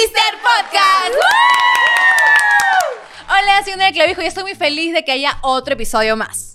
Sister 0.00 0.34
Podcast. 0.40 1.14
Hola, 3.28 3.62
soy 3.62 3.74
Andrea 3.74 3.92
Clavijo 3.92 4.22
y 4.22 4.24
estoy 4.24 4.44
muy 4.44 4.54
feliz 4.54 4.94
de 4.94 5.04
que 5.04 5.12
haya 5.12 5.38
otro 5.42 5.74
episodio 5.74 6.16
más. 6.16 6.54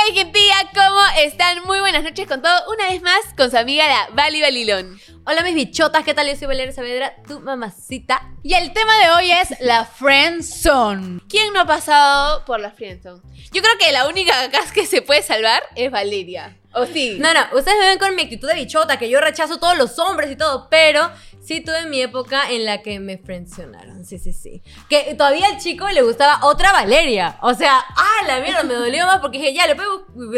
Hey, 0.00 0.14
gentilla, 0.14 0.56
¿cómo 0.74 1.00
están? 1.18 1.62
Muy 1.66 1.80
buenas 1.80 2.02
noches 2.02 2.26
con 2.26 2.42
todo. 2.42 2.52
Una 2.72 2.88
vez 2.88 3.00
más 3.02 3.20
con 3.36 3.50
su 3.50 3.56
amiga 3.56 3.86
la 3.86 4.08
Bali 4.12 4.40
Balilón. 4.40 5.00
Hola 5.24 5.42
mis 5.42 5.54
bichotas, 5.54 6.04
¿qué 6.04 6.14
tal? 6.14 6.26
Yo 6.26 6.34
soy 6.34 6.46
Valeria 6.48 6.72
Saavedra, 6.72 7.14
tu 7.28 7.40
mamacita. 7.40 8.28
Y 8.42 8.54
el 8.54 8.72
tema 8.72 8.96
de 9.04 9.10
hoy 9.10 9.30
es 9.30 9.60
la 9.60 9.84
friend 9.84 10.42
zone. 10.42 11.20
¿Quién 11.28 11.52
no 11.52 11.60
ha 11.60 11.66
pasado 11.66 12.44
por 12.44 12.58
la 12.58 12.70
friendzone? 12.70 13.20
Yo 13.52 13.62
creo 13.62 13.78
que 13.78 13.92
la 13.92 14.08
única 14.08 14.40
acá 14.40 14.60
que 14.72 14.86
se 14.86 15.02
puede 15.02 15.22
salvar 15.22 15.62
es 15.76 15.90
Valeria. 15.90 16.56
¿O 16.72 16.86
sí? 16.86 17.16
No, 17.18 17.32
no, 17.34 17.40
ustedes 17.52 17.78
me 17.78 17.86
ven 17.86 17.98
con 17.98 18.14
mi 18.14 18.22
actitud 18.22 18.46
de 18.46 18.54
bichota, 18.54 18.98
que 18.98 19.08
yo 19.08 19.20
rechazo 19.20 19.58
todos 19.58 19.76
los 19.76 19.98
hombres 19.98 20.30
y 20.30 20.36
todo, 20.36 20.68
pero 20.70 21.10
sí 21.42 21.60
tuve 21.60 21.86
mi 21.86 22.00
época 22.02 22.50
en 22.50 22.64
la 22.64 22.82
que 22.82 23.00
me 23.00 23.18
frencionaron, 23.18 24.04
sí, 24.04 24.18
sí, 24.18 24.32
sí. 24.32 24.62
Que 24.88 25.14
todavía 25.14 25.46
al 25.46 25.58
chico 25.58 25.88
le 25.88 26.02
gustaba 26.02 26.40
otra 26.46 26.72
Valeria. 26.72 27.38
O 27.42 27.54
sea, 27.54 27.78
ah, 27.96 28.26
la 28.26 28.40
mierda, 28.40 28.62
me 28.64 28.74
dolió 28.74 29.06
más 29.06 29.20
porque 29.20 29.38
dije, 29.38 29.54
ya, 29.54 29.66
le 29.66 29.74
puede, 29.74 29.88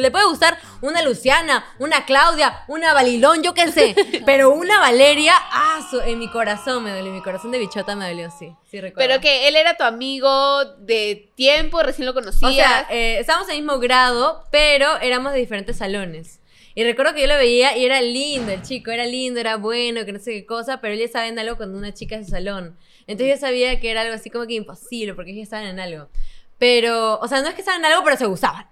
le 0.01 0.11
puede 0.11 0.27
gustar 0.27 0.59
una 0.81 1.03
Luciana, 1.03 1.65
una 1.79 2.05
Claudia, 2.05 2.65
una 2.69 2.93
Valilón, 2.95 3.43
yo 3.43 3.55
qué 3.55 3.71
sé. 3.73 3.95
Pero 4.27 4.51
una 4.51 4.79
Valeria, 4.79 5.35
ah, 5.37 5.81
su- 5.91 6.01
en 6.01 6.19
mi 6.19 6.31
corazón 6.31 6.85
me 6.85 6.91
dolió, 6.93 7.13
mi 7.13 7.23
corazón 7.23 7.51
de 7.51 7.59
bichota 7.59 7.97
me 7.97 8.09
dolió, 8.09 8.31
sí, 8.31 8.55
sí 8.71 8.81
recuerdo. 8.81 9.09
Pero 9.09 9.21
que 9.21 9.49
él 9.49 9.57
era 9.57 9.77
tu 9.77 9.85
amigo 9.85 10.65
de 10.79 11.33
tiempo, 11.35 11.83
recién 11.83 12.07
lo 12.07 12.15
conocías. 12.15 12.51
O 12.51 12.55
sea, 12.55 12.87
eh, 12.91 13.19
estábamos 13.19 13.49
en 13.49 13.57
el 13.57 13.63
mismo 13.63 13.79
grado, 13.79 14.45
pero 14.51 14.97
éramos 14.99 15.33
de 15.33 15.39
diferentes 15.39 15.79
salones. 15.79 16.40
Y 16.75 16.85
recuerdo 16.85 17.15
que 17.15 17.23
yo 17.23 17.27
lo 17.27 17.37
veía 17.37 17.77
y 17.77 17.85
era 17.85 18.01
lindo 18.01 18.53
el 18.53 18.63
chico, 18.63 18.91
era 18.91 19.05
lindo, 19.05 19.41
era 19.41 19.57
bueno, 19.57 20.05
que 20.05 20.13
no 20.13 20.19
sé 20.19 20.33
qué 20.33 20.47
cosa, 20.47 20.81
pero 20.81 20.95
él 20.95 21.01
ya 21.01 21.07
estaba 21.07 21.27
en 21.27 21.39
algo 21.39 21.57
con 21.57 21.75
una 21.75 21.93
chica 21.93 22.17
de 22.17 22.25
salón. 22.25 22.77
Entonces 23.07 23.41
yo 23.41 23.47
sabía 23.47 23.81
que 23.81 23.91
era 23.91 24.03
algo 24.03 24.15
así 24.15 24.31
como 24.31 24.47
que 24.47 24.55
imposible, 24.55 25.15
porque 25.15 25.33
ellos 25.33 25.45
estaban 25.45 25.67
en 25.67 25.81
algo. 25.81 26.09
Pero, 26.59 27.19
o 27.19 27.27
sea, 27.27 27.43
no 27.43 27.49
es 27.49 27.55
que 27.55 27.63
estaban 27.63 27.81
en 27.81 27.91
algo, 27.91 28.05
pero 28.05 28.17
se 28.17 28.27
gustaban. 28.27 28.69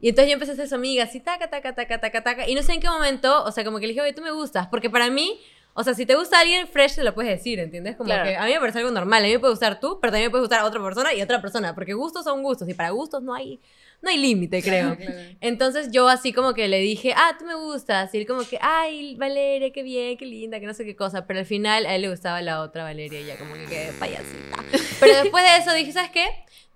Y 0.00 0.08
entonces 0.10 0.30
yo 0.30 0.34
empecé 0.34 0.52
a 0.52 0.56
ser 0.56 0.68
su 0.68 0.74
amiga, 0.76 1.04
así, 1.04 1.20
taca, 1.20 1.50
taca, 1.50 1.74
taca, 1.74 2.00
taca, 2.00 2.22
taca. 2.22 2.48
Y 2.48 2.54
no 2.54 2.62
sé 2.62 2.72
en 2.72 2.80
qué 2.80 2.88
momento, 2.88 3.44
o 3.44 3.52
sea, 3.52 3.64
como 3.64 3.78
que 3.78 3.86
le 3.86 3.92
dije, 3.92 4.02
oye, 4.02 4.12
tú 4.12 4.22
me 4.22 4.30
gustas. 4.30 4.68
Porque 4.68 4.88
para 4.88 5.10
mí, 5.10 5.40
o 5.74 5.84
sea, 5.84 5.94
si 5.94 6.04
te 6.06 6.14
gusta 6.16 6.40
alguien 6.40 6.66
fresh, 6.66 6.96
te 6.96 7.04
lo 7.04 7.14
puedes 7.14 7.30
decir, 7.36 7.58
¿entiendes? 7.60 7.96
Como 7.96 8.08
Claro. 8.08 8.24
que 8.28 8.36
a 8.36 8.44
mí 8.44 8.52
me 8.52 8.60
parece 8.60 8.78
algo 8.78 8.90
normal. 8.90 9.22
A 9.22 9.26
mí 9.26 9.32
me 9.32 9.38
puede 9.38 9.52
gustar 9.52 9.80
tú, 9.80 9.98
pero 10.00 10.10
también 10.10 10.26
me 10.26 10.30
puede 10.30 10.42
gustar 10.42 10.62
otra 10.64 10.82
persona 10.82 11.14
y 11.14 11.22
otra 11.22 11.40
persona. 11.40 11.74
Porque 11.74 11.94
gustos 11.94 12.24
son 12.24 12.42
gustos. 12.42 12.68
Y 12.68 12.74
para 12.74 12.90
gustos 12.90 13.22
no 13.22 13.34
hay, 13.34 13.60
no 14.02 14.10
hay 14.10 14.18
límite, 14.18 14.62
creo. 14.62 14.96
Entonces 15.40 15.90
yo 15.92 16.08
así 16.08 16.32
como 16.32 16.54
que 16.54 16.68
le 16.68 16.78
dije, 16.80 17.14
ah, 17.16 17.36
tú 17.38 17.44
me 17.44 17.54
gustas. 17.54 18.12
Y 18.14 18.18
él 18.18 18.26
como 18.26 18.42
que, 18.46 18.58
ay, 18.60 19.14
Valeria, 19.16 19.70
qué 19.72 19.82
bien, 19.82 20.16
qué 20.16 20.26
linda, 20.26 20.58
que 20.60 20.66
no 20.66 20.74
sé 20.74 20.84
qué 20.84 20.96
cosa. 20.96 21.26
Pero 21.26 21.38
al 21.40 21.46
final 21.46 21.86
a 21.86 21.94
él 21.94 22.02
le 22.02 22.10
gustaba 22.10 22.42
la 22.42 22.60
otra 22.62 22.82
Valeria 22.84 23.20
y 23.20 23.26
ya 23.26 23.36
como 23.38 23.54
que 23.54 23.64
qué 23.66 23.90
payasita. 23.98 24.64
Pero 25.00 25.16
después 25.22 25.44
de 25.44 25.56
eso 25.62 25.72
dije, 25.72 25.92
¿sabes 25.92 26.10
qué? 26.10 26.26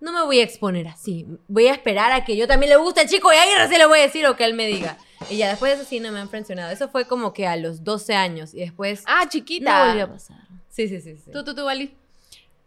No 0.05 0.13
me 0.13 0.23
voy 0.25 0.41
a 0.41 0.45
exponer 0.45 0.87
así. 0.89 1.27
Voy 1.49 1.67
a 1.67 1.73
esperar 1.73 2.13
a 2.13 2.25
que 2.25 2.37
yo 2.37 2.47
también 2.47 2.71
le 2.71 2.77
guste 2.77 3.01
al 3.01 3.09
chico 3.09 3.33
y 3.33 3.37
ahí 3.37 3.49
recién 3.57 3.79
le 3.79 3.87
voy 3.87 3.99
a 4.01 4.03
decir 4.03 4.27
o 4.27 4.37
que 4.37 4.45
él 4.45 4.55
me 4.55 4.67
diga. 4.67 4.99
Y 5.31 5.39
ya 5.39 5.49
después 5.49 5.73
de 5.73 5.81
eso 5.83 5.89
sí 5.89 5.99
no 6.01 6.13
me 6.13 6.21
han 6.21 6.29
frencionado. 6.29 6.71
Eso 6.71 6.89
fue 6.89 7.07
como 7.07 7.33
que 7.33 7.47
a 7.47 7.57
los 7.57 7.83
12 7.85 8.15
años 8.15 8.53
y 8.55 8.59
después 8.61 9.03
ah, 9.07 9.27
chiquita. 9.29 9.79
no 9.79 9.87
volvió 9.89 10.05
a 10.05 10.09
pasar. 10.13 10.37
Sí, 10.69 10.89
sí, 10.89 11.01
sí. 11.01 11.17
sí. 11.17 11.31
Tú, 11.33 11.43
tú, 11.45 11.55
tú, 11.55 11.65
Vali. 11.65 11.95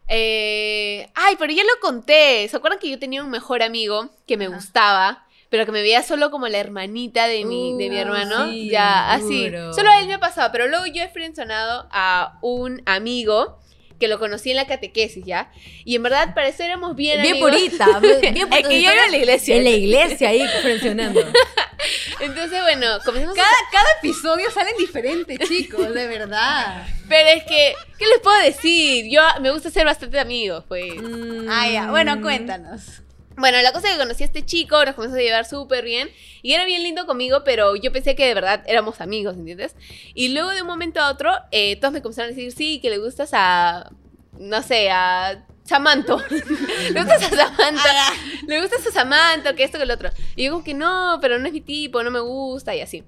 Eh, 0.09 1.09
ay, 1.15 1.35
pero 1.37 1.53
ya 1.53 1.63
lo 1.63 1.79
conté. 1.81 2.47
¿Se 2.47 2.57
acuerdan 2.57 2.79
que 2.79 2.89
yo 2.89 2.97
tenía 2.99 3.23
un 3.23 3.29
mejor 3.29 3.61
amigo 3.61 4.09
que 4.25 4.37
me 4.37 4.45
Ajá. 4.45 4.55
gustaba? 4.55 5.23
Pero 5.49 5.65
que 5.65 5.71
me 5.71 5.81
veía 5.81 6.03
solo 6.03 6.29
como 6.31 6.47
la 6.47 6.57
hermanita 6.57 7.27
de 7.27 7.45
mi, 7.45 7.77
de 7.77 7.89
mi 7.89 7.95
Uh, 7.97 7.99
hermano. 7.99 8.49
sí, 8.49 8.69
ya, 8.69 9.11
así. 9.13 9.49
Solo 9.73 9.89
a 9.91 9.99
él 9.99 10.07
me 10.07 10.15
ha 10.15 10.19
pasado. 10.19 10.49
Pero 10.51 10.67
luego 10.67 10.85
yo 10.87 11.03
he 11.03 11.07
frenzonado 11.09 11.87
a 11.91 12.37
un 12.41 12.81
amigo 12.85 13.59
que 13.99 14.07
lo 14.07 14.19
conocí 14.19 14.51
en 14.51 14.57
la 14.57 14.67
catequesis, 14.67 15.25
¿ya? 15.25 15.51
Y 15.85 15.95
en 15.95 16.03
verdad, 16.03 16.33
para 16.35 16.47
eso 16.49 16.63
éramos 16.63 16.95
bien 16.95 17.21
Bien 17.21 17.33
amigos. 17.35 17.51
purita. 17.51 17.99
Bien 18.21 18.37
Es 18.37 18.45
purita. 18.45 18.69
que 18.69 18.81
yo 18.81 18.89
era 18.91 19.05
en 19.05 19.11
la 19.11 19.17
iglesia. 19.17 19.55
En 19.55 19.63
la 19.63 19.69
iglesia 19.71 20.29
ahí 20.29 20.45
frencionando. 20.61 21.19
Entonces, 22.19 22.61
bueno, 22.63 22.87
comenzamos 23.05 23.37
a- 23.37 23.41
Cada, 23.41 23.55
cada 23.71 23.87
episodio 23.99 24.49
salen 24.51 24.73
diferentes, 24.77 25.37
chicos, 25.47 25.93
de 25.93 26.07
verdad. 26.07 26.85
Pero 27.07 27.29
es 27.29 27.43
que, 27.43 27.73
¿qué 27.97 28.05
les 28.07 28.19
puedo 28.19 28.39
decir? 28.41 29.05
Yo 29.09 29.21
me 29.41 29.51
gusta 29.51 29.69
ser 29.69 29.85
bastante 29.85 30.19
amigos, 30.19 30.63
pues. 30.67 30.95
Mm. 30.95 31.47
Ah, 31.49 31.69
ya. 31.69 31.89
Bueno, 31.91 32.21
cuéntanos. 32.21 33.01
Bueno, 33.37 33.61
la 33.61 33.71
cosa 33.71 33.87
es 33.87 33.93
que 33.93 33.99
conocí 33.99 34.23
a 34.23 34.25
este 34.25 34.43
chico, 34.43 34.83
nos 34.83 34.95
comenzamos 34.95 35.19
a 35.19 35.23
llevar 35.23 35.45
súper 35.45 35.85
bien 35.85 36.09
y 36.41 36.53
era 36.53 36.65
bien 36.65 36.81
lindo 36.81 37.05
conmigo, 37.05 37.43
pero 37.45 37.75
yo 37.75 37.91
pensé 37.93 38.15
que 38.15 38.25
de 38.25 38.33
verdad 38.33 38.63
éramos 38.65 38.99
amigos, 38.99 39.35
¿entiendes? 39.35 39.75
Y 40.15 40.29
luego 40.29 40.49
de 40.49 40.63
un 40.63 40.67
momento 40.67 40.99
a 40.99 41.11
otro, 41.11 41.31
eh, 41.51 41.75
todos 41.75 41.93
me 41.93 42.01
comenzaron 42.01 42.31
a 42.31 42.35
decir, 42.35 42.51
sí, 42.51 42.79
que 42.81 42.89
le 42.89 42.97
gustas 42.97 43.29
a, 43.33 43.91
no 44.39 44.63
sé, 44.63 44.89
a 44.89 45.45
Samanto. 45.65 46.19
le 46.29 46.99
gustas 46.99 47.31
a 47.31 47.35
Samantha. 47.35 48.13
le 48.47 48.59
gustas 48.59 48.87
a 48.87 48.91
Samantha, 48.91 49.53
que 49.53 49.63
esto, 49.63 49.77
que 49.77 49.85
lo 49.85 49.93
otro. 49.93 50.09
Y 50.35 50.45
yo 50.45 50.51
como 50.53 50.63
que 50.63 50.73
no, 50.73 51.19
pero 51.21 51.37
no 51.37 51.45
es 51.45 51.53
mi 51.53 51.61
tipo, 51.61 52.01
no 52.01 52.09
me 52.09 52.21
gusta 52.21 52.75
y 52.75 52.81
así. 52.81 53.03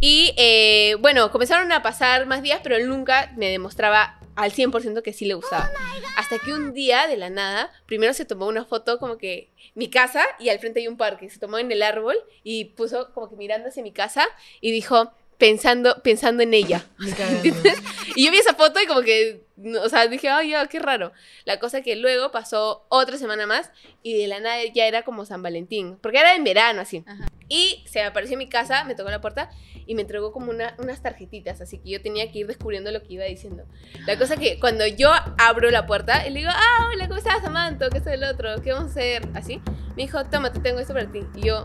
Y 0.00 0.32
eh, 0.38 0.96
bueno, 1.00 1.30
comenzaron 1.30 1.70
a 1.72 1.82
pasar 1.82 2.24
más 2.24 2.42
días, 2.42 2.60
pero 2.62 2.76
él 2.76 2.88
nunca 2.88 3.30
me 3.36 3.50
demostraba 3.50 4.19
al 4.36 4.52
100% 4.52 5.02
que 5.02 5.12
sí 5.12 5.24
le 5.24 5.34
gustaba. 5.34 5.70
Hasta 6.16 6.38
que 6.38 6.52
un 6.52 6.72
día, 6.72 7.06
de 7.06 7.16
la 7.16 7.30
nada, 7.30 7.72
primero 7.86 8.14
se 8.14 8.24
tomó 8.24 8.46
una 8.46 8.64
foto 8.64 8.98
como 8.98 9.18
que 9.18 9.50
mi 9.74 9.90
casa 9.90 10.24
y 10.38 10.48
al 10.48 10.58
frente 10.58 10.80
hay 10.80 10.88
un 10.88 10.96
parque. 10.96 11.30
Se 11.30 11.38
tomó 11.38 11.58
en 11.58 11.70
el 11.72 11.82
árbol 11.82 12.16
y 12.42 12.66
puso 12.66 13.12
como 13.12 13.28
que 13.28 13.36
mirando 13.36 13.68
hacia 13.68 13.82
mi 13.82 13.92
casa 13.92 14.26
y 14.60 14.70
dijo, 14.72 15.12
pensando, 15.38 16.02
pensando 16.02 16.42
en 16.42 16.54
ella. 16.54 16.86
Y 18.16 18.24
yo 18.24 18.32
vi 18.32 18.38
esa 18.38 18.54
foto 18.54 18.80
y 18.82 18.86
como 18.86 19.02
que, 19.02 19.44
o 19.82 19.88
sea, 19.88 20.06
dije, 20.06 20.28
ay, 20.28 20.50
ya, 20.50 20.66
qué 20.66 20.78
raro. 20.78 21.12
La 21.44 21.58
cosa 21.58 21.82
que 21.82 21.96
luego 21.96 22.30
pasó 22.30 22.86
otra 22.88 23.16
semana 23.18 23.46
más 23.46 23.70
y 24.02 24.16
de 24.18 24.26
la 24.28 24.40
nada 24.40 24.58
ya 24.74 24.86
era 24.86 25.02
como 25.02 25.24
San 25.24 25.42
Valentín, 25.42 25.98
porque 26.00 26.18
era 26.18 26.34
en 26.34 26.44
verano 26.44 26.80
así. 26.80 27.04
Ajá. 27.06 27.26
Y 27.48 27.82
se 27.86 28.02
apareció 28.02 28.34
en 28.34 28.38
mi 28.38 28.48
casa, 28.48 28.84
me 28.84 28.94
tocó 28.94 29.10
la 29.10 29.20
puerta 29.20 29.50
y 29.86 29.94
me 29.96 30.02
entregó 30.02 30.32
como 30.32 30.50
una- 30.50 30.74
unas 30.78 31.02
tarjetitas, 31.02 31.60
así 31.60 31.78
que 31.78 31.90
yo 31.90 32.00
tenía 32.00 32.30
que 32.30 32.38
ir 32.38 32.46
descubriendo 32.46 32.90
lo 32.92 33.02
que 33.02 33.14
iba 33.14 33.24
diciendo. 33.24 33.64
La 34.06 34.16
cosa 34.18 34.36
que 34.36 34.60
cuando 34.60 34.86
yo 34.86 35.10
abro 35.38 35.70
la 35.70 35.84
puerta 35.86 36.26
y 36.26 36.30
le 36.30 36.40
digo, 36.40 36.50
ah, 36.54 36.88
hola, 36.92 37.08
¿cómo 37.08 37.18
estás, 37.18 37.42
Samantha? 37.42 37.90
¿Qué 37.90 37.98
es 37.98 38.06
el 38.06 38.22
otro? 38.24 38.62
¿Qué 38.62 38.72
vamos 38.72 38.88
a 38.88 38.90
hacer? 38.92 39.22
Así, 39.34 39.60
me 39.96 40.02
dijo, 40.04 40.24
toma, 40.26 40.52
te 40.52 40.60
tengo 40.60 40.78
esto 40.78 40.94
para 40.94 41.10
ti. 41.10 41.22
Y 41.34 41.46
yo, 41.48 41.64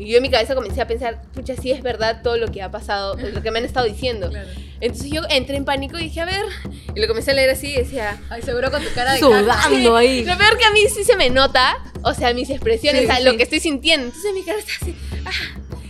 y 0.00 0.10
yo 0.10 0.16
en 0.16 0.22
mi 0.22 0.30
cabeza 0.30 0.54
comencé 0.54 0.80
a 0.80 0.86
pensar, 0.86 1.22
pucha, 1.34 1.54
sí 1.56 1.70
es 1.70 1.82
verdad 1.82 2.22
todo 2.22 2.36
lo 2.36 2.50
que 2.50 2.62
ha 2.62 2.70
pasado, 2.70 3.16
lo 3.16 3.42
que 3.42 3.50
me 3.50 3.58
han 3.58 3.64
estado 3.64 3.86
diciendo. 3.86 4.30
Entonces 4.80 5.10
yo 5.10 5.22
entré 5.28 5.56
en 5.56 5.64
pánico 5.66 5.98
y 5.98 6.04
dije, 6.04 6.20
a 6.20 6.24
ver, 6.24 6.44
y 6.94 7.00
lo 7.00 7.06
comencé 7.06 7.32
a 7.32 7.34
leer 7.34 7.50
así 7.50 7.68
y 7.68 7.76
decía, 7.76 8.18
Ay, 8.30 8.40
seguro 8.42 8.70
con 8.70 8.82
tu 8.82 8.90
cara 8.94 9.12
de 9.12 9.18
Sudando 9.18 9.94
ahí. 9.96 10.24
lo 10.24 10.38
peor 10.38 10.56
que 10.56 10.64
a 10.64 10.70
mí 10.70 10.80
sí 10.88 11.04
se 11.04 11.16
me 11.16 11.28
nota, 11.28 11.76
o 12.02 12.14
sea, 12.14 12.32
mis 12.32 12.48
expresiones, 12.48 13.02
Sí, 13.02 13.06
o 13.06 13.10
sea, 13.10 13.18
sí. 13.18 13.24
lo 13.24 13.36
que 13.36 13.42
estoy 13.42 13.60
sintiendo. 13.60 14.06
Entonces 14.06 14.32
mi 14.32 14.42
cara 14.42 14.58
está 14.58 14.72
así, 14.80 14.96
ah. 15.26 15.30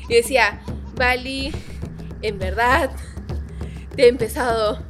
y 0.09 0.15
decía, 0.15 0.61
Vali, 0.97 1.53
en 2.23 2.39
verdad, 2.41 2.91
te 3.95 4.05
he 4.05 4.09
empezado 4.09 4.83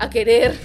a 0.00 0.10
querer. 0.10 0.56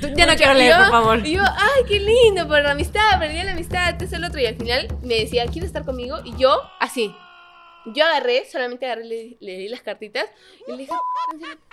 Tú- 0.00 0.08
Ya 0.14 0.26
no 0.26 0.32
mucho". 0.32 0.36
quiero 0.36 0.54
Y 0.54 0.58
leer, 0.58 0.70
yo- 0.72 0.78
por 0.78 0.90
favor. 0.90 1.26
Y 1.26 1.32
yo, 1.32 1.42
ay, 1.44 1.82
qué 1.88 1.98
lindo, 2.00 2.46
por 2.48 2.62
la 2.62 2.70
amistad, 2.72 3.18
de 3.20 3.44
la 3.44 3.52
amistad, 3.52 3.90
este 3.90 4.04
es 4.06 4.12
el 4.12 4.24
otro. 4.24 4.40
Y 4.40 4.46
al 4.46 4.56
final 4.56 4.88
me 5.02 5.14
decía, 5.16 5.44
¿quieres 5.46 5.68
estar 5.68 5.84
conmigo? 5.84 6.18
Y 6.24 6.36
yo, 6.36 6.60
así. 6.80 7.12
Yo 7.86 8.04
agarré, 8.04 8.44
solamente 8.50 8.86
agarré, 8.86 9.04
le, 9.04 9.36
le 9.40 9.56
di 9.58 9.68
las 9.68 9.82
cartitas 9.82 10.26
y 10.68 10.72
le 10.72 10.78
dije, 10.78 10.92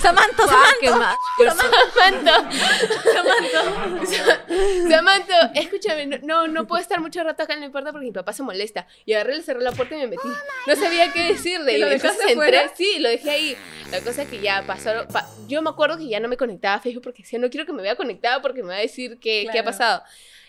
Samantha, 0.00 0.44
qué 0.80 0.90
mal. 0.90 1.16
Samantha, 1.38 2.50
Samantha, 3.12 4.46
Samantha, 4.90 5.52
escúchame, 5.54 6.06
no, 6.06 6.18
no, 6.22 6.48
no 6.48 6.66
puedo 6.66 6.80
estar 6.80 7.00
mucho 7.00 7.22
rato 7.22 7.42
acá 7.42 7.54
en 7.54 7.60
la 7.60 7.70
puerta 7.70 7.92
porque 7.92 8.06
mi 8.06 8.12
papá 8.12 8.32
se 8.32 8.42
molesta. 8.42 8.86
Y 9.04 9.12
agarré, 9.12 9.36
le 9.36 9.42
cerré 9.42 9.60
la 9.62 9.72
puerta 9.72 9.94
y 9.94 9.98
me 9.98 10.06
metí. 10.08 10.28
No 10.66 10.76
sabía 10.76 11.12
qué 11.12 11.24
decirle. 11.32 11.76
¿Y 11.76 11.80
lo 11.80 11.88
dejaste 11.88 12.32
entré, 12.32 12.70
sí, 12.76 12.98
lo 12.98 13.08
dejé 13.08 13.30
ahí. 13.30 13.56
La 13.90 14.00
cosa 14.00 14.22
es 14.22 14.28
que 14.28 14.40
ya 14.40 14.64
pasó, 14.66 14.90
pa- 15.12 15.28
yo 15.46 15.60
me 15.62 15.70
acuerdo 15.70 15.98
que 15.98 16.08
ya 16.08 16.20
no 16.20 16.28
me 16.28 16.36
conectaba 16.36 16.76
a 16.76 16.80
Facebook 16.80 17.02
porque 17.04 17.22
decía, 17.22 17.38
no 17.38 17.50
quiero 17.50 17.66
que 17.66 17.72
me 17.72 17.82
vea 17.82 17.96
conectada 17.96 18.40
porque 18.40 18.62
me 18.62 18.70
va 18.70 18.76
a 18.76 18.80
decir 18.80 19.18
qué, 19.20 19.42
qué 19.44 19.48
ha 19.50 19.52
Claro. 19.52 19.66
pasado. 19.66 20.02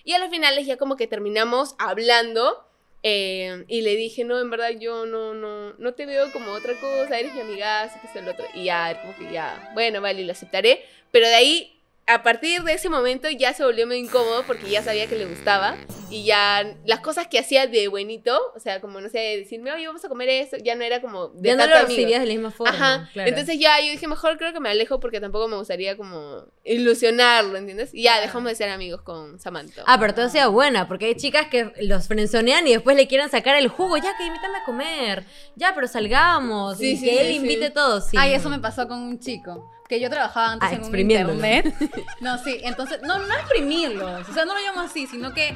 Y 0.05 0.13
a 0.13 0.19
los 0.19 0.29
finales 0.29 0.65
ya 0.65 0.77
como 0.77 0.95
que 0.95 1.07
terminamos 1.07 1.75
hablando 1.79 2.65
eh, 3.03 3.65
y 3.67 3.81
le 3.81 3.95
dije, 3.97 4.23
no, 4.23 4.39
en 4.39 4.49
verdad 4.49 4.71
yo 4.79 5.05
no, 5.05 5.33
no, 5.33 5.73
no 5.73 5.93
te 5.93 6.05
veo 6.05 6.31
como 6.31 6.51
otra 6.51 6.73
cosa, 6.79 7.19
eres 7.19 7.33
mi 7.33 7.41
amiga, 7.41 7.91
que 8.01 8.07
es 8.07 8.15
el 8.15 8.27
otro. 8.27 8.45
Y 8.53 8.65
ya, 8.65 8.99
como 9.01 9.15
que 9.15 9.33
ya, 9.33 9.71
bueno, 9.73 10.01
vale, 10.01 10.23
lo 10.23 10.31
aceptaré. 10.31 10.83
Pero 11.11 11.27
de 11.27 11.35
ahí 11.35 11.72
a 12.05 12.21
partir 12.21 12.63
de 12.63 12.73
ese 12.73 12.89
momento 12.89 13.29
ya 13.29 13.53
se 13.53 13.63
volvió 13.63 13.87
medio 13.87 14.03
incómodo 14.03 14.43
porque 14.45 14.69
ya 14.69 14.83
sabía 14.83 15.07
que 15.07 15.15
le 15.15 15.25
gustaba 15.25 15.77
y 16.09 16.25
ya 16.25 16.75
las 16.85 16.99
cosas 16.99 17.27
que 17.27 17.39
hacía 17.39 17.65
de 17.65 17.87
buenito, 17.87 18.39
o 18.55 18.59
sea, 18.59 18.81
como 18.81 18.99
no 18.99 19.09
sé, 19.09 19.17
decirme, 19.17 19.71
oye, 19.71 19.87
vamos 19.87 20.03
a 20.03 20.09
comer 20.09 20.29
esto, 20.29 20.57
ya 20.57 20.75
no 20.75 20.83
era 20.83 21.01
como 21.01 21.29
de 21.29 21.49
Ya 21.49 21.55
no 21.55 21.65
lo 21.65 21.87
recibías 21.87 22.19
de 22.19 22.27
la 22.27 22.33
misma 22.33 22.51
forma. 22.51 22.73
Ajá, 22.73 23.09
claro. 23.13 23.29
entonces 23.29 23.57
ya 23.57 23.79
yo 23.79 23.89
dije, 23.89 24.07
mejor 24.07 24.37
creo 24.37 24.53
que 24.53 24.59
me 24.59 24.69
alejo 24.69 24.99
porque 24.99 25.21
tampoco 25.21 25.47
me 25.47 25.55
gustaría 25.55 25.95
como 25.95 26.45
ilusionarlo, 26.65 27.57
¿entiendes? 27.57 27.93
Y 27.93 28.03
ya 28.03 28.19
dejamos 28.19 28.49
de 28.49 28.55
ser 28.55 28.69
amigos 28.69 29.01
con 29.01 29.39
Samantha. 29.39 29.83
Ah, 29.87 29.97
pero 29.99 30.13
todo 30.13 30.29
sea 30.29 30.47
buena, 30.47 30.87
porque 30.87 31.05
hay 31.05 31.15
chicas 31.15 31.47
que 31.47 31.71
los 31.81 32.07
frenzonean 32.07 32.67
y 32.67 32.73
después 32.73 32.97
le 32.97 33.07
quieren 33.07 33.29
sacar 33.29 33.55
el 33.55 33.69
jugo. 33.69 33.97
Ya 33.97 34.15
que 34.17 34.25
invítame 34.25 34.57
a 34.57 34.65
comer. 34.65 35.25
Ya, 35.55 35.73
pero 35.73 35.87
salgamos. 35.87 36.77
Sí, 36.77 36.91
y 36.91 36.97
sí, 36.97 37.05
que 37.05 37.21
él 37.21 37.27
sí, 37.27 37.35
invite 37.35 37.67
sí. 37.67 37.73
todo. 37.73 38.01
Sí. 38.01 38.17
Ay, 38.19 38.33
eso 38.33 38.49
me 38.49 38.59
pasó 38.59 38.87
con 38.87 38.99
un 38.99 39.19
chico. 39.19 39.72
Que 39.87 39.99
yo 39.99 40.09
trabajaba 40.09 40.53
antes 40.53 40.69
Ah, 40.71 40.73
en 40.75 40.83
un 40.83 40.99
internet. 40.99 41.73
No, 42.21 42.37
sí, 42.37 42.59
entonces, 42.63 43.01
no, 43.03 43.19
no 43.19 43.33
exprimirlos, 43.35 44.29
o 44.29 44.33
sea, 44.33 44.45
no 44.45 44.53
lo 44.53 44.61
llamo 44.61 44.81
así, 44.81 45.07
sino 45.07 45.33
que 45.33 45.55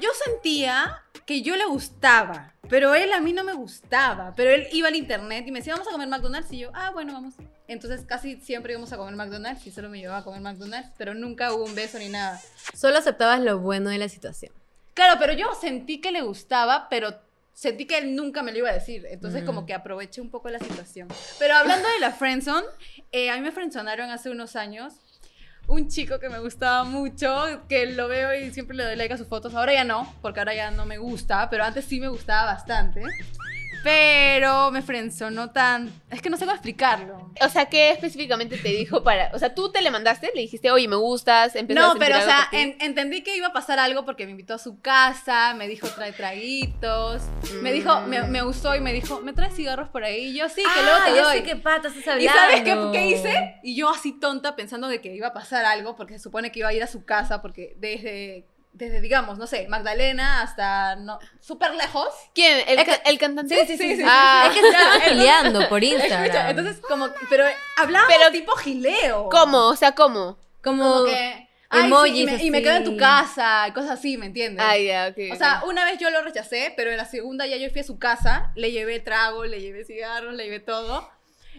yo 0.00 0.10
sentía 0.24 1.02
que 1.26 1.42
yo 1.42 1.56
le 1.56 1.64
gustaba, 1.66 2.52
pero 2.68 2.94
él 2.94 3.12
a 3.12 3.20
mí 3.20 3.32
no 3.32 3.44
me 3.44 3.52
gustaba, 3.52 4.32
pero 4.36 4.50
él 4.50 4.66
iba 4.72 4.88
al 4.88 4.96
internet 4.96 5.44
y 5.46 5.52
me 5.52 5.60
decía, 5.60 5.74
vamos 5.74 5.88
a 5.88 5.92
comer 5.92 6.08
McDonald's, 6.08 6.50
y 6.52 6.58
yo, 6.58 6.70
ah, 6.74 6.90
bueno, 6.92 7.12
vamos. 7.12 7.34
Entonces 7.68 8.04
casi 8.04 8.36
siempre 8.40 8.72
íbamos 8.72 8.92
a 8.92 8.96
comer 8.96 9.14
McDonald's 9.14 9.64
y 9.66 9.70
solo 9.70 9.88
me 9.88 9.98
llevaba 9.98 10.20
a 10.20 10.24
comer 10.24 10.40
McDonald's, 10.40 10.90
pero 10.98 11.14
nunca 11.14 11.52
hubo 11.52 11.64
un 11.64 11.74
beso 11.76 11.98
ni 11.98 12.08
nada. 12.08 12.40
Solo 12.74 12.98
aceptabas 12.98 13.40
lo 13.40 13.58
bueno 13.60 13.90
de 13.90 13.98
la 13.98 14.08
situación. 14.08 14.52
Claro, 14.94 15.20
pero 15.20 15.32
yo 15.34 15.46
sentí 15.60 16.00
que 16.00 16.10
le 16.10 16.22
gustaba, 16.22 16.88
pero 16.90 17.14
sentí 17.60 17.84
que 17.84 17.98
él 17.98 18.16
nunca 18.16 18.42
me 18.42 18.52
lo 18.52 18.58
iba 18.58 18.70
a 18.70 18.72
decir. 18.72 19.06
Entonces, 19.10 19.42
Mm. 19.42 19.46
como 19.46 19.66
que 19.66 19.74
aproveché 19.74 20.22
un 20.22 20.30
poco 20.30 20.48
la 20.48 20.58
situación. 20.58 21.08
Pero 21.38 21.54
hablando 21.56 21.86
de 21.90 22.00
la 22.00 22.10
friendzone, 22.10 22.66
eh, 23.12 23.28
a 23.28 23.34
mí 23.36 23.42
me 23.42 23.52
friendzonaron 23.52 24.08
hace 24.10 24.30
unos 24.30 24.56
años. 24.56 24.94
Un 25.66 25.88
chico 25.88 26.18
que 26.18 26.30
me 26.30 26.38
gustaba 26.38 26.84
mucho, 26.84 27.62
que 27.68 27.84
lo 27.86 28.08
veo 28.08 28.34
y 28.34 28.50
siempre 28.50 28.74
le 28.76 28.84
doy 28.84 28.96
like 28.96 29.12
a 29.12 29.18
sus 29.18 29.26
fotos. 29.28 29.54
Ahora 29.54 29.74
ya 29.74 29.84
no, 29.84 30.10
porque 30.22 30.40
ahora 30.40 30.54
ya 30.54 30.70
no 30.70 30.86
me 30.86 30.96
gusta, 30.96 31.50
pero 31.50 31.62
antes 31.64 31.84
sí 31.84 32.00
me 32.00 32.08
gustaba 32.08 32.46
bastante. 32.54 33.02
Pero 33.82 34.70
me 34.70 34.82
frenzonó 34.82 35.50
tan... 35.50 35.90
Es 36.10 36.20
que 36.20 36.28
no 36.28 36.36
sé 36.36 36.44
cómo 36.44 36.54
explicarlo. 36.54 37.30
O 37.40 37.48
sea, 37.48 37.66
¿qué 37.66 37.90
específicamente 37.90 38.58
te 38.58 38.68
dijo 38.68 39.02
para...? 39.02 39.30
O 39.32 39.38
sea, 39.38 39.54
tú 39.54 39.72
te 39.72 39.80
le 39.80 39.90
mandaste, 39.90 40.30
le 40.34 40.42
dijiste, 40.42 40.70
oye, 40.70 40.86
me 40.88 40.96
gustas, 40.96 41.56
empezaste 41.56 41.90
a 41.90 41.94
No, 41.94 41.98
pero 41.98 42.18
o 42.18 42.20
sea, 42.22 42.48
en- 42.52 42.76
entendí 42.80 43.22
que 43.22 43.36
iba 43.36 43.46
a 43.48 43.52
pasar 43.52 43.78
algo 43.78 44.04
porque 44.04 44.26
me 44.26 44.32
invitó 44.32 44.54
a 44.54 44.58
su 44.58 44.80
casa, 44.80 45.54
me 45.54 45.66
dijo 45.68 45.88
trae 45.88 46.12
traguitos, 46.12 47.22
me 47.62 47.72
dijo, 47.72 48.00
me, 48.02 48.22
me 48.24 48.42
gustó 48.42 48.74
y 48.74 48.80
me 48.80 48.92
dijo, 48.92 49.20
¿me 49.20 49.32
traes 49.32 49.54
cigarros 49.54 49.88
por 49.88 50.04
ahí? 50.04 50.26
Y 50.30 50.34
yo 50.38 50.48
sí, 50.48 50.62
que 50.62 50.82
luego 50.82 50.98
te 51.04 51.10
Ah, 51.12 51.14
ya 51.16 51.22
doy. 51.24 51.38
sé 51.38 51.42
qué 51.44 51.56
pata 51.56 51.88
estás 51.88 52.06
hablando. 52.08 52.24
¿Y 52.24 52.28
sabes 52.28 52.60
qué, 52.62 52.78
qué 52.92 53.06
hice? 53.06 53.54
Y 53.62 53.76
yo 53.76 53.88
así 53.90 54.12
tonta 54.18 54.56
pensando 54.56 54.88
de 54.88 55.00
que 55.00 55.14
iba 55.14 55.28
a 55.28 55.32
pasar 55.32 55.64
algo 55.64 55.96
porque 55.96 56.14
se 56.14 56.20
supone 56.24 56.52
que 56.52 56.58
iba 56.58 56.68
a 56.68 56.72
ir 56.74 56.82
a 56.82 56.86
su 56.86 57.04
casa 57.04 57.40
porque 57.40 57.74
desde, 57.78 58.46
desde 58.72 59.00
digamos, 59.00 59.36
no 59.38 59.46
sé, 59.46 59.66
Magdalena 59.68 60.42
hasta 60.42 60.96
no, 60.96 61.18
súper 61.40 61.74
lejos. 61.74 62.08
¿Quién? 62.34 62.62
¿El, 62.66 62.84
ca- 62.84 63.02
el 63.04 63.18
cantante? 63.18 63.54
Sí, 63.66 63.76
sí, 63.76 63.78
sí, 63.78 63.96
sí, 63.96 64.02
Ah, 64.06 64.48
Es 64.48 64.54
que 64.54 64.62
Ya, 64.72 65.00
gileando 65.10 65.68
por 65.68 65.82
Instagram. 65.84 66.22
Escucha, 66.24 66.50
entonces 66.50 66.80
como, 66.88 67.08
pero 67.28 67.44
hablábamos 67.76 68.14
Pero- 68.16 68.30
tipo 68.30 68.52
gileo. 68.56 69.28
¿Cómo? 69.30 69.66
O 69.68 69.76
sea, 69.76 69.92
¿cómo? 69.92 70.38
como, 70.62 70.82
Como 70.92 71.04
que... 71.06 71.48
Ay, 71.72 71.82
sí, 72.12 72.18
y, 72.22 72.26
me, 72.26 72.44
y 72.44 72.50
me 72.50 72.62
quedo 72.62 72.74
en 72.78 72.84
tu 72.84 72.96
casa, 72.96 73.68
y 73.68 73.72
cosas 73.72 73.92
así, 73.92 74.16
¿me 74.16 74.26
entiendes? 74.26 74.64
Ah, 74.68 74.76
ya, 74.76 75.06
ok. 75.12 75.32
O 75.32 75.36
sea, 75.36 75.62
una 75.66 75.84
vez 75.84 75.98
yo 76.00 76.10
lo 76.10 76.20
rechacé, 76.20 76.72
pero 76.76 76.90
en 76.90 76.96
la 76.96 77.04
segunda 77.04 77.46
ya 77.46 77.56
yo 77.58 77.70
fui 77.70 77.82
a 77.82 77.84
su 77.84 77.96
casa, 77.96 78.50
le 78.56 78.72
llevé 78.72 78.98
trago, 78.98 79.44
le 79.44 79.60
llevé 79.60 79.84
cigarros, 79.84 80.34
le 80.34 80.42
llevé 80.44 80.58
todo. 80.58 81.08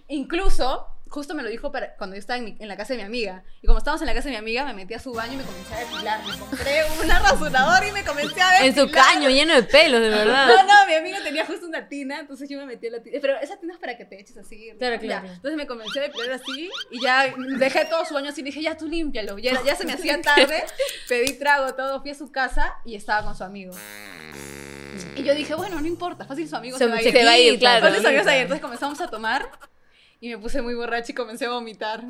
Incluso, 0.09 0.85
justo 1.11 1.35
me 1.35 1.43
lo 1.43 1.49
dijo 1.49 1.71
para, 1.71 1.95
cuando 1.97 2.15
yo 2.15 2.19
estaba 2.19 2.37
en, 2.39 2.45
mi- 2.45 2.55
en 2.59 2.67
la 2.69 2.77
casa 2.77 2.93
de 2.93 2.97
mi 2.99 3.03
amiga. 3.05 3.43
Y 3.61 3.67
como 3.67 3.77
estábamos 3.79 4.01
en 4.01 4.07
la 4.07 4.13
casa 4.13 4.25
de 4.29 4.31
mi 4.31 4.37
amiga, 4.37 4.63
me 4.65 4.73
metí 4.73 4.93
a 4.93 4.99
su 4.99 5.13
baño 5.13 5.33
y 5.33 5.37
me 5.37 5.43
comencé 5.43 5.73
a 5.75 5.79
depilar. 5.79 6.25
Me 6.25 6.37
compré 6.37 6.83
una 7.03 7.19
rasuradora 7.19 7.87
y 7.87 7.91
me 7.91 8.03
comencé 8.03 8.41
a 8.41 8.51
depilar. 8.51 8.63
en 8.63 8.75
su 8.75 8.89
caño 8.91 9.29
lleno 9.29 9.53
de 9.53 9.63
pelos, 9.63 9.99
de 10.01 10.09
verdad. 10.09 10.47
No, 10.47 10.63
no, 10.63 10.87
mi 10.87 10.93
amiga 10.95 11.19
tenía 11.21 11.45
justo 11.45 11.67
una 11.67 11.87
tina, 11.89 12.19
entonces 12.21 12.47
yo 12.49 12.57
me 12.57 12.65
metí 12.65 12.87
a 12.87 12.91
la 12.91 13.03
tina. 13.03 13.17
Pero 13.21 13.37
esa 13.39 13.57
tina 13.59 13.73
es 13.73 13.79
para 13.79 13.97
que 13.97 14.05
te 14.05 14.19
eches 14.19 14.37
así. 14.37 14.71
Claro, 14.79 14.95
Ya. 14.95 14.99
claro. 15.01 15.27
Entonces 15.27 15.57
me 15.57 15.67
comencé 15.67 15.99
a 15.99 16.03
depilar 16.03 16.31
así 16.31 16.69
y 16.89 17.01
ya 17.01 17.33
dejé 17.59 17.85
todo 17.85 18.05
su 18.05 18.13
baño 18.13 18.29
así 18.29 18.41
y 18.41 18.45
dije, 18.45 18.61
ya 18.61 18.77
tú 18.77 18.87
límpialo. 18.87 19.37
Ya, 19.37 19.61
ya 19.63 19.75
se 19.75 19.85
me 19.85 19.93
hacía 19.93 20.21
tarde, 20.23 20.63
pedí 21.09 21.33
trago, 21.33 21.75
todo, 21.75 22.01
fui 22.01 22.11
a 22.11 22.15
su 22.15 22.31
casa 22.31 22.73
y 22.85 22.95
estaba 22.95 23.23
con 23.25 23.35
su 23.35 23.43
amigo. 23.43 23.73
Y 25.15 25.23
yo 25.23 25.35
dije, 25.35 25.53
bueno, 25.55 25.79
no 25.81 25.87
importa, 25.87 26.25
fácil 26.25 26.47
su 26.47 26.55
amigo 26.55 26.77
se, 26.77 26.85
Se- 26.85 26.89
va 26.89 26.95
a 26.97 27.01
ir. 27.01 27.11
Se 27.11 27.23
va 27.25 27.31
a 27.31 27.37
ir, 27.37 27.53
quita, 27.55 27.59
claro. 27.59 27.85
Fácil 27.87 28.01
su 28.01 28.07
amigo 28.07 28.23
se 28.23 28.25
va 28.27 28.31
a 28.31 28.35
ir. 28.37 28.41
Entonces 28.43 28.61
comenzamos 28.61 29.01
a 29.01 29.07
tomar 29.09 29.49
y 30.21 30.29
me 30.29 30.37
puse 30.37 30.61
muy 30.61 30.75
borracha 30.75 31.11
y 31.11 31.15
comencé 31.15 31.45
a 31.45 31.49
vomitar. 31.49 32.03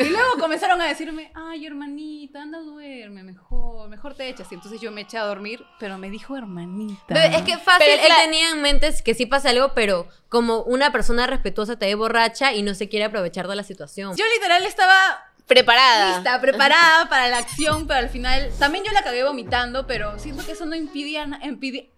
Y 0.00 0.08
luego 0.08 0.32
comenzaron 0.40 0.80
a 0.80 0.86
decirme, 0.86 1.30
ay, 1.36 1.64
hermanita, 1.64 2.42
anda, 2.42 2.58
duerme 2.58 3.22
mejor, 3.22 3.88
mejor 3.88 4.14
te 4.16 4.28
echas. 4.28 4.50
Y 4.50 4.56
entonces 4.56 4.80
yo 4.80 4.90
me 4.90 5.02
eché 5.02 5.18
a 5.18 5.22
dormir, 5.22 5.64
pero 5.78 5.96
me 5.96 6.10
dijo 6.10 6.36
hermanita. 6.36 7.14
Es 7.26 7.42
que 7.42 7.56
fácil, 7.56 7.86
Pero 7.86 8.02
él 8.02 8.12
tenía 8.20 8.50
en 8.50 8.60
mente 8.60 8.92
que 9.04 9.14
sí 9.14 9.26
pasa 9.26 9.50
algo, 9.50 9.72
pero 9.72 10.08
como 10.28 10.62
una 10.62 10.90
persona 10.90 11.28
respetuosa 11.28 11.78
te 11.78 11.86
ve 11.86 11.94
borracha 11.94 12.52
y 12.52 12.62
no 12.62 12.74
se 12.74 12.88
quiere 12.88 13.04
aprovechar 13.04 13.46
de 13.46 13.54
la 13.54 13.62
situación. 13.62 14.16
Yo 14.16 14.24
literal 14.34 14.64
estaba 14.64 15.30
Preparada. 15.46 16.16
lista, 16.16 16.40
preparada 16.40 17.08
para 17.08 17.28
la 17.28 17.38
acción, 17.38 17.86
pero 17.86 18.00
al 18.00 18.08
final 18.08 18.50
también 18.58 18.82
yo 18.84 18.90
la 18.90 19.04
cagué 19.04 19.22
vomitando, 19.22 19.86
pero 19.86 20.18
siento 20.18 20.44
que 20.44 20.52
eso 20.52 20.66
no 20.66 20.74
impidía, 20.74 21.28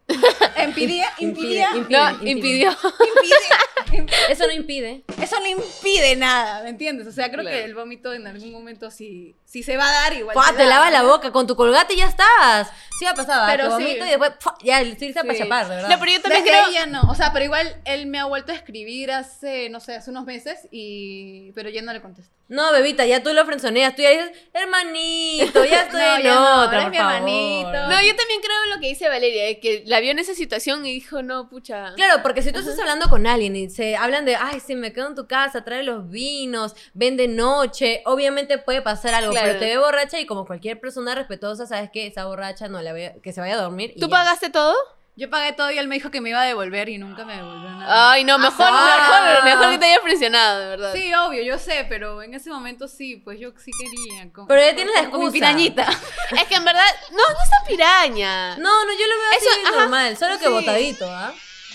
impidía, 0.66 1.06
impidía, 1.18 1.68
Impide, 1.74 1.98
No, 1.98 2.10
impide. 2.10 2.30
impidió. 2.30 2.70
impide, 2.70 4.06
Eso 4.28 4.46
no 4.46 4.52
impide. 4.52 5.02
eso 5.20 5.40
no 5.40 5.46
impide 5.46 6.16
nada, 6.16 6.62
¿me 6.62 6.68
entiendes? 6.70 7.06
O 7.06 7.12
sea, 7.12 7.30
creo 7.30 7.42
Claro. 7.42 7.56
que 7.56 7.64
el 7.64 7.74
vómito 7.74 8.12
en 8.12 8.26
algún 8.26 8.52
momento 8.52 8.90
sí, 8.90 9.34
sí 9.44 9.62
se 9.62 9.76
va 9.76 9.88
a 9.88 9.92
dar 10.02 10.12
igual. 10.14 10.34
Fua, 10.34 10.48
se 10.48 10.54
te 10.54 10.64
da, 10.66 10.84
¿no? 10.84 10.90
la 10.90 11.02
boca 11.02 11.30
con 11.32 11.46
tu 11.46 11.56
colgate 11.56 11.94
y 11.94 11.98
ya 11.98 12.06
estás. 12.08 12.68
Sí 12.98 13.04
me 13.04 13.10
ha 13.10 13.14
pasado, 13.14 13.46
Pero 13.46 13.64
sí. 13.76 13.84
vomito 13.84 14.06
y 14.06 14.08
después 14.08 14.32
fua, 14.40 14.56
ya 14.62 14.80
estoy 14.80 15.08
lista 15.08 15.22
para 15.22 15.34
Sí. 15.34 15.40
chapar, 15.42 15.68
de 15.68 15.74
verdad. 15.76 15.88
No, 15.90 15.98
pero 16.00 16.12
yo 16.12 16.20
también 16.22 16.44
Desde 16.44 16.56
creo... 16.56 16.66
ahí 16.68 16.74
ya 16.74 16.86
no, 16.86 17.02
o 17.10 17.14
sea, 17.14 17.32
pero 17.32 17.44
igual 17.44 17.76
él 17.84 18.06
me 18.06 18.18
ha 18.18 18.24
vuelto 18.26 18.52
a 18.52 18.54
escribir 18.54 19.10
hace, 19.12 19.68
no 19.70 19.80
sé, 19.80 19.96
hace 19.96 20.10
unos 20.10 20.24
meses 20.24 20.66
y, 20.70 21.52
pero 21.52 21.68
ya 21.68 21.82
no 21.82 21.92
le 21.92 22.00
contesto. 22.00 22.32
No, 22.48 22.70
bebita, 22.72 23.04
ya 23.06 23.22
tú 23.24 23.32
lo 23.32 23.44
frenzoneas, 23.44 23.96
tú 23.96 24.02
ya 24.02 24.10
dices, 24.10 24.30
hermanito, 24.54 25.64
ya 25.64 25.82
estoy 25.82 26.00
No, 26.00 26.16
en 26.16 26.22
ya 26.22 26.34
no, 26.34 26.62
otra, 26.64 26.72
eres 26.76 26.82
por 26.84 26.90
mi 26.92 26.96
favor". 26.98 27.12
hermanito. 27.14 27.72
No, 27.88 28.02
yo 28.02 28.16
también 28.16 28.40
creo 28.40 28.64
en 28.64 28.70
lo 28.70 28.80
que 28.80 28.86
dice 28.88 29.08
Valeria, 29.08 29.44
de 29.44 29.60
que 29.60 29.82
la 29.86 29.95
vio 30.00 30.10
en 30.10 30.18
esa 30.18 30.34
situación 30.34 30.84
y 30.86 30.92
dijo, 30.92 31.22
no, 31.22 31.48
pucha. 31.48 31.92
Claro, 31.94 32.22
porque 32.22 32.42
si 32.42 32.52
tú 32.52 32.58
estás 32.60 32.78
hablando 32.78 33.08
con 33.08 33.26
alguien 33.26 33.54
y 33.56 33.70
se 33.70 33.96
hablan 33.96 34.24
de, 34.24 34.36
ay, 34.36 34.60
si 34.60 34.74
me 34.74 34.92
quedo 34.92 35.08
en 35.08 35.14
tu 35.14 35.26
casa, 35.26 35.64
trae 35.64 35.82
los 35.82 36.08
vinos, 36.08 36.74
ven 36.94 37.16
de 37.16 37.28
noche, 37.28 38.02
obviamente 38.06 38.58
puede 38.58 38.82
pasar 38.82 39.14
algo, 39.14 39.32
Claro. 39.32 39.46
pero 39.48 39.58
te 39.58 39.66
ve 39.66 39.78
borracha 39.78 40.20
y 40.20 40.26
como 40.26 40.46
cualquier 40.46 40.80
persona 40.80 41.14
respetuosa, 41.14 41.66
sabes 41.66 41.90
que 41.90 42.06
esa 42.06 42.26
borracha 42.26 42.68
no 42.68 42.80
la 42.82 42.92
ve, 42.92 43.20
que 43.22 43.32
se 43.32 43.40
vaya 43.40 43.54
a 43.54 43.62
dormir. 43.62 43.92
y 43.96 44.00
¿Tú 44.00 44.06
ya. 44.06 44.10
pagaste 44.16 44.50
todo? 44.50 44.74
Yo 45.18 45.30
pagué 45.30 45.52
todo 45.54 45.70
y 45.70 45.78
él 45.78 45.88
me 45.88 45.94
dijo 45.94 46.10
que 46.10 46.20
me 46.20 46.28
iba 46.28 46.42
a 46.42 46.44
devolver 46.44 46.90
y 46.90 46.98
nunca 46.98 47.24
me 47.24 47.36
devolvió 47.36 47.70
nada. 47.70 48.12
Ay, 48.12 48.22
no, 48.24 48.38
mejor, 48.38 48.66
Ah. 48.68 49.32
mejor, 49.40 49.44
mejor 49.56 49.70
que 49.72 49.78
te 49.78 49.86
haya 49.86 50.02
presionado, 50.02 50.60
de 50.60 50.66
verdad. 50.68 50.92
Sí, 50.94 51.14
obvio, 51.14 51.42
yo 51.42 51.58
sé, 51.58 51.86
pero 51.88 52.22
en 52.22 52.34
ese 52.34 52.50
momento 52.50 52.86
sí, 52.86 53.16
pues 53.24 53.40
yo 53.40 53.50
sí 53.56 53.70
quería. 53.78 54.30
Con, 54.30 54.46
Pero 54.46 54.60
ya 54.60 54.74
tienes 54.74 54.94
la 54.94 55.02
con- 55.04 55.10
con 55.12 55.20
mi 55.20 55.26
excusa. 55.26 55.46
pirañita. 55.46 55.86
Es 56.42 56.44
que 56.48 56.54
en 56.56 56.64
verdad, 56.66 56.82
no, 57.12 57.16
no 57.16 57.42
es 57.42 57.50
tan 57.50 57.64
piraña. 57.66 58.56
No, 58.58 58.84
no, 58.84 58.92
yo 58.92 59.06
lo 59.06 59.16
veo 59.18 59.30
Eso, 59.38 59.50
así 59.50 59.60
ajá, 59.64 59.76
normal, 59.80 60.16
solo 60.18 60.38
que 60.38 60.44
sí. 60.46 60.50
botadito, 60.52 61.06
¿ah? 61.10 61.32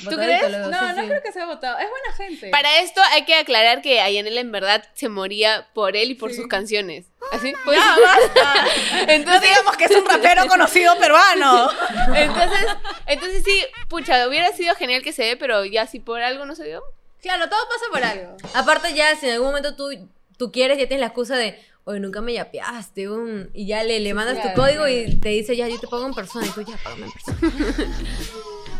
¿Tú 0.09 0.15
crees? 0.15 0.41
No, 0.49 0.65
sí, 0.79 0.95
no 0.95 1.01
sí. 1.01 1.07
creo 1.07 1.21
que 1.23 1.31
sea 1.31 1.45
votado. 1.45 1.77
Es 1.79 1.87
buena 1.89 2.13
gente. 2.17 2.49
Para 2.49 2.79
esto 2.79 3.01
hay 3.11 3.25
que 3.25 3.35
aclarar 3.35 3.81
que 3.81 4.01
Ayanela 4.01 4.41
en 4.41 4.51
verdad 4.51 4.83
se 4.93 5.09
moría 5.09 5.67
por 5.73 5.95
él 5.95 6.11
y 6.11 6.15
por 6.15 6.31
Sí. 6.31 6.37
sus 6.37 6.47
canciones. 6.47 7.05
¿Así? 7.31 7.53
Pues, 7.65 7.77
Ya, 7.77 7.95
basta. 8.01 8.65
entonces, 9.13 9.41
digamos 9.41 9.77
que 9.77 9.85
es 9.85 9.91
un 9.95 10.05
rapero 10.05 10.47
conocido 10.47 10.97
peruano. 10.97 11.69
entonces, 12.15 12.67
entonces 13.05 13.43
sí, 13.45 13.63
pucha, 13.87 14.27
hubiera 14.27 14.51
sido 14.53 14.75
genial 14.75 15.01
que 15.03 15.13
se 15.13 15.23
dé, 15.23 15.37
pero 15.37 15.63
ya 15.65 15.85
si 15.87 15.99
por 15.99 16.21
algo 16.21 16.45
no 16.45 16.55
se 16.55 16.65
dio. 16.65 16.81
Claro, 17.21 17.47
todo 17.49 17.59
pasa 17.69 17.85
por 17.91 18.03
algo. 18.03 18.37
Aparte 18.55 18.93
ya, 18.93 19.15
si 19.15 19.27
en 19.27 19.33
algún 19.33 19.49
momento 19.49 19.75
tú, 19.75 19.89
tú 20.37 20.51
quieres, 20.51 20.77
ya 20.79 20.87
tienes 20.87 21.01
la 21.01 21.07
excusa 21.07 21.35
de, 21.35 21.63
oye, 21.83 21.99
nunca 21.99 22.19
me 22.21 22.33
yapeaste, 22.33 23.09
un... 23.09 23.51
y 23.53 23.67
ya 23.67 23.83
le, 23.83 23.99
le 23.99 24.13
mandas 24.15 24.35
claro, 24.39 24.49
tu 24.49 24.55
código 24.61 24.83
claro. 24.85 24.89
y 24.91 25.19
te 25.19 25.29
dice, 25.29 25.55
ya, 25.55 25.67
yo 25.67 25.79
te 25.79 25.87
pago 25.87 26.07
en 26.07 26.13
persona, 26.15 26.47
y 26.47 26.49
tú 26.49 26.61
ya, 26.63 26.77
págame 26.83 27.05
en 27.05 27.11
persona. 27.11 27.91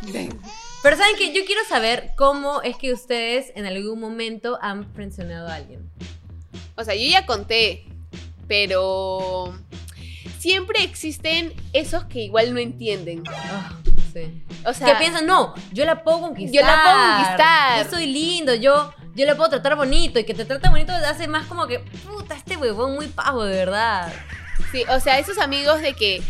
Pero 0.84 0.98
¿saben 0.98 1.16
que 1.16 1.34
Yo 1.34 1.46
quiero 1.46 1.64
saber 1.68 2.12
cómo 2.16 2.62
es 2.62 2.78
que 2.78 2.94
ustedes 2.94 3.52
en 3.56 3.66
algún 3.66 4.00
momento 4.00 4.58
han 4.62 4.92
frencionado 4.94 5.48
a 5.48 5.56
alguien. 5.56 5.90
O 6.76 6.84
sea, 6.84 6.96
yo 6.96 7.08
ya 7.08 7.26
conté, 7.26 7.86
pero 8.48 9.54
siempre 10.40 10.84
existen 10.84 11.54
esos 11.74 12.06
que 12.06 12.22
igual 12.22 12.54
no 12.54 12.60
entienden. 12.60 13.24
Ah, 13.28 13.78
sí. 14.12 14.44
O 14.66 14.74
sea, 14.74 14.88
que 14.88 14.96
piensan, 14.96 15.26
no, 15.26 15.54
yo 15.72 15.86
la 15.86 16.04
puedo 16.04 16.22
conquistar. 16.22 16.54
Yo 16.54 16.68
la 16.68 16.84
puedo 16.84 17.16
conquistar. 17.16 17.84
Yo 17.84 17.90
soy 17.92 18.08
lindo, 18.08 18.56
yo, 18.56 18.94
yo 19.14 19.26
la 19.26 19.36
puedo 19.36 19.50
tratar 19.50 19.76
bonito. 19.76 20.20
Y 20.20 20.24
que 20.24 20.34
te 20.34 20.46
trata 20.46 20.70
bonito 20.70 20.94
te 20.98 21.06
hace 21.06 21.28
más 21.28 21.46
como 21.46 21.68
que, 21.68 21.80
puta, 21.80 22.36
este 22.36 22.58
huevón 22.58 22.96
muy 22.96 23.08
pavo, 23.08 23.44
de 23.44 23.56
verdad. 23.56 24.12
Sí, 24.72 24.84
o 24.90 25.00
sea, 25.00 25.20
esos 25.20 25.38
amigos 25.38 25.82
de 25.82 25.94
que 25.94 26.24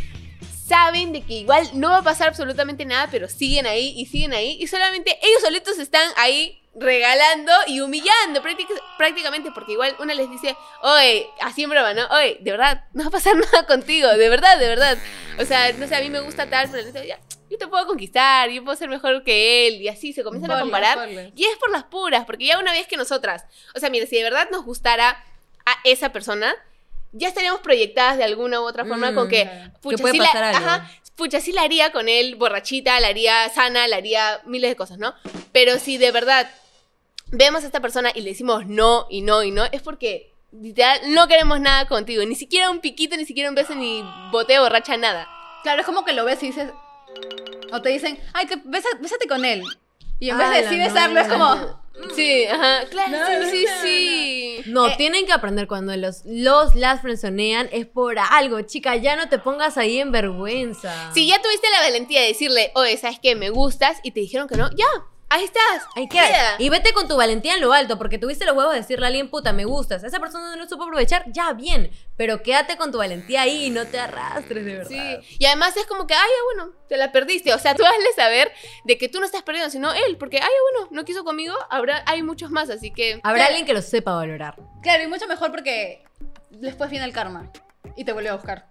saben 0.71 1.11
de 1.11 1.21
que 1.23 1.33
igual 1.33 1.67
no 1.73 1.89
va 1.89 1.97
a 1.97 2.03
pasar 2.03 2.29
absolutamente 2.29 2.85
nada, 2.85 3.09
pero 3.11 3.27
siguen 3.27 3.65
ahí 3.67 3.93
y 3.97 4.05
siguen 4.05 4.33
ahí 4.33 4.57
y 4.59 4.67
solamente 4.67 5.19
ellos 5.21 5.41
solitos 5.41 5.77
están 5.79 6.09
ahí 6.15 6.57
regalando 6.73 7.51
y 7.67 7.81
humillando 7.81 8.41
práctic- 8.41 8.81
prácticamente 8.97 9.51
porque 9.53 9.73
igual 9.73 9.93
una 9.99 10.13
les 10.13 10.29
dice, 10.29 10.55
oye, 10.81 11.27
así 11.41 11.63
en 11.63 11.69
broma, 11.71 11.93
¿no? 11.93 12.07
Oye, 12.07 12.37
de 12.39 12.51
verdad, 12.51 12.85
no 12.93 13.03
va 13.03 13.07
a 13.09 13.11
pasar 13.11 13.35
nada 13.51 13.65
contigo, 13.65 14.07
de 14.07 14.29
verdad, 14.29 14.57
de 14.57 14.67
verdad. 14.67 14.97
O 15.39 15.45
sea, 15.45 15.73
no 15.73 15.87
sé, 15.87 15.95
a 15.95 15.99
mí 15.99 16.09
me 16.09 16.21
gusta 16.21 16.49
tal, 16.49 16.69
pero 16.71 16.89
ya, 17.03 17.19
yo 17.49 17.57
te 17.57 17.67
puedo 17.67 17.85
conquistar, 17.85 18.49
yo 18.49 18.63
puedo 18.63 18.77
ser 18.77 18.87
mejor 18.87 19.23
que 19.25 19.67
él 19.67 19.81
y 19.81 19.89
así 19.89 20.13
se 20.13 20.23
comienzan 20.23 20.51
a 20.51 20.61
comparar. 20.61 20.97
Y 21.35 21.43
es 21.43 21.57
por 21.57 21.69
las 21.71 21.83
puras, 21.83 22.23
porque 22.25 22.45
ya 22.45 22.57
una 22.59 22.71
vez 22.71 22.87
que 22.87 22.95
nosotras, 22.95 23.43
o 23.75 23.79
sea, 23.79 23.89
mire, 23.89 24.07
si 24.07 24.15
de 24.15 24.23
verdad 24.23 24.47
nos 24.51 24.63
gustara 24.63 25.21
a 25.65 25.75
esa 25.83 26.13
persona, 26.13 26.55
ya 27.11 27.27
estaríamos 27.27 27.61
proyectadas 27.61 28.17
de 28.17 28.23
alguna 28.23 28.59
u 28.61 28.63
otra 28.63 28.85
forma 28.85 29.11
Mm, 29.11 29.15
con 29.15 29.27
que, 29.29 29.43
claro. 29.43 29.71
pucha, 29.81 29.95
Que 29.97 30.01
puede 30.01 30.13
sí 30.13 30.19
la, 30.19 30.25
pasar 30.25 30.43
algo. 30.43 30.57
ajá, 30.57 30.91
pucha, 31.15 31.41
sí 31.41 31.51
la 31.51 31.61
haría 31.63 31.91
con 31.91 32.07
él 32.09 32.35
borrachita, 32.35 32.99
la 32.99 33.07
haría 33.07 33.49
sana, 33.49 33.87
la 33.87 33.97
haría 33.97 34.41
miles 34.45 34.69
de 34.71 34.75
cosas, 34.75 34.97
¿no? 34.97 35.13
Pero 35.51 35.77
si 35.79 35.97
de 35.97 36.11
verdad 36.11 36.49
vemos 37.27 37.63
a 37.63 37.67
esta 37.67 37.79
persona 37.79 38.11
y 38.13 38.21
le 38.21 38.29
decimos 38.31 38.65
no 38.67 39.07
y 39.09 39.21
no 39.21 39.43
y 39.43 39.51
no, 39.51 39.65
es 39.71 39.81
porque 39.81 40.33
literal 40.51 40.99
no 41.13 41.27
queremos 41.27 41.59
nada 41.61 41.87
contigo. 41.87 42.23
Ni 42.25 42.35
siquiera 42.35 42.69
un 42.69 42.79
piquito, 42.79 43.15
ni 43.17 43.25
siquiera 43.25 43.49
un 43.49 43.55
beso, 43.55 43.73
ni 43.75 44.03
boteo 44.31 44.63
borracha, 44.63 44.97
nada. 44.97 45.27
Claro, 45.63 45.79
es 45.81 45.85
como 45.85 46.03
que 46.03 46.13
lo 46.13 46.25
ves 46.25 46.41
y 46.43 46.47
dices. 46.47 46.69
O 47.73 47.81
te 47.81 47.89
dicen, 47.89 48.19
ay, 48.33 48.47
que 48.47 48.55
besa- 48.57 48.97
bésate 48.99 49.27
con 49.27 49.45
él. 49.45 49.63
Y 50.21 50.29
en 50.29 50.37
vez 50.37 50.49
de 50.51 50.55
Ala, 50.59 50.69
sí 50.69 50.77
no. 50.77 50.83
besarlo, 50.85 51.19
es 51.19 51.27
como. 51.27 51.81
Sí, 52.15 52.45
ajá, 52.45 52.85
claro, 52.89 53.11
No, 53.11 53.49
sí, 53.49 53.51
sí, 53.51 53.65
no, 53.65 53.75
no, 53.75 53.81
sí. 53.81 54.57
No, 54.67 54.87
Eh, 54.87 54.93
tienen 54.97 55.25
que 55.25 55.33
aprender 55.33 55.67
cuando 55.67 55.95
los, 55.97 56.21
los 56.25 56.73
las 56.75 57.01
frenzonean 57.01 57.69
es 57.71 57.85
por 57.85 58.17
algo, 58.17 58.61
chica, 58.61 58.95
ya 58.95 59.15
no 59.15 59.29
te 59.29 59.37
pongas 59.39 59.77
ahí 59.77 59.99
en 59.99 60.11
vergüenza. 60.11 61.11
Si 61.13 61.27
ya 61.27 61.41
tuviste 61.41 61.67
la 61.69 61.81
valentía 61.81 62.21
de 62.21 62.27
decirle, 62.29 62.71
oye, 62.75 62.97
¿sabes 62.97 63.19
qué? 63.21 63.35
Me 63.35 63.49
gustas, 63.49 63.99
y 64.03 64.11
te 64.11 64.19
dijeron 64.21 64.47
que 64.47 64.55
no, 64.55 64.69
ya, 64.71 64.85
ahí 65.31 65.43
estás. 65.45 65.83
Hay 65.95 66.07
que, 66.07 66.17
Queda. 66.17 66.55
y 66.59 66.69
vete 66.69 66.93
con 66.93 67.07
tu 67.07 67.15
valentía 67.17 67.55
en 67.55 67.61
lo 67.61 67.73
alto, 67.73 67.97
porque 67.97 68.17
tuviste 68.17 68.45
los 68.45 68.55
huevos 68.55 68.73
de 68.73 68.81
decirle 68.81 69.05
a 69.05 69.07
alguien, 69.07 69.29
puta, 69.29 69.53
me 69.53 69.65
gustas. 69.65 70.03
Esa 70.03 70.19
persona 70.19 70.51
no 70.51 70.57
lo 70.61 70.67
supo 70.69 70.83
aprovechar, 70.83 71.23
ya, 71.31 71.53
bien. 71.53 71.89
Pero 72.17 72.43
quédate 72.43 72.77
con 72.77 72.91
tu 72.91 72.97
valentía 72.99 73.41
ahí 73.43 73.65
y 73.65 73.69
no 73.69 73.85
te 73.87 73.99
arrastres, 73.99 74.63
de 74.65 74.75
verdad. 74.77 74.89
Sí, 75.21 75.37
y 75.39 75.45
además 75.45 75.75
es 75.77 75.85
como 75.87 76.05
que, 76.05 76.13
ay, 76.13 76.19
ya, 76.19 76.43
bueno, 76.63 76.75
te 76.87 76.97
la 76.97 77.11
perdiste. 77.11 77.53
O 77.53 77.59
sea, 77.59 77.73
tú 77.73 77.83
hazle 77.85 78.13
saber 78.15 78.51
de 78.83 78.97
que 78.97 79.09
tú 79.09 79.19
no 79.19 79.25
estás 79.25 79.41
perdiendo, 79.43 79.69
sino 79.71 79.91
él, 79.93 80.17
porque, 80.17 80.37
ay, 80.37 80.43
ya, 80.43 80.79
bueno, 80.79 80.89
no 80.91 81.05
quiso 81.05 81.23
conmigo, 81.23 81.55
habrá, 81.69 82.03
hay 82.05 82.21
muchos 82.23 82.51
más, 82.51 82.69
así 82.69 82.91
que. 82.91 83.19
Habrá 83.23 83.37
Claro. 83.39 83.47
alguien 83.49 83.65
que 83.65 83.73
lo 83.73 83.81
sepa 83.81 84.13
valorar. 84.13 84.55
Claro, 84.83 85.03
y 85.03 85.07
mucho 85.07 85.27
mejor 85.27 85.49
porque 85.51 86.03
después 86.49 86.89
viene 86.89 87.05
el 87.05 87.13
karma. 87.13 87.49
Y 87.95 88.03
te 88.05 88.13
vuelve 88.13 88.29
a 88.29 88.35
buscar. 88.35 88.67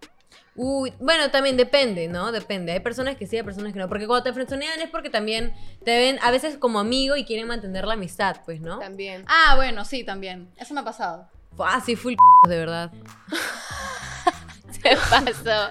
Uy, 0.57 0.92
bueno, 0.99 1.30
también 1.30 1.57
depende, 1.57 2.09
¿no? 2.09 2.33
Depende. 2.33 2.73
Hay 2.73 2.80
personas 2.80 3.16
que 3.16 3.26
sí, 3.26 3.37
hay 3.37 3.42
personas 3.42 3.73
que 3.73 3.78
no. 3.78 3.88
Porque 3.88 4.07
cuando 4.07 4.25
te 4.25 4.33
frenzonean 4.33 4.80
es 4.80 4.90
porque 4.90 5.11
también 5.11 5.54
te 5.85 5.97
ven 5.97 6.19
a 6.23 6.30
veces 6.30 6.57
como 6.59 6.80
amigo 6.80 7.16
y 7.16 7.25
quieren 7.25 7.47
mantener 7.47 7.87
la 7.87 7.95
amistad, 7.95 8.37
pues, 8.45 8.61
¿no? 8.61 8.78
También. 8.78 9.25
Ah, 9.28 9.54
bueno, 9.57 9.85
sí, 9.85 10.04
también. 10.04 10.50
Eso 10.57 10.75
me 10.75 10.80
ha 10.80 10.85
pasado. 10.85 11.28
Ah, 11.59 11.80
sí, 11.85 11.97
full 11.97 12.14
de 12.49 12.57
verdad. 12.59 12.90
Se 14.71 14.97
pasó. 14.97 15.71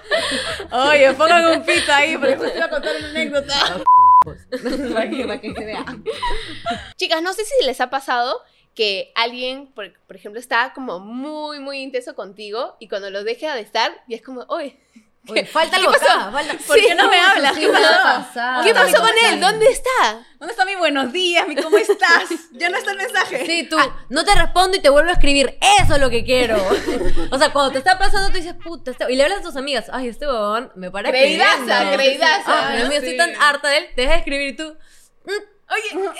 Oye, 0.70 1.12
pongan 1.14 1.58
un 1.58 1.64
pito 1.64 1.92
ahí 1.92 2.16
porque 2.16 2.36
te 2.36 2.56
iba 2.56 2.66
a 2.66 2.70
contar 2.70 2.96
una 2.96 3.08
anécdota. 3.08 3.54
para, 4.94 5.10
que, 5.10 5.24
para 5.24 5.40
que 5.40 5.52
se 5.52 5.64
vea. 5.64 5.84
Chicas, 6.96 7.22
no 7.22 7.32
sé 7.32 7.44
si 7.44 7.64
les 7.64 7.80
ha 7.80 7.90
pasado 7.90 8.42
que 8.74 9.12
alguien, 9.14 9.66
por, 9.72 9.92
por 10.06 10.16
ejemplo, 10.16 10.40
está 10.40 10.72
como 10.74 11.00
muy, 11.00 11.58
muy 11.58 11.78
intenso 11.80 12.14
contigo 12.14 12.76
y 12.78 12.88
cuando 12.88 13.10
lo 13.10 13.24
deja 13.24 13.54
de 13.54 13.60
estar, 13.62 13.92
y 14.08 14.14
es 14.14 14.22
como, 14.22 14.44
oye, 14.48 14.78
Oye, 15.28 15.44
falta 15.44 15.76
algo 15.76 15.92
pasó? 15.92 16.32
falta- 16.32 16.56
¿Por 16.66 16.76
qué 16.80 16.94
no 16.94 17.10
me 17.10 17.20
hablas? 17.20 17.54
Sí, 17.54 17.60
¿Qué 17.60 17.68
pasó? 17.70 18.62
¿qué 18.64 18.72
¿Dónde 18.72 18.74
pasó 18.92 19.00
con 19.02 19.10
él? 19.30 19.38
¿Dónde 19.38 19.66
está? 19.66 20.26
¿Dónde 20.38 20.52
está 20.52 20.64
mi 20.64 20.76
buenos 20.76 21.12
días? 21.12 21.46
Mi 21.46 21.56
cómo 21.56 21.76
estás? 21.76 22.24
Ya 22.52 22.70
no 22.70 22.78
está 22.78 22.92
el 22.92 22.96
mensaje. 22.96 23.44
Sí, 23.44 23.66
tú, 23.68 23.76
no 24.08 24.24
te 24.24 24.34
respondo 24.34 24.78
y 24.78 24.80
te 24.80 24.88
vuelvo 24.88 25.10
a 25.10 25.12
escribir. 25.12 25.58
Eso 25.82 25.96
es 25.96 26.00
lo 26.00 26.08
que 26.08 26.24
quiero. 26.24 26.56
o 27.30 27.38
sea, 27.38 27.52
cuando 27.52 27.70
te 27.72 27.78
está 27.78 27.98
pasando, 27.98 28.28
tú 28.30 28.38
dices, 28.38 28.54
puta, 28.54 28.92
este... 28.92 29.12
y 29.12 29.16
le 29.16 29.24
hablas 29.24 29.40
a 29.40 29.42
tus 29.42 29.56
amigas. 29.56 29.90
Ay, 29.92 30.08
este 30.08 30.26
huevón 30.26 30.72
me 30.74 30.90
para 30.90 31.10
Creídaza, 31.10 31.58
escribiendo". 31.58 31.96
creídaza, 31.96 32.42
Ah, 32.46 32.74
¿no? 32.78 32.88
mío, 32.88 32.98
estoy 32.98 33.16
tan 33.18 33.30
harta 33.42 33.68
de 33.68 33.76
él. 33.76 33.86
Te 33.94 34.00
deja 34.00 34.12
de 34.14 34.18
escribir 34.20 34.48
y 34.48 34.56
tú. 34.56 34.74
Oye, 35.70 36.04
eh, 36.04 36.10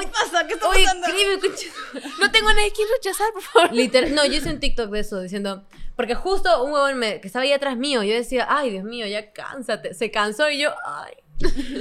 ¿qué 0.00 0.06
pasa? 0.08 0.46
¿Qué 0.46 0.54
está 0.54 0.68
Oye, 0.68 0.84
pasando? 0.84 1.06
escribe, 1.08 1.40
concha". 1.40 2.08
No 2.20 2.30
tengo 2.30 2.48
a 2.48 2.54
nadie 2.54 2.72
quien 2.72 2.88
rechazar, 2.96 3.32
por 3.32 3.42
favor. 3.42 3.72
Literal, 3.72 4.14
no, 4.14 4.24
yo 4.24 4.34
hice 4.34 4.50
un 4.50 4.60
TikTok 4.60 4.90
de 4.90 5.00
eso 5.00 5.20
diciendo, 5.20 5.64
porque 5.96 6.14
justo 6.14 6.62
un 6.62 6.72
huevón 6.72 6.98
me- 6.98 7.20
que 7.20 7.26
estaba 7.26 7.42
ahí 7.42 7.52
atrás 7.52 7.76
mío, 7.76 8.02
yo 8.02 8.14
decía, 8.14 8.46
ay, 8.48 8.70
Dios 8.70 8.84
mío, 8.84 9.06
ya 9.06 9.32
cánsate. 9.32 9.94
Se 9.94 10.10
cansó 10.10 10.48
y 10.50 10.58
yo, 10.60 10.74
ay, 10.84 11.14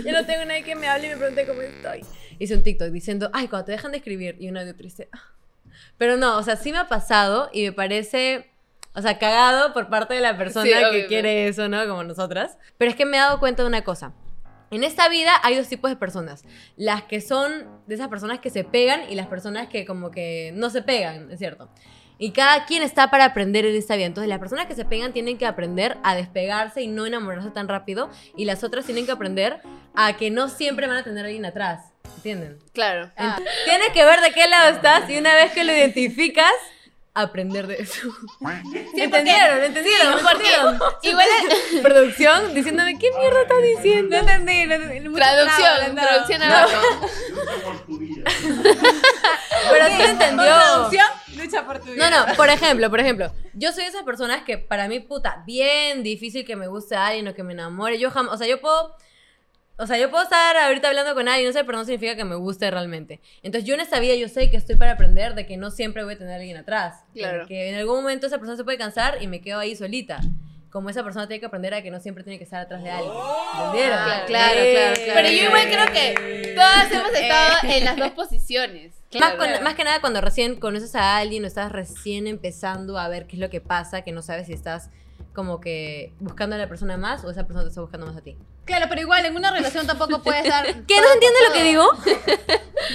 ya 0.04 0.12
no 0.12 0.26
tengo 0.26 0.46
nadie 0.46 0.64
que 0.64 0.76
me 0.76 0.88
hable 0.88 1.08
y 1.08 1.10
me 1.12 1.18
pregunte 1.18 1.46
cómo 1.46 1.62
estoy. 1.62 2.06
Hice 2.40 2.56
un 2.56 2.64
TikTok 2.64 2.90
diciendo, 2.90 3.30
ay, 3.34 3.48
cuando 3.48 3.66
te 3.68 3.72
dejan 3.74 3.92
de 3.92 3.98
escribir 4.00 4.36
y 4.40 4.50
un 4.50 4.58
audio 4.58 4.76
triste. 4.76 5.10
Pero 5.98 6.18
no, 6.18 6.38
o 6.38 6.44
sea, 6.44 6.56
sí 6.58 6.72
me 6.72 6.78
ha 6.80 6.88
pasado 6.90 7.50
y 7.54 7.64
me 7.64 7.72
parece, 7.72 8.50
o 8.96 9.02
sea, 9.02 9.18
cagado 9.20 9.74
por 9.74 9.90
parte 9.90 10.14
de 10.14 10.22
la 10.22 10.38
persona 10.38 10.66
Sí, 10.66 10.74
que 10.92 11.06
quiere 11.08 11.48
eso, 11.48 11.68
¿no? 11.70 11.86
Como 11.88 12.04
nosotras. 12.04 12.58
Pero 12.78 12.92
es 12.92 12.98
que 12.98 13.06
me 13.06 13.16
he 13.18 13.20
dado 13.20 13.40
cuenta 13.40 13.62
de 13.64 13.68
una 13.68 13.84
cosa. 13.84 14.14
En 14.72 14.84
esta 14.84 15.08
vida 15.10 15.32
hay 15.44 15.56
dos 15.56 15.68
tipos 15.68 15.90
de 15.90 15.96
personas. 15.96 16.44
Las 16.76 17.04
que 17.04 17.22
son 17.22 17.68
de 17.88 17.96
esas 17.96 18.08
personas 18.08 18.40
que 18.40 18.50
se 18.50 18.64
pegan 18.64 19.02
y 19.10 19.16
las 19.16 19.28
personas 19.28 19.68
que 19.68 19.86
como 19.86 20.12
que 20.12 20.52
no 20.56 20.70
se 20.70 20.82
pegan, 20.82 21.32
es 21.32 21.40
cierto. 21.40 21.70
Y 22.18 22.32
cada 22.32 22.66
quien 22.66 22.82
está 22.82 23.12
para 23.12 23.26
aprender 23.26 23.66
en 23.66 23.76
esta 23.76 23.96
vida. 23.96 24.06
Entonces 24.06 24.30
las 24.30 24.40
personas 24.40 24.68
que 24.68 24.76
se 24.76 24.86
pegan 24.86 25.12
tienen 25.12 25.38
que 25.38 25.46
aprender 25.46 25.98
a 26.04 26.16
despegarse 26.16 26.82
y 26.82 26.88
no 26.88 27.06
enamorarse 27.06 27.52
tan 27.52 27.68
rápido. 27.68 28.10
Y 28.38 28.46
las 28.46 28.64
otras 28.64 28.86
tienen 28.86 29.06
que 29.06 29.12
aprender 29.12 29.60
a 29.94 30.16
que 30.16 30.32
no 30.32 30.48
siempre 30.48 30.88
van 30.88 30.98
a 30.98 31.04
tener 31.04 31.26
a 31.26 31.28
alguien 31.28 31.46
atrás. 31.46 31.92
¿Entienden? 32.18 32.58
Claro. 32.74 33.12
Ah, 33.18 33.40
Tienes 33.66 33.90
que 33.90 34.04
ver 34.06 34.22
de 34.22 34.32
qué 34.32 34.48
lado 34.48 34.74
estás 34.74 35.10
y 35.10 35.18
una 35.18 35.36
vez 35.36 35.52
que 35.52 35.64
lo 35.64 35.74
identificas, 35.74 36.54
aprender 37.16 37.66
de 37.66 37.76
eso. 37.82 38.02
¿Entendieron? 38.94 39.64
¿Entendieron? 39.64 40.20
¿Entendieron? 40.20 40.80
igual 41.02 41.28
Producción 41.82 42.54
diciéndome, 42.54 43.00
¿qué 43.00 43.10
mierda 43.18 43.42
estás 43.42 43.62
diciendo? 43.62 44.22
No 44.22 44.30
entendí, 44.30 44.66
no 45.02 45.14
traducción, 45.14 45.96
no. 45.96 46.02
traducción 46.02 46.40
No. 46.42 46.46
abajo. 46.46 47.10
Pero 49.72 49.86
sí 49.88 50.02
entendió. 50.04 50.46
Traducción, 50.46 51.08
lucha 51.38 51.66
por 51.66 51.80
tu 51.80 51.92
vida. 51.92 52.10
No, 52.10 52.28
no, 52.28 52.36
por 52.36 52.50
ejemplo, 52.50 52.90
por 52.90 53.00
ejemplo, 53.00 53.32
yo 53.54 53.72
soy 53.72 53.84
de 53.84 53.90
esas 53.90 54.04
personas 54.04 54.44
que 54.44 54.58
para 54.58 54.88
mí, 54.88 55.00
puta, 55.00 55.44
bien 55.46 56.04
difícil 56.04 56.46
que 56.46 56.56
me 56.56 56.68
guste 56.68 56.96
a 56.96 57.08
alguien 57.08 57.28
o 57.28 57.34
que 57.34 57.44
me 57.44 57.54
enamore. 57.54 57.98
Yo 57.98 58.12
jamás, 58.12 58.34
o 58.36 58.38
sea, 58.38 58.48
yo 58.48 58.60
puedo, 58.62 58.96
o 59.78 59.88
sea, 59.88 59.98
yo 59.98 60.10
puedo 60.10 60.24
estar 60.24 60.56
ahorita 60.56 60.88
hablando 60.88 61.14
con 61.14 61.28
alguien, 61.28 61.50
no 61.50 61.54
sé, 61.54 61.64
pero 61.66 61.78
no 61.78 61.84
significa 61.86 62.16
que 62.16 62.24
me 62.24 62.36
guste 62.36 62.72
realmente. 62.72 63.20
Entonces, 63.44 63.68
yo 63.68 63.76
en 63.76 63.82
esta 63.82 64.00
vida 64.00 64.16
yo 64.16 64.30
sé 64.30 64.50
que 64.50 64.58
estoy 64.58 64.76
para 64.78 64.92
aprender 64.94 65.36
de 65.36 65.46
que 65.46 65.58
no 65.58 65.70
siempre 65.72 66.04
voy 66.04 66.14
a 66.14 66.18
tener 66.18 66.34
a 66.34 66.38
alguien 66.38 66.58
atrás. 66.58 67.04
Claro. 67.14 67.46
Que, 67.48 67.70
en 67.70 67.76
algún 67.76 67.98
momento 67.98 68.28
esa 68.28 68.38
persona 68.38 68.56
se 68.58 68.64
puede 68.64 68.78
cansar 68.78 69.18
y 69.22 69.28
me 69.28 69.42
quedo 69.42 69.60
ahí 69.60 69.76
solita. 69.76 70.20
Como 70.70 70.90
esa 70.90 71.04
persona 71.04 71.26
tiene 71.28 71.40
que 71.40 71.46
aprender 71.46 71.74
a 71.74 71.82
que 71.82 71.90
no 71.90 72.02
siempre 72.02 72.24
tiene 72.24 72.38
que 72.38 72.44
estar 72.44 72.62
atrás 72.62 72.84
de 72.84 72.92
alguien. 72.92 73.14
¿Entendieron? 73.58 73.98
Claro, 73.98 74.26
claro, 74.28 74.54
claro, 74.72 74.96
claro. 74.96 75.12
Pero 75.14 75.30
yo 75.30 75.44
igual 75.46 75.68
creo 75.68 75.86
que 75.94 76.54
todas 76.54 76.92
hemos 76.92 77.14
estado 77.14 77.54
en 77.64 77.86
las 77.86 77.98
dos 77.98 78.12
posiciones. 78.12 78.94
Más, 79.20 79.36
con- 79.36 79.64
más 79.64 79.76
que 79.76 79.86
nada 79.86 80.02
cuando 80.02 80.20
recién 80.20 80.58
conoces 80.60 80.94
a 80.96 81.16
alguien 81.18 81.46
o 81.46 81.48
estás 81.48 81.72
recién 81.72 82.28
empezando 82.28 82.98
a 82.98 83.08
ver 83.08 83.28
qué 83.28 83.38
es 83.38 83.40
lo 83.40 83.50
que 83.50 83.62
pasa, 83.62 84.02
que 84.02 84.12
no 84.12 84.22
sabes 84.22 84.48
si 84.48 84.54
estás 84.54 84.90
como 85.36 85.60
que 85.60 86.14
buscando 86.20 86.56
a 86.56 86.60
la 86.60 86.68
persona 86.68 86.98
más 86.98 87.24
o 87.26 87.30
esa 87.30 87.44
persona 87.44 87.64
te 87.64 87.70
está 87.70 87.82
buscando 87.82 88.08
más 88.08 88.16
a 88.16 88.22
ti. 88.22 88.38
Claro, 88.64 88.86
pero 88.90 89.02
igual 89.02 89.26
en 89.26 89.36
una 89.36 89.52
relación 89.52 89.86
tampoco 89.86 90.24
puedes 90.24 90.46
dar. 90.46 90.66
¿Qué 90.88 91.02
no 91.02 91.14
entiende 91.14 91.40
lo 91.48 91.54
que 91.54 91.64
digo? 91.64 91.84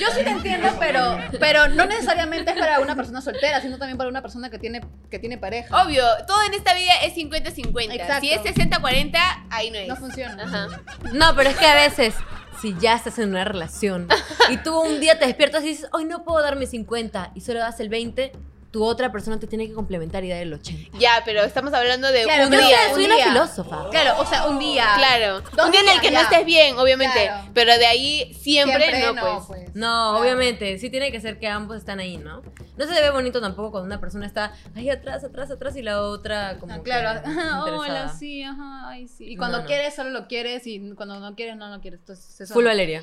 Yo 0.01 0.09
sí 0.13 0.25
te 0.25 0.31
entiendo, 0.31 0.69
pero, 0.81 1.19
pero 1.39 1.69
no 1.69 1.85
necesariamente 1.85 2.51
es 2.51 2.59
para 2.59 2.81
una 2.81 2.97
persona 2.97 3.21
soltera, 3.21 3.61
sino 3.61 3.79
también 3.79 3.99
para 3.99 4.09
una 4.09 4.23
persona 4.23 4.51
que 4.51 4.59
tiene, 4.59 4.81
que 5.11 5.19
tiene 5.19 5.39
pareja. 5.39 5.85
Obvio, 5.85 6.03
todo 6.27 6.43
en 6.43 6.55
esta 6.55 6.75
vida 6.75 6.93
es 7.03 7.15
50-50. 7.15 7.95
Exacto. 7.95 8.21
Si 8.21 8.33
es 8.33 8.41
60-40, 8.41 9.19
ahí 9.51 9.71
no 9.71 9.79
es. 9.79 9.89
No 9.89 9.97
funciona. 9.97 10.43
Ajá. 10.43 10.83
No, 11.13 11.37
pero 11.37 11.51
es 11.51 11.57
que 11.57 11.67
a 11.67 11.75
veces, 11.75 12.15
si 12.61 12.75
ya 12.81 12.95
estás 12.95 13.19
en 13.19 13.29
una 13.29 13.45
relación 13.45 14.09
y 14.49 14.57
tú 14.57 14.81
un 14.81 14.99
día 14.99 15.19
te 15.19 15.27
despiertas 15.27 15.63
y 15.65 15.69
dices, 15.69 15.89
hoy 15.93 16.07
no 16.07 16.25
puedo 16.25 16.43
darme 16.43 16.67
50 16.67 17.33
y 17.35 17.43
solo 17.43 17.61
das 17.61 17.81
el 17.81 17.91
20, 17.91 18.33
tu 18.71 18.85
otra 18.85 19.11
persona 19.11 19.39
te 19.41 19.47
tiene 19.49 19.67
que 19.67 19.75
complementar 19.75 20.23
y 20.25 20.29
dar 20.31 20.39
el 20.43 20.53
80. 20.55 20.97
Ya, 20.99 21.23
pero 21.25 21.43
estamos 21.43 21.73
hablando 21.75 22.07
de 22.13 22.23
Claro, 22.23 22.47
un 22.47 22.53
yo 22.53 22.59
día. 22.61 22.77
sé, 22.85 22.89
un 22.91 22.95
soy 22.95 23.05
una 23.07 23.15
día. 23.17 23.25
filósofa. 23.27 23.91
Claro, 23.91 24.21
o 24.21 24.27
sea, 24.27 24.47
un 24.47 24.59
día. 24.61 24.87
Claro. 24.97 25.43
Un 25.65 25.71
día 25.73 25.81
en 25.81 25.89
el 25.89 26.01
que 26.01 26.11
no 26.11 26.21
ya. 26.21 26.23
estés 26.23 26.45
bien, 26.47 26.79
obviamente. 26.79 27.25
Claro. 27.25 27.51
Pero 27.53 27.77
de 27.79 27.87
ahí 27.87 28.33
siempre, 28.35 28.85
Siempre 28.91 29.13
no, 29.13 29.45
pues. 29.47 29.61
No, 29.75 30.11
Claro. 30.13 30.19
obviamente, 30.21 30.79
sí 30.79 30.89
tiene 30.89 31.11
que 31.11 31.21
ser 31.21 31.39
que 31.41 31.49
ambos 31.49 31.77
están 31.79 31.99
ahí, 31.99 32.17
¿no? 32.17 32.43
No 32.77 32.87
se 32.87 32.93
ve 33.01 33.11
bonito 33.11 33.41
tampoco 33.41 33.73
cuando 33.73 33.87
una 33.87 34.01
persona 34.01 34.25
está 34.27 34.53
ahí 34.77 34.89
atrás, 34.89 35.25
atrás, 35.25 35.51
atrás 35.51 35.77
y 35.77 35.83
la 35.83 36.03
otra 36.03 36.57
como 36.59 36.73
Ah, 36.73 36.77
que 36.77 36.83
claro, 36.85 37.21
ajá, 37.29 37.65
hola, 37.77 38.09
sí, 38.19 38.43
ajá, 38.43 38.89
ay, 38.89 39.09
sí. 39.09 39.25
Y 39.33 39.37
cuando 39.37 39.59
No, 39.59 39.63
no. 39.65 39.67
quieres, 39.69 39.95
solo 39.95 40.11
lo 40.11 40.29
quieres, 40.29 40.67
y 40.67 40.93
cuando 40.95 41.19
no 41.19 41.35
quieres, 41.35 41.57
no 41.57 41.69
lo 41.69 41.81
quieres. 41.81 42.01
Entonces, 42.01 42.41
eso 42.41 42.55
Full 42.55 42.63
no. 42.65 42.71
Valeria. 42.71 43.03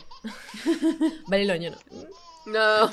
Valiloño, 1.27 1.71
¿no? 1.71 1.77
No. 2.47 2.89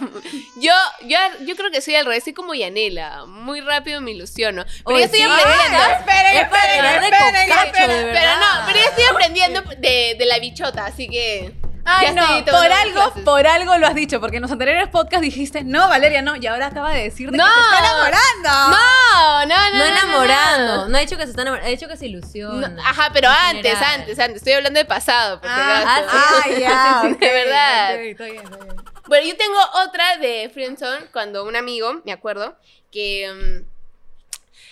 Yo, 0.56 0.73
yo, 1.02 1.18
yo 1.46 1.56
creo 1.56 1.70
que 1.70 1.80
soy 1.80 1.94
al 1.94 2.04
revés, 2.06 2.25
soy 2.25 2.32
como 2.34 2.54
Yanela. 2.54 3.25
Muy 3.26 3.61
rápido 3.61 4.00
me 4.00 4.11
ilusiono. 4.11 4.64
Pero 4.84 4.96
Oye, 4.96 4.99
yo 5.00 5.04
estoy 5.04 5.20
sí, 5.20 5.26
aprendiendo. 5.26 5.78
¿verdad? 5.78 5.99
Esperen, 6.00 6.37
Es 6.37 6.49
para 6.49 6.64
esperen, 6.64 7.00
de 7.00 7.06
esperen, 7.08 7.49
cocacho, 7.49 7.66
esperen. 7.66 8.06
de. 8.06 8.12
Pero 8.12 8.30
no, 8.37 8.46
pero 8.66 8.78
yo 8.80 8.84
estoy 8.88 9.04
aprendiendo 9.04 9.62
de, 9.78 10.16
de 10.18 10.26
la 10.26 10.38
bichota, 10.40 10.87
así 10.87 11.08
que. 11.08 11.54
Ay, 11.87 12.14
no, 12.14 12.23
estoy 12.38 12.44
por 12.54 12.73
algo, 12.73 12.94
clases. 12.94 13.23
por 13.25 13.46
algo 13.46 13.76
lo 13.76 13.87
has 13.87 13.94
dicho, 13.94 14.18
porque 14.18 14.37
en 14.37 14.42
los 14.42 14.50
anteriores 14.50 14.88
podcasts 14.88 15.20
dijiste, 15.20 15.64
no, 15.64 15.87
Valeria, 15.87 16.23
no, 16.23 16.34
y 16.34 16.46
ahora 16.46 16.68
acaba 16.68 16.92
de 16.94 17.02
decir 17.02 17.30
de 17.30 17.37
No. 17.37 17.44
que 17.44 17.50
te 17.52 17.61
está 17.61 17.78
enamorando. 17.78 18.76
No, 18.78 19.46
no, 19.46 19.46
no. 19.46 19.70
No 19.70 19.78
no, 19.78 19.84
enamorando. 19.84 20.76
no. 20.76 20.88
No 20.88 20.96
ha 20.96 21.00
dicho 21.02 21.18
que 21.18 21.25
se 21.25 21.30
está 21.30 21.42
enamorando, 21.42 21.68
ha 21.68 21.70
dicho 21.70 21.87
que 21.87 21.99
se 21.99 22.06
ilusiona. 22.06 22.68
No, 22.68 22.82
ajá, 22.82 23.11
pero 23.12 23.28
antes, 23.28 23.70
general. 23.75 24.00
antes, 24.00 24.18
antes. 24.18 24.37
Estoy 24.38 24.54
hablando 24.54 24.78
de 24.78 24.87
pasado, 24.87 25.40
Ah, 25.44 25.80
acaso. 25.82 26.08
ah, 26.11 26.49
ya, 26.58 27.00
Sí, 27.02 27.14
de 27.20 27.32
verdad. 27.32 27.94
ok, 27.96 28.00
está 28.00 28.25
bien, 28.25 28.44
bien. 28.49 28.76
Bueno, 29.06 29.26
yo 29.26 29.37
tengo 29.37 29.58
otra 29.87 30.16
de 30.16 30.50
Friendzone 30.52 31.06
cuando 31.12 31.44
un 31.44 31.56
amigo, 31.56 32.00
me 32.04 32.12
acuerdo, 32.12 32.56
que 32.90 33.30
mm, 33.32 33.75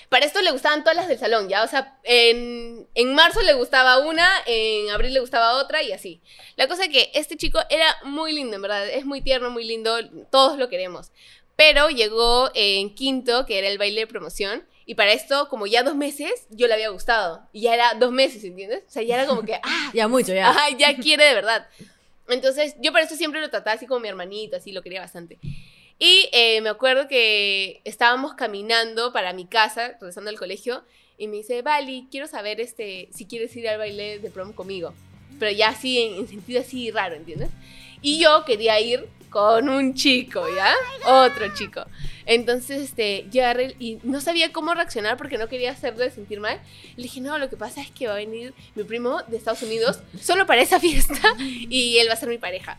Para 0.08 0.26
esto 0.26 0.40
le 0.42 0.50
gustaban 0.52 0.82
todas 0.84 0.96
las 0.96 1.08
del 1.08 1.18
salón, 1.18 1.48
¿ya? 1.48 1.62
O 1.64 1.68
sea, 1.68 1.98
en, 2.04 2.86
en 2.94 3.14
marzo 3.14 3.40
le 3.42 3.54
gustaba 3.54 3.98
una, 3.98 4.28
en 4.46 4.90
abril 4.90 5.14
le 5.14 5.20
gustaba 5.20 5.54
otra 5.54 5.82
y 5.82 5.92
así. 5.92 6.20
La 6.56 6.68
cosa 6.68 6.84
es 6.84 6.90
que 6.90 7.10
este 7.14 7.36
chico 7.36 7.60
era 7.70 7.96
muy 8.04 8.32
lindo, 8.32 8.56
en 8.56 8.62
verdad. 8.62 8.88
Es 8.88 9.04
muy 9.06 9.22
tierno, 9.22 9.50
muy 9.50 9.64
lindo. 9.64 9.96
Todos 10.30 10.58
lo 10.58 10.68
queremos. 10.68 11.10
Pero 11.56 11.88
llegó 11.88 12.50
en 12.54 12.94
quinto, 12.94 13.46
que 13.46 13.58
era 13.58 13.68
el 13.68 13.78
baile 13.78 14.00
de 14.00 14.06
promoción. 14.06 14.66
Y 14.84 14.96
para 14.96 15.12
esto, 15.12 15.48
como 15.48 15.66
ya 15.66 15.82
dos 15.82 15.94
meses, 15.94 16.46
yo 16.50 16.66
le 16.66 16.74
había 16.74 16.88
gustado. 16.90 17.48
Y 17.52 17.62
ya 17.62 17.74
era 17.74 17.94
dos 17.94 18.12
meses, 18.12 18.42
¿entiendes? 18.44 18.82
O 18.88 18.90
sea, 18.90 19.02
ya 19.02 19.14
era 19.14 19.26
como 19.26 19.42
que, 19.42 19.54
ah, 19.62 19.90
Ya 19.94 20.08
mucho, 20.08 20.34
ya. 20.34 20.50
Ajá, 20.50 20.70
ya 20.76 20.96
quiere 20.96 21.24
de 21.24 21.34
verdad. 21.34 21.66
Entonces, 22.32 22.74
yo 22.80 22.92
para 22.92 23.04
eso 23.04 23.16
siempre 23.16 23.40
lo 23.40 23.50
trataba 23.50 23.76
así 23.76 23.86
como 23.86 24.00
mi 24.00 24.08
hermanito, 24.08 24.56
así 24.56 24.72
lo 24.72 24.82
quería 24.82 25.00
bastante. 25.00 25.38
Y 25.98 26.28
eh, 26.32 26.60
me 26.62 26.68
acuerdo 26.70 27.06
que 27.06 27.80
estábamos 27.84 28.34
caminando 28.34 29.12
para 29.12 29.32
mi 29.32 29.46
casa, 29.46 29.96
regresando 30.00 30.30
al 30.30 30.38
colegio, 30.38 30.82
y 31.18 31.28
me 31.28 31.36
dice, 31.36 31.62
Vali, 31.62 32.08
quiero 32.10 32.26
saber 32.26 32.60
este, 32.60 33.08
si 33.12 33.26
quieres 33.26 33.54
ir 33.54 33.68
al 33.68 33.78
baile 33.78 34.18
de 34.18 34.30
prom 34.30 34.52
conmigo. 34.52 34.94
Pero 35.38 35.52
ya 35.52 35.68
así, 35.68 36.00
en, 36.00 36.14
en 36.16 36.28
sentido 36.28 36.60
así 36.60 36.90
raro, 36.90 37.14
¿entiendes? 37.14 37.50
Y 38.00 38.18
yo 38.18 38.44
quería 38.44 38.80
ir 38.80 39.08
con 39.30 39.68
un 39.68 39.94
chico, 39.94 40.44
¿ya? 40.54 40.74
Otro 41.06 41.54
chico. 41.54 41.84
Entonces, 42.26 42.82
este, 42.82 43.26
y 43.78 43.98
no 44.02 44.20
sabía 44.20 44.52
cómo 44.52 44.74
reaccionar 44.74 45.16
porque 45.16 45.38
no 45.38 45.48
quería 45.48 45.72
hacerle 45.72 46.10
sentir 46.10 46.40
mal. 46.40 46.60
Le 46.96 47.04
dije, 47.04 47.20
no, 47.20 47.38
lo 47.38 47.48
que 47.48 47.56
pasa 47.56 47.80
es 47.80 47.90
que 47.90 48.06
va 48.06 48.14
a 48.14 48.16
venir 48.16 48.54
mi 48.74 48.84
primo 48.84 49.22
de 49.22 49.36
Estados 49.36 49.62
Unidos 49.62 50.00
solo 50.20 50.46
para 50.46 50.62
esa 50.62 50.80
fiesta 50.80 51.18
y 51.38 51.98
él 51.98 52.08
va 52.08 52.14
a 52.14 52.16
ser 52.16 52.28
mi 52.28 52.38
pareja. 52.38 52.78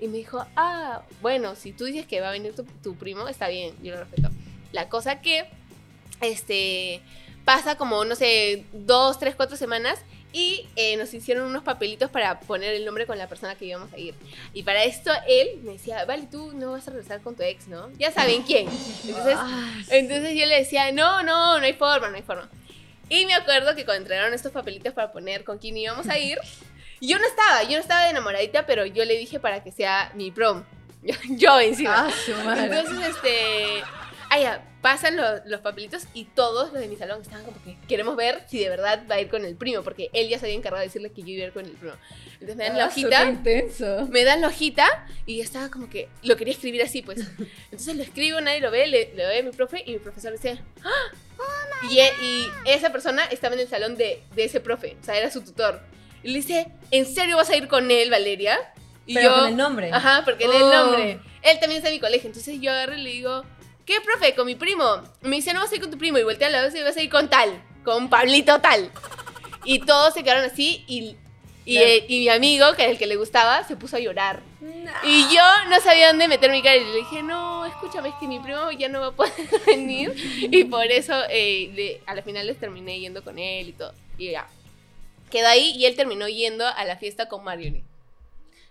Y 0.00 0.08
me 0.08 0.18
dijo, 0.18 0.44
ah, 0.56 1.02
bueno, 1.22 1.54
si 1.54 1.72
tú 1.72 1.84
dices 1.84 2.06
que 2.06 2.20
va 2.20 2.28
a 2.28 2.32
venir 2.32 2.54
tu, 2.54 2.64
tu 2.82 2.96
primo, 2.96 3.28
está 3.28 3.48
bien, 3.48 3.74
yo 3.82 3.92
lo 3.94 4.00
respeto. 4.00 4.28
La 4.72 4.88
cosa 4.88 5.20
que, 5.20 5.44
este, 6.20 7.00
pasa 7.44 7.76
como, 7.76 8.04
no 8.04 8.14
sé, 8.14 8.64
dos, 8.72 9.18
tres, 9.18 9.34
cuatro 9.36 9.56
semanas 9.56 10.00
y 10.34 10.66
eh, 10.74 10.96
nos 10.96 11.14
hicieron 11.14 11.46
unos 11.46 11.62
papelitos 11.62 12.10
para 12.10 12.40
poner 12.40 12.74
el 12.74 12.84
nombre 12.84 13.06
con 13.06 13.16
la 13.16 13.28
persona 13.28 13.54
que 13.54 13.66
íbamos 13.66 13.92
a 13.92 13.98
ir. 13.98 14.16
Y 14.52 14.64
para 14.64 14.82
esto 14.82 15.12
él 15.28 15.60
me 15.62 15.74
decía, 15.74 16.04
vale, 16.06 16.26
tú 16.28 16.52
no 16.52 16.72
vas 16.72 16.88
a 16.88 16.90
regresar 16.90 17.20
con 17.20 17.36
tu 17.36 17.44
ex, 17.44 17.68
¿no? 17.68 17.88
Ya 17.98 18.10
saben 18.10 18.42
quién. 18.46 18.68
Entonces, 19.06 19.38
entonces 19.90 20.36
yo 20.36 20.44
le 20.46 20.58
decía, 20.58 20.90
no, 20.90 21.22
no, 21.22 21.60
no 21.60 21.64
hay 21.64 21.72
forma, 21.74 22.10
no 22.10 22.16
hay 22.16 22.22
forma. 22.22 22.50
Y 23.08 23.26
me 23.26 23.34
acuerdo 23.34 23.76
que 23.76 23.84
cuando 23.84 24.02
entregaron 24.02 24.34
estos 24.34 24.50
papelitos 24.50 24.92
para 24.92 25.12
poner 25.12 25.44
con 25.44 25.58
quién 25.58 25.76
íbamos 25.76 26.08
a 26.08 26.18
ir, 26.18 26.38
yo 27.00 27.16
no 27.20 27.26
estaba, 27.26 27.62
yo 27.62 27.76
no 27.76 27.78
estaba 27.78 28.02
de 28.02 28.10
enamoradita, 28.10 28.66
pero 28.66 28.86
yo 28.86 29.04
le 29.04 29.16
dije 29.16 29.38
para 29.38 29.62
que 29.62 29.70
sea 29.70 30.10
mi 30.14 30.32
prom. 30.32 30.64
Yo 31.28 31.60
encima. 31.60 32.06
Ah, 32.08 32.10
su 32.24 32.32
madre. 32.44 32.64
Entonces, 32.64 33.08
este. 33.14 33.84
Ah, 34.34 34.40
ya, 34.40 34.64
pasan 34.82 35.16
los, 35.16 35.42
los 35.46 35.60
papelitos 35.60 36.04
y 36.12 36.24
todos 36.24 36.72
los 36.72 36.80
de 36.80 36.88
mi 36.88 36.96
salón 36.96 37.22
estaban 37.22 37.44
como 37.44 37.62
que 37.62 37.76
queremos 37.86 38.16
ver 38.16 38.42
si 38.48 38.58
de 38.58 38.68
verdad 38.68 39.04
va 39.08 39.14
a 39.14 39.20
ir 39.20 39.28
con 39.28 39.44
el 39.44 39.54
primo, 39.54 39.82
porque 39.84 40.10
él 40.12 40.28
ya 40.28 40.40
se 40.40 40.46
había 40.46 40.56
encargado 40.56 40.80
de 40.80 40.88
decirle 40.88 41.12
que 41.12 41.22
yo 41.22 41.28
iba 41.28 41.44
a 41.44 41.46
ir 41.46 41.52
con 41.52 41.64
el 41.64 41.70
primo. 41.72 41.94
Entonces 42.32 42.56
me 42.56 42.64
dan 42.64 42.76
la 42.76 42.84
Ah, 42.84 42.88
hojita, 42.88 43.18
súper 43.20 43.28
intenso. 43.34 44.08
me 44.10 44.24
dan 44.24 44.40
la 44.40 44.48
hojita 44.48 45.06
y 45.24 45.36
yo 45.36 45.44
estaba 45.44 45.70
como 45.70 45.88
que 45.88 46.08
lo 46.22 46.36
quería 46.36 46.52
escribir 46.52 46.82
así, 46.82 47.00
pues. 47.02 47.20
Entonces 47.70 47.94
lo 47.96 48.02
escribo, 48.02 48.40
nadie 48.40 48.60
lo 48.60 48.72
ve, 48.72 48.88
le, 48.88 49.14
le 49.14 49.22
doy 49.24 49.38
a 49.38 49.42
mi 49.44 49.50
profe 49.52 49.84
y 49.86 49.92
mi 49.92 49.98
profesor 50.00 50.32
decía, 50.32 50.58
¡Ah! 50.84 51.16
y, 51.90 51.98
e- 52.00 52.12
y 52.20 52.46
esa 52.66 52.90
persona 52.90 53.24
estaba 53.26 53.54
en 53.54 53.60
el 53.60 53.68
salón 53.68 53.96
de, 53.96 54.20
de 54.34 54.44
ese 54.44 54.58
profe, 54.60 54.96
o 55.00 55.04
sea, 55.04 55.16
era 55.16 55.30
su 55.30 55.42
tutor. 55.42 55.80
Y 56.24 56.28
le 56.30 56.38
dice, 56.38 56.68
¿en 56.90 57.06
serio 57.06 57.36
vas 57.36 57.50
a 57.50 57.56
ir 57.56 57.68
con 57.68 57.88
él, 57.90 58.10
Valeria? 58.10 58.58
Y 59.06 59.14
Pero 59.14 59.34
con 59.34 59.48
el 59.48 59.56
nombre. 59.56 59.90
Ajá, 59.92 60.22
porque 60.24 60.48
lee 60.48 60.56
el 60.56 60.62
Oh. 60.62 60.72
nombre. 60.86 61.20
Él 61.42 61.58
también 61.60 61.76
está 61.76 61.88
en 61.90 61.96
mi 61.96 62.00
colegio. 62.00 62.26
Entonces 62.28 62.58
yo 62.58 62.70
agarro 62.70 62.96
y 62.96 63.02
le 63.02 63.10
digo, 63.10 63.44
¿qué, 63.86 64.00
profe? 64.00 64.34
Con 64.34 64.46
mi 64.46 64.54
primo. 64.54 65.02
Me 65.22 65.36
dice, 65.36 65.52
no 65.54 65.60
vas 65.60 65.70
a 65.72 65.74
ir 65.74 65.80
con 65.80 65.90
tu 65.90 65.98
primo. 65.98 66.18
Y 66.18 66.22
voltea 66.24 66.48
a 66.48 66.50
la 66.50 66.62
vez 66.62 66.74
y 66.74 66.82
vas 66.82 66.96
a 66.96 67.02
ir 67.02 67.10
con 67.10 67.28
tal. 67.28 67.62
Con 67.84 68.08
Pablito 68.08 68.60
tal. 68.60 68.90
Y 69.64 69.80
todos 69.80 70.14
se 70.14 70.22
quedaron 70.24 70.44
así. 70.44 70.84
Y, 70.86 71.16
y, 71.66 71.74
Claro. 71.76 71.88
eh, 71.88 72.04
y 72.08 72.18
mi 72.20 72.28
amigo, 72.28 72.74
que 72.74 72.82
era 72.82 72.92
el 72.92 72.98
que 72.98 73.06
le 73.06 73.16
gustaba, 73.16 73.64
se 73.64 73.76
puso 73.76 73.96
a 73.96 74.00
llorar. 74.00 74.42
Y 75.02 75.34
yo 75.34 75.42
no 75.68 75.80
sabía 75.80 76.08
dónde 76.08 76.28
meter 76.28 76.50
mi 76.50 76.62
cara. 76.62 76.76
Y 76.76 76.84
le 76.84 76.96
dije, 76.96 77.22
no, 77.22 77.64
escúchame, 77.66 78.10
es 78.10 78.14
que 78.20 78.26
mi 78.26 78.38
primo 78.40 78.70
ya 78.72 78.88
no 78.88 79.00
va 79.00 79.06
a 79.08 79.12
poder 79.12 79.32
venir. 79.66 80.14
Y 80.50 80.64
por 80.64 80.84
eso 80.86 81.14
eh, 81.30 81.70
le- 81.74 82.02
a 82.06 82.14
la 82.14 82.22
final 82.22 82.46
les 82.46 82.58
terminé 82.58 82.98
yendo 83.00 83.22
con 83.24 83.38
él 83.38 83.68
y 83.68 83.72
todo. 83.72 83.92
Y 84.18 84.30
ya. 84.32 84.46
Quedó 85.30 85.48
ahí 85.48 85.70
y 85.76 85.86
él 85.86 85.96
terminó 85.96 86.28
yendo 86.28 86.66
a 86.66 86.84
la 86.84 86.96
fiesta 86.96 87.28
con 87.28 87.42
Marjorie. 87.44 87.82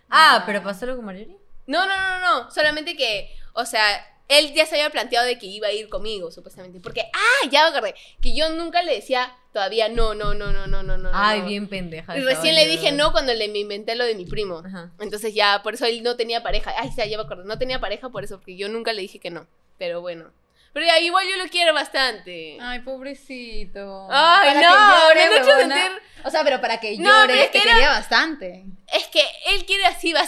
Ah, 0.10 0.44
pero 0.46 0.62
pasó 0.64 0.86
algo 0.86 0.98
con 0.98 1.06
Marjorie. 1.06 1.36
No, 1.68 1.86
no, 1.86 1.96
no, 1.96 2.20
no. 2.44 2.52
Solamente 2.52 2.96
que, 2.96 3.36
o 3.54 3.66
sea, 3.66 4.06
él 4.28 4.54
ya 4.54 4.66
se 4.66 4.76
había 4.76 4.90
planteado 4.90 5.26
de 5.26 5.38
que 5.38 5.46
iba 5.46 5.68
a 5.68 5.72
ir 5.72 5.90
conmigo, 5.90 6.32
supuestamente. 6.32 6.80
Porque, 6.80 7.02
ah, 7.14 7.50
ya 7.52 7.64
me 7.64 7.76
acordé. 7.76 7.96
Que 8.22 8.36
yo 8.36 8.50
nunca 8.50 8.82
le 8.82 8.96
decía 8.96 9.36
todavía 9.52 9.88
no, 9.88 10.16
no, 10.16 10.34
no, 10.34 10.52
no, 10.52 10.68
no, 10.68 10.84
no, 10.84 10.98
no. 10.98 11.10
Ay, 11.14 11.42
no. 11.42 11.48
bien 11.48 11.68
pendeja. 11.68 12.18
Y 12.18 12.22
recién 12.22 12.56
le 12.56 12.68
dije 12.68 12.92
no 12.92 13.12
cuando 13.12 13.34
le 13.34 13.48
me 13.50 13.60
inventé 13.60 13.96
lo 13.96 14.04
de 14.04 14.16
mi 14.16 14.26
primo. 14.26 14.64
Ajá. 14.66 14.92
Entonces 15.00 15.34
ya, 15.34 15.62
por 15.64 15.76
eso 15.76 15.86
él 15.86 16.04
no 16.04 16.16
tenía 16.16 16.42
pareja. 16.42 16.74
Ay, 16.78 16.90
ya, 16.98 17.06
ya 17.06 17.18
me 17.18 17.24
acuerdo. 17.24 17.44
No 17.44 17.58
tenía 17.58 17.80
pareja 17.80 18.10
por 18.10 18.24
eso, 18.24 18.38
porque 18.38 18.58
yo 18.58 18.68
nunca 18.70 18.94
le 18.94 19.02
dije 19.02 19.20
que 19.20 19.30
no. 19.30 19.48
Pero 19.78 20.02
bueno. 20.02 20.32
Pero 20.74 20.86
ya, 20.88 21.00
igual 21.00 21.28
yo 21.30 21.38
lo 21.38 21.48
quiero 21.50 21.74
bastante. 21.74 22.58
Ay, 22.60 22.80
pobrecito. 22.80 24.08
Ay, 24.12 24.50
Para 24.50 24.60
que 24.60 24.66
no, 24.66 24.72
llore, 25.08 25.40
no 25.40 25.46
sentir- 25.46 26.02
O 26.26 26.30
sea, 26.32 26.44
pero 26.44 26.60
para 26.62 26.80
que 26.80 26.98
No, 26.98 27.10
llore, 27.10 27.28
pero 27.28 27.42
es 27.42 27.50
que 27.52 27.60
te 27.60 27.66
era- 27.66 27.74
quería 27.76 27.90
bastante. 27.90 28.66
Es 28.92 29.08
que 29.08 29.22
él 29.48 29.66
quiere 29.66 29.86
así, 29.86 30.14
va 30.14 30.22
a 30.22 30.28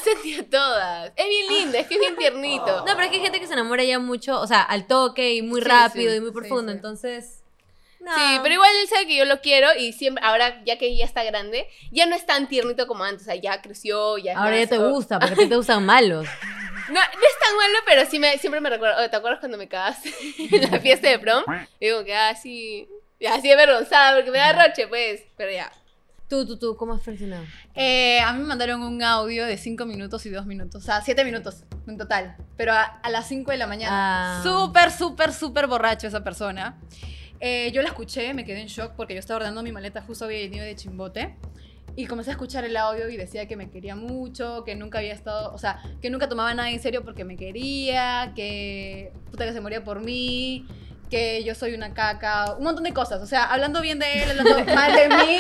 todas. 0.50 1.12
Es 1.16 1.28
bien 1.28 1.48
lindo, 1.48 1.78
es 1.78 1.88
que 1.88 1.96
es 1.96 2.00
bien 2.00 2.16
tiernito. 2.16 2.78
No, 2.86 2.86
pero 2.86 3.02
es 3.04 3.10
que 3.10 3.16
hay 3.18 3.22
gente 3.24 3.40
que 3.40 3.48
se 3.48 3.54
enamora 3.54 3.84
ya 3.84 3.98
mucho, 4.00 4.40
o 4.40 4.46
sea, 4.48 4.62
al 4.62 4.86
toque 4.88 5.34
y 5.34 5.42
muy 5.42 5.62
Sí, 5.62 5.68
rápido 5.68 6.12
sí, 6.12 6.18
y 6.18 6.22
muy 6.22 6.32
profundo, 6.32 6.72
sí. 6.72 6.76
entonces... 6.78 7.42
No. 8.00 8.14
Sí, 8.14 8.40
pero 8.44 8.54
igual 8.54 8.70
él 8.82 8.88
sabe 8.88 9.08
que 9.08 9.16
yo 9.16 9.26
lo 9.26 9.42
quiero 9.42 9.70
y 9.76 9.92
siempre, 9.94 10.24
ahora 10.24 10.62
ya 10.64 10.78
que 10.78 10.96
ya 10.96 11.06
está 11.06 11.24
grande, 11.24 11.68
ya 11.92 12.06
no 12.06 12.16
es 12.16 12.24
tan 12.28 12.48
tiernito 12.48 12.86
como 12.86 13.04
antes, 13.04 13.24
o 13.24 13.26
sea, 13.26 13.36
ya 13.36 13.64
creció, 13.64 14.20
ya 14.20 14.38
Ahora 14.38 14.60
ya 14.60 14.68
te 14.68 14.78
gusta, 14.78 15.18
porque 15.18 15.34
a 15.34 15.38
ti 15.38 15.48
te 15.50 15.56
gustan 15.56 15.84
malos. 15.84 16.28
No, 16.88 16.94
no 16.94 17.00
es 17.00 17.40
tan 17.40 17.56
malo, 17.58 17.80
pero 17.86 18.06
sí 18.06 18.20
me, 18.20 18.38
siempre 18.38 18.62
me 18.62 18.70
recuerdo, 18.70 19.10
¿te 19.10 19.16
acuerdas 19.16 19.40
cuando 19.40 19.58
me 19.58 19.68
cagaste 19.68 20.12
en 20.52 20.72
la 20.72 20.80
fiesta 20.80 21.10
de 21.10 21.20
prom? 21.20 21.44
Y 21.80 21.86
digo 21.86 22.04
que 22.04 22.16
así, 22.16 22.88
así 23.30 23.52
avergonzada, 23.52 24.16
porque 24.16 24.32
me 24.32 24.38
da 24.38 24.54
roche, 24.54 24.88
pues, 24.88 25.24
pero 25.38 25.52
ya. 25.52 25.72
Tú, 26.28 26.46
tú, 26.46 26.58
tú, 26.58 26.76
¿cómo 26.76 26.94
has 26.94 27.04
funcionado? 27.04 27.44
Eh, 27.76 28.20
a 28.20 28.34
mí 28.34 28.40
me 28.40 28.46
mandaron 28.46 28.82
un 28.82 29.02
audio 29.04 29.46
de 29.46 29.58
5 29.58 29.86
minutos 29.86 30.26
y 30.26 30.32
2 30.32 30.46
minutos. 30.48 30.82
O 30.82 30.86
sea, 30.86 31.02
7 31.02 31.24
minutos 31.24 31.64
en 31.86 31.98
total. 32.00 32.36
Pero 32.58 32.74
a, 32.74 32.82
a 32.82 33.10
las 33.12 33.28
5 33.28 33.52
de 33.52 33.58
la 33.58 33.68
mañana. 33.68 34.40
Ah. 34.40 34.44
Súper, 34.44 34.92
súper, 34.92 35.32
súper 35.32 35.68
borracho 35.68 36.08
esa 36.08 36.24
persona. 36.24 36.80
Eh, 37.40 37.72
yo 37.74 37.84
la 37.84 37.90
escuché, 37.90 38.34
me 38.34 38.44
quedé 38.44 38.62
en 38.62 38.68
shock 38.68 38.94
porque 38.96 39.14
yo 39.14 39.20
estaba 39.20 39.38
ordenando 39.38 39.62
mi 39.62 39.72
maleta, 39.72 40.02
justo 40.02 40.26
había 40.26 40.40
venido 40.40 40.66
de 40.66 40.76
Chimbote. 40.76 41.36
Y 41.96 42.08
comencé 42.08 42.32
a 42.32 42.34
escuchar 42.34 42.66
el 42.66 42.76
audio 42.76 43.10
y 43.10 43.16
decía 43.16 43.48
que 43.48 43.56
me 43.56 43.70
quería 43.70 43.96
mucho, 43.96 44.64
que 44.66 44.76
nunca 44.76 45.00
había 45.00 45.14
estado, 45.14 45.54
o 45.54 45.58
sea, 45.58 45.82
que 46.02 46.10
nunca 46.10 46.28
tomaba 46.28 46.54
nada 46.54 46.70
en 46.70 46.82
serio 46.82 47.04
porque 47.04 47.24
me 47.24 47.38
quería, 47.38 48.34
que 48.36 49.14
puta 49.32 49.46
que 49.46 49.54
se 49.54 49.62
moría 49.62 49.84
por 49.84 50.02
mí, 50.02 50.66
que 51.10 51.44
yo 51.44 51.56
soy 51.56 51.74
una 51.74 51.94
caca, 51.94 52.54
un 52.58 52.64
montón 52.64 52.84
de 52.84 52.94
cosas. 52.94 53.22
O 53.22 53.28
sea, 53.28 53.44
hablando 53.46 53.82
bien 53.82 54.00
de 54.00 54.24
él, 54.24 54.30
hablando 54.40 54.66
mal 54.76 54.94
de 54.96 55.08
mí, 55.10 55.40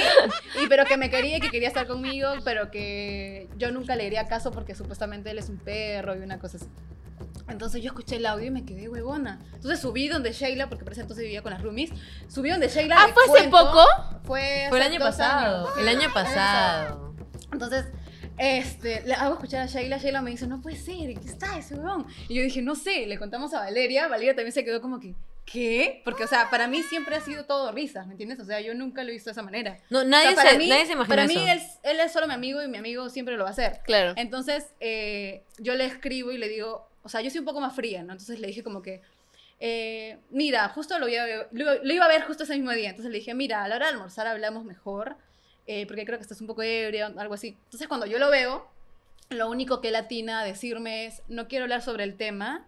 y 0.64 0.68
pero 0.68 0.86
que 0.86 0.98
me 0.98 1.10
quería 1.10 1.38
y 1.38 1.40
que 1.42 1.50
quería 1.50 1.68
estar 1.68 1.88
conmigo, 1.88 2.30
pero 2.44 2.70
que 2.72 3.50
yo 3.58 3.72
nunca 3.72 3.96
le 3.96 4.06
haría 4.06 4.28
caso 4.28 4.52
porque 4.52 4.76
supuestamente 4.76 5.32
él 5.32 5.40
es 5.40 5.50
un 5.50 5.58
perro 5.58 6.16
y 6.16 6.20
una 6.20 6.40
cosa 6.40 6.58
así. 6.58 6.68
Entonces 7.48 7.82
yo 7.84 7.88
escuché 7.90 8.16
el 8.16 8.26
audio 8.26 8.48
y 8.48 8.52
me 8.52 8.66
quedé 8.66 8.90
huevona. 8.90 9.40
Entonces 9.54 9.80
subí 9.80 10.08
donde 10.08 10.34
Sheila, 10.34 10.68
porque 10.68 10.84
por 10.84 10.94
ese 10.94 11.02
entonces 11.02 11.24
vivía 11.24 11.42
con 11.44 11.52
las 11.52 11.62
roomies, 11.62 11.92
subí 12.28 12.50
donde 12.50 12.68
Sheila. 12.70 12.96
Ah, 12.98 13.08
¿fue 13.14 13.24
hace 13.24 13.50
cuento- 13.50 13.52
poco? 13.72 13.86
Fue, 14.24 14.66
Fue 14.70 14.80
el 14.80 14.84
año 14.92 15.00
pasado, 15.00 15.68
años. 15.68 15.78
El 15.80 15.88
año 15.88 16.14
pasado. 16.14 17.14
Entonces, 17.52 17.86
este, 18.38 19.02
le 19.06 19.14
hago 19.14 19.36
escuchar 19.36 19.62
a 19.62 19.66
Sheila, 19.68 19.98
Sheila 19.98 20.22
me 20.22 20.32
dice, 20.32 20.48
no 20.48 20.62
puede 20.62 20.76
ser, 20.78 21.14
¿qué 21.20 21.28
está 21.30 21.58
ese 21.58 21.76
huevón? 21.76 22.06
Y 22.28 22.36
yo 22.36 22.44
dije, 22.44 22.62
no 22.62 22.76
sé, 22.76 23.06
le 23.06 23.18
contamos 23.18 23.54
a 23.54 23.60
Valeria, 23.60 24.08
Valeria 24.08 24.36
también 24.36 24.52
se 24.52 24.66
quedó 24.66 24.82
como 24.82 25.00
que, 25.00 25.14
¿qué? 25.46 26.02
Porque, 26.04 26.24
o 26.24 26.28
sea, 26.28 26.50
para 26.50 26.68
mí 26.68 26.82
siempre 26.84 27.16
ha 27.16 27.22
sido 27.22 27.46
todo 27.46 27.72
risas, 27.72 28.06
¿me 28.08 28.14
entiendes? 28.14 28.40
O 28.40 28.46
sea, 28.46 28.60
yo 28.62 28.74
nunca 28.74 29.04
lo 29.04 29.10
he 29.10 29.14
visto 29.14 29.30
de 29.30 29.34
esa 29.34 29.42
manera. 29.44 29.78
No, 29.90 30.00
O 30.02 30.04
nadie, 30.04 30.28
sea, 30.30 30.36
para 30.36 30.52
se, 30.52 30.58
mí, 30.58 30.68
nadie 30.68 30.86
se 30.86 30.94
imagina 30.94 31.16
Para 31.16 31.24
eso. 31.32 31.40
mí, 31.40 31.50
él, 31.50 31.60
él 31.84 32.00
es 32.00 32.12
solo 32.12 32.28
mi 32.28 32.34
amigo 32.34 32.62
y 32.64 32.68
mi 32.68 32.78
amigo 32.78 33.10
siempre 33.10 33.38
lo 33.38 33.44
va 33.44 33.50
a 33.50 33.54
hacer. 33.54 33.80
Claro. 33.84 34.14
Entonces, 34.18 34.66
eh, 34.80 35.44
yo 35.60 35.76
le 35.76 35.86
escribo 35.86 36.32
y 36.32 36.38
le 36.38 36.50
digo, 36.50 36.90
o 37.04 37.10
sea, 37.10 37.22
yo 37.22 37.30
soy 37.30 37.40
un 37.40 37.46
poco 37.46 37.62
más 37.62 37.74
fría, 37.76 38.04
¿no? 38.04 38.14
Entonces 38.14 38.40
le 38.40 38.48
dije 38.48 38.64
como 38.64 38.82
que, 38.82 39.02
eh, 39.60 40.18
mira, 40.32 40.68
justo 40.70 41.00
lo, 41.00 41.06
voy 41.06 41.16
a- 41.16 41.48
lo, 41.52 41.84
lo 41.84 41.94
iba 41.94 42.04
a 42.06 42.10
ver 42.10 42.24
justo 42.24 42.44
ese 42.44 42.56
mismo 42.56 42.72
día. 42.72 42.90
Entonces 42.90 43.12
le 43.12 43.20
dije, 43.20 43.34
mira, 43.34 43.64
a 43.64 43.68
la 43.70 43.76
hora 43.78 43.86
de 43.88 43.94
almorzar 43.94 44.28
hablamos 44.28 44.66
mejor, 44.66 45.16
eh, 45.68 45.86
porque 45.88 46.06
creo 46.06 46.18
que 46.18 46.24
estás 46.24 46.42
un 46.42 46.48
poco 46.48 46.62
ebrio, 46.62 47.08
algo 47.18 47.34
así. 47.34 47.58
Entonces 47.66 47.88
cuando 47.88 48.06
yo 48.06 48.20
lo 48.20 48.30
veo, 48.30 48.68
lo 49.30 49.50
único 49.50 49.82
que 49.82 49.90
él 49.90 49.96
atina 49.96 50.42
a 50.42 50.44
decirme 50.44 51.06
es, 51.06 51.24
no 51.28 51.48
quiero 51.48 51.64
hablar 51.64 51.82
sobre 51.82 52.04
el 52.04 52.16
tema, 52.16 52.66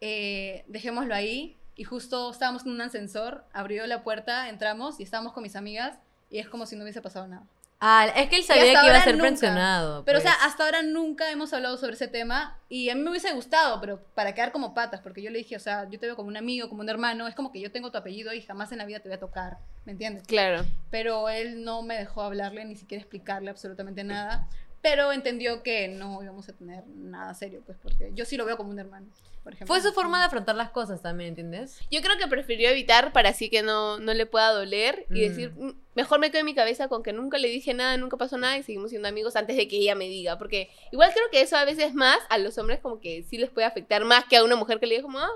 eh, 0.00 0.64
dejémoslo 0.68 1.14
ahí. 1.14 1.56
Y 1.78 1.84
justo 1.84 2.30
estábamos 2.30 2.64
en 2.64 2.72
un 2.72 2.80
ascensor, 2.80 3.44
abrió 3.52 3.86
la 3.86 4.02
puerta, 4.02 4.48
entramos 4.48 4.98
y 4.98 5.02
estábamos 5.02 5.34
con 5.34 5.42
mis 5.42 5.56
amigas 5.56 5.98
y 6.30 6.38
es 6.38 6.48
como 6.48 6.64
si 6.64 6.74
no 6.74 6.82
hubiese 6.82 7.02
pasado 7.02 7.26
nada. 7.26 7.46
Ah, 7.78 8.06
es 8.16 8.30
que 8.30 8.36
él 8.36 8.42
sabía 8.42 8.80
que 8.80 8.86
iba 8.86 8.96
a 8.96 9.04
ser 9.04 9.14
nunca. 9.16 9.28
pensionado. 9.28 10.04
Pero, 10.04 10.18
o 10.18 10.20
sea, 10.22 10.34
pues. 10.34 10.46
hasta 10.46 10.64
ahora 10.64 10.82
nunca 10.82 11.30
hemos 11.30 11.52
hablado 11.52 11.76
sobre 11.76 11.92
ese 11.92 12.08
tema 12.08 12.58
y 12.68 12.88
a 12.88 12.94
mí 12.94 13.02
me 13.02 13.10
hubiese 13.10 13.32
gustado, 13.32 13.80
pero 13.80 14.02
para 14.14 14.34
quedar 14.34 14.50
como 14.50 14.72
patas, 14.72 15.00
porque 15.00 15.20
yo 15.20 15.30
le 15.30 15.38
dije, 15.38 15.56
o 15.56 15.60
sea, 15.60 15.88
yo 15.90 15.98
te 15.98 16.06
veo 16.06 16.16
como 16.16 16.28
un 16.28 16.36
amigo, 16.36 16.68
como 16.68 16.80
un 16.80 16.88
hermano, 16.88 17.26
es 17.28 17.34
como 17.34 17.52
que 17.52 17.60
yo 17.60 17.70
tengo 17.70 17.90
tu 17.90 17.98
apellido 17.98 18.32
y 18.32 18.40
jamás 18.40 18.72
en 18.72 18.78
la 18.78 18.86
vida 18.86 19.00
te 19.00 19.08
voy 19.08 19.16
a 19.16 19.20
tocar, 19.20 19.58
¿me 19.84 19.92
entiendes? 19.92 20.26
Claro. 20.26 20.64
Pero 20.90 21.28
él 21.28 21.64
no 21.64 21.82
me 21.82 21.98
dejó 21.98 22.22
hablarle, 22.22 22.64
ni 22.64 22.76
siquiera 22.76 23.02
explicarle 23.02 23.50
absolutamente 23.50 24.04
nada, 24.04 24.48
pero 24.88 25.10
entendió 25.10 25.64
que 25.64 25.88
no 25.88 26.22
íbamos 26.22 26.48
a 26.48 26.52
tener 26.52 26.86
nada 26.86 27.34
serio, 27.34 27.60
pues, 27.66 27.76
porque 27.82 28.12
yo 28.14 28.24
sí 28.24 28.36
lo 28.36 28.44
veo 28.44 28.56
como 28.56 28.70
un 28.70 28.78
hermano, 28.78 29.08
por 29.42 29.52
ejemplo. 29.52 29.74
Fue 29.74 29.82
su 29.82 29.92
forma 29.92 30.20
de 30.20 30.26
afrontar 30.26 30.54
las 30.54 30.70
cosas 30.70 31.02
también, 31.02 31.30
¿entiendes? 31.30 31.80
Yo 31.90 32.00
creo 32.02 32.16
que 32.18 32.28
prefirió 32.28 32.68
evitar 32.70 33.12
para 33.12 33.30
así 33.30 33.50
que 33.50 33.64
no, 33.64 33.98
no 33.98 34.14
le 34.14 34.26
pueda 34.26 34.52
doler 34.52 35.04
y 35.10 35.14
Mm. 35.14 35.28
decir, 35.28 35.52
"Mm, 35.56 35.72
mejor 35.96 36.20
me 36.20 36.30
quedo 36.30 36.38
en 36.40 36.46
mi 36.46 36.54
cabeza 36.54 36.86
con 36.86 37.02
que 37.02 37.12
nunca 37.12 37.36
le 37.38 37.48
dije 37.48 37.74
nada, 37.74 37.96
nunca 37.96 38.16
pasó 38.16 38.38
nada 38.38 38.56
y 38.58 38.62
seguimos 38.62 38.90
siendo 38.90 39.08
amigos 39.08 39.34
antes 39.34 39.56
de 39.56 39.66
que 39.66 39.76
ella 39.78 39.96
me 39.96 40.04
diga. 40.08 40.38
Porque 40.38 40.70
igual 40.92 41.10
creo 41.12 41.24
que 41.32 41.40
eso 41.40 41.56
a 41.56 41.64
veces 41.64 41.92
más 41.92 42.18
a 42.28 42.38
los 42.38 42.56
hombres 42.58 42.78
como 42.78 43.00
que 43.00 43.24
sí 43.24 43.38
les 43.38 43.50
puede 43.50 43.66
afectar 43.66 44.04
más 44.04 44.24
que 44.26 44.36
a 44.36 44.44
una 44.44 44.54
mujer 44.54 44.78
que 44.78 44.86
le 44.86 44.94
diga 44.94 45.02
como, 45.02 45.18
ah, 45.18 45.30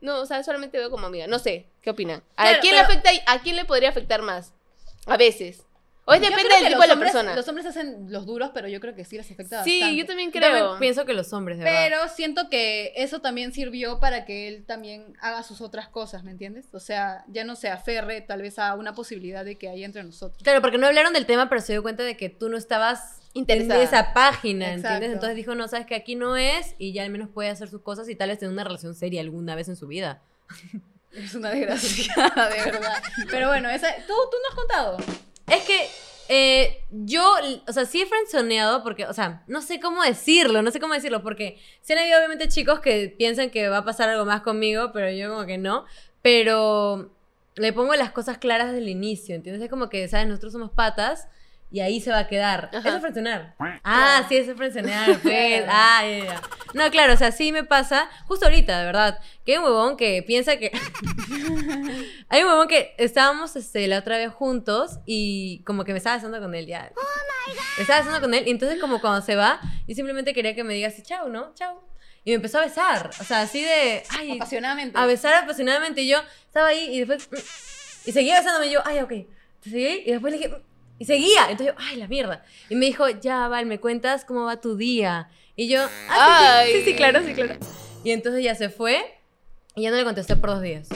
no, 0.00 0.20
o 0.20 0.24
sea, 0.26 0.42
solamente 0.42 0.78
veo 0.78 0.88
como 0.90 1.06
amiga. 1.06 1.26
No 1.26 1.38
sé, 1.38 1.66
¿qué 1.82 1.90
opinan? 1.90 2.22
¿A 2.36 2.44
Claro, 2.44 2.58
quién 2.62 2.74
pero- 2.76 2.88
le 2.88 2.94
afecta, 2.98 3.10
a 3.32 3.42
quién 3.42 3.56
le 3.56 3.66
podría 3.66 3.90
afectar 3.90 4.22
más? 4.22 4.54
A 5.04 5.18
veces. 5.18 5.62
Yo 6.14 6.20
depende 6.20 6.44
creo 6.44 6.58
del 6.60 6.68
tipo 6.68 6.80
de 6.82 6.86
la 6.86 6.94
hombres- 6.94 7.12
persona. 7.12 7.34
Los 7.34 7.48
hombres 7.48 7.66
hacen 7.66 8.06
los 8.12 8.26
duros, 8.26 8.50
pero 8.54 8.68
yo 8.68 8.78
creo 8.80 8.94
que 8.94 9.04
sí 9.04 9.16
les 9.16 9.30
afecta 9.30 9.64
Sí, 9.64 9.80
bastante. 9.80 9.96
yo 9.96 10.06
también 10.06 10.30
Yo 10.32 10.40
también 10.40 10.64
creo. 10.64 10.78
pienso 10.78 11.04
que 11.04 11.14
los 11.14 11.32
hombres, 11.32 11.58
de 11.58 11.64
verdad. 11.64 11.80
Pero 11.84 12.08
siento 12.14 12.48
que 12.48 12.92
eso 12.96 13.20
también 13.20 13.52
sirvió 13.52 13.98
para 13.98 14.24
que 14.24 14.46
él 14.46 14.64
también 14.64 15.14
haga 15.20 15.42
sus 15.42 15.60
otras 15.60 15.88
cosas, 15.88 16.22
¿me 16.22 16.30
entiendes? 16.30 16.66
O 16.72 16.78
sea, 16.80 17.24
ya 17.26 17.42
no 17.44 17.56
se 17.56 17.68
aferre 17.70 18.20
tal 18.20 18.42
vez 18.42 18.58
a 18.60 18.74
una 18.74 18.94
posibilidad 18.94 19.44
de 19.44 19.56
que 19.58 19.68
haya 19.68 19.84
entre 19.84 20.04
nosotros. 20.04 20.40
Claro, 20.44 20.60
porque 20.60 20.78
no 20.78 20.86
hablaron 20.86 21.12
del 21.12 21.26
tema, 21.26 21.48
pero 21.48 21.60
se 21.60 21.72
dio 21.72 21.82
cuenta 21.82 22.04
de 22.04 22.16
que 22.16 22.28
tú 22.28 22.48
no 22.48 22.56
estabas 22.56 23.20
Interesada. 23.34 23.80
en 23.80 23.86
esa 23.88 24.12
página, 24.14 24.66
Exacto. 24.66 24.88
¿entiendes? 24.94 25.12
Entonces 25.14 25.36
dijo, 25.36 25.54
no, 25.56 25.66
sabes 25.66 25.86
que 25.86 25.96
aquí 25.96 26.14
no 26.14 26.36
es 26.36 26.74
y 26.78 26.92
ya 26.92 27.02
al 27.02 27.10
menos 27.10 27.28
puede 27.28 27.50
hacer 27.50 27.68
sus 27.68 27.82
cosas 27.82 28.08
y 28.08 28.14
tal 28.14 28.28
vez 28.28 28.38
tener 28.38 28.52
una 28.52 28.62
relación 28.64 28.94
seria 28.94 29.20
alguna 29.22 29.54
vez 29.56 29.68
en 29.68 29.74
su 29.76 29.86
vida. 29.88 30.22
Es 31.16 31.34
una 31.34 31.48
desgraciada, 31.48 32.48
de 32.50 32.62
verdad. 32.70 33.02
Pero 33.30 33.48
bueno, 33.48 33.70
esa, 33.70 33.88
¿tú, 34.06 34.12
tú 34.12 34.36
no 34.42 34.48
has 34.50 34.54
contado. 34.54 34.96
Es 35.46 35.62
que 35.64 35.88
eh, 36.28 36.82
yo, 36.90 37.24
o 37.66 37.72
sea, 37.72 37.84
sí 37.84 38.02
he 38.02 38.06
frenzoneado 38.06 38.82
porque, 38.82 39.06
o 39.06 39.12
sea, 39.12 39.44
no 39.46 39.62
sé 39.62 39.78
cómo 39.78 40.02
decirlo, 40.02 40.62
no 40.62 40.70
sé 40.70 40.80
cómo 40.80 40.94
decirlo, 40.94 41.22
porque 41.22 41.58
sí 41.82 41.92
han 41.92 42.00
habido 42.00 42.18
obviamente 42.18 42.48
chicos 42.48 42.80
que 42.80 43.14
piensan 43.16 43.50
que 43.50 43.68
va 43.68 43.78
a 43.78 43.84
pasar 43.84 44.08
algo 44.08 44.24
más 44.24 44.42
conmigo, 44.42 44.90
pero 44.92 45.10
yo 45.10 45.30
como 45.30 45.46
que 45.46 45.58
no. 45.58 45.84
Pero 46.22 47.12
le 47.54 47.72
pongo 47.72 47.94
las 47.94 48.10
cosas 48.10 48.38
claras 48.38 48.68
desde 48.68 48.82
el 48.82 48.88
inicio, 48.88 49.34
¿entiendes? 49.34 49.62
Es 49.62 49.70
como 49.70 49.88
que, 49.88 50.08
¿sabes? 50.08 50.26
Nosotros 50.26 50.52
somos 50.52 50.70
patas 50.72 51.28
y 51.70 51.80
ahí 51.80 52.00
se 52.00 52.10
va 52.10 52.20
a 52.20 52.26
quedar. 52.28 52.70
Ajá. 52.72 52.78
Eso 52.88 52.96
es 52.96 53.00
frenzonear. 53.00 53.54
Ah, 53.84 54.24
sí, 54.28 54.36
eso 54.36 54.52
es 54.52 54.56
frenzonear, 54.56 55.18
pues. 55.22 55.64
Ah, 55.68 56.02
ya. 56.06 56.40
No, 56.74 56.90
claro, 56.90 57.14
o 57.14 57.16
sea, 57.16 57.32
sí 57.32 57.52
me 57.52 57.64
pasa, 57.64 58.08
justo 58.26 58.46
ahorita, 58.46 58.78
de 58.78 58.84
verdad, 58.86 59.18
que 59.44 59.52
hay 59.52 59.58
un 59.58 59.64
huevón 59.64 59.96
que 59.96 60.22
piensa 60.22 60.58
que... 60.58 60.70
hay 62.28 62.42
un 62.42 62.48
huevón 62.48 62.68
que 62.68 62.94
estábamos 62.98 63.56
este, 63.56 63.86
la 63.88 63.98
otra 63.98 64.18
vez 64.18 64.32
juntos 64.32 64.98
y 65.06 65.62
como 65.64 65.84
que 65.84 65.92
me 65.92 65.98
estaba 65.98 66.16
besando 66.16 66.40
con 66.40 66.54
él 66.54 66.66
ya. 66.66 66.92
Me 67.76 67.82
estaba 67.82 68.00
besando 68.00 68.20
con 68.20 68.34
él 68.34 68.44
y 68.46 68.50
entonces 68.50 68.80
como 68.80 69.00
cuando 69.00 69.24
se 69.24 69.36
va, 69.36 69.60
yo 69.86 69.94
simplemente 69.94 70.34
quería 70.34 70.54
que 70.54 70.64
me 70.64 70.74
diga 70.74 70.88
así, 70.88 71.02
chao, 71.02 71.28
¿no? 71.28 71.54
Chao. 71.54 71.82
Y 72.24 72.30
me 72.30 72.36
empezó 72.36 72.58
a 72.58 72.62
besar, 72.64 73.10
o 73.20 73.24
sea, 73.24 73.42
así 73.42 73.62
de... 73.62 74.02
Ay, 74.10 74.32
Apasionadamente. 74.32 74.98
a 74.98 75.06
besar 75.06 75.34
apasionadamente. 75.34 76.02
Y 76.02 76.08
yo 76.08 76.18
estaba 76.46 76.68
ahí 76.68 76.88
y 76.96 77.04
después. 77.04 77.30
mm, 77.30 78.08
Y 78.08 78.12
seguía 78.12 78.38
besándome. 78.38 78.66
Y 78.66 78.72
yo, 78.72 78.80
ay, 78.84 78.98
ok. 78.98 79.12
Seguí. 79.62 80.02
Y 80.04 80.10
después 80.10 80.32
le 80.32 80.38
dije. 80.38 80.56
Y 80.98 81.04
seguía. 81.04 81.50
Entonces 81.50 81.74
yo, 81.74 81.74
ay, 81.78 81.96
la 81.96 82.08
mierda. 82.08 82.44
Y 82.68 82.76
me 82.76 82.86
dijo, 82.86 83.08
ya, 83.08 83.48
Val, 83.48 83.66
¿me 83.66 83.80
cuentas 83.80 84.24
cómo 84.24 84.44
va 84.44 84.60
tu 84.60 84.76
día? 84.76 85.28
Y 85.54 85.68
yo, 85.68 85.80
ah, 86.10 86.62
sí, 86.66 86.72
sí, 86.72 86.84
sí, 86.84 86.94
claro, 86.94 87.20
sí, 87.24 87.34
claro. 87.34 87.54
Y 88.04 88.10
entonces 88.10 88.44
ya 88.44 88.54
se 88.54 88.68
fue. 88.68 89.02
Y 89.74 89.82
ya 89.82 89.90
no 89.90 89.96
le 89.96 90.04
contesté 90.04 90.36
por 90.36 90.50
dos 90.50 90.62
días. 90.62 90.88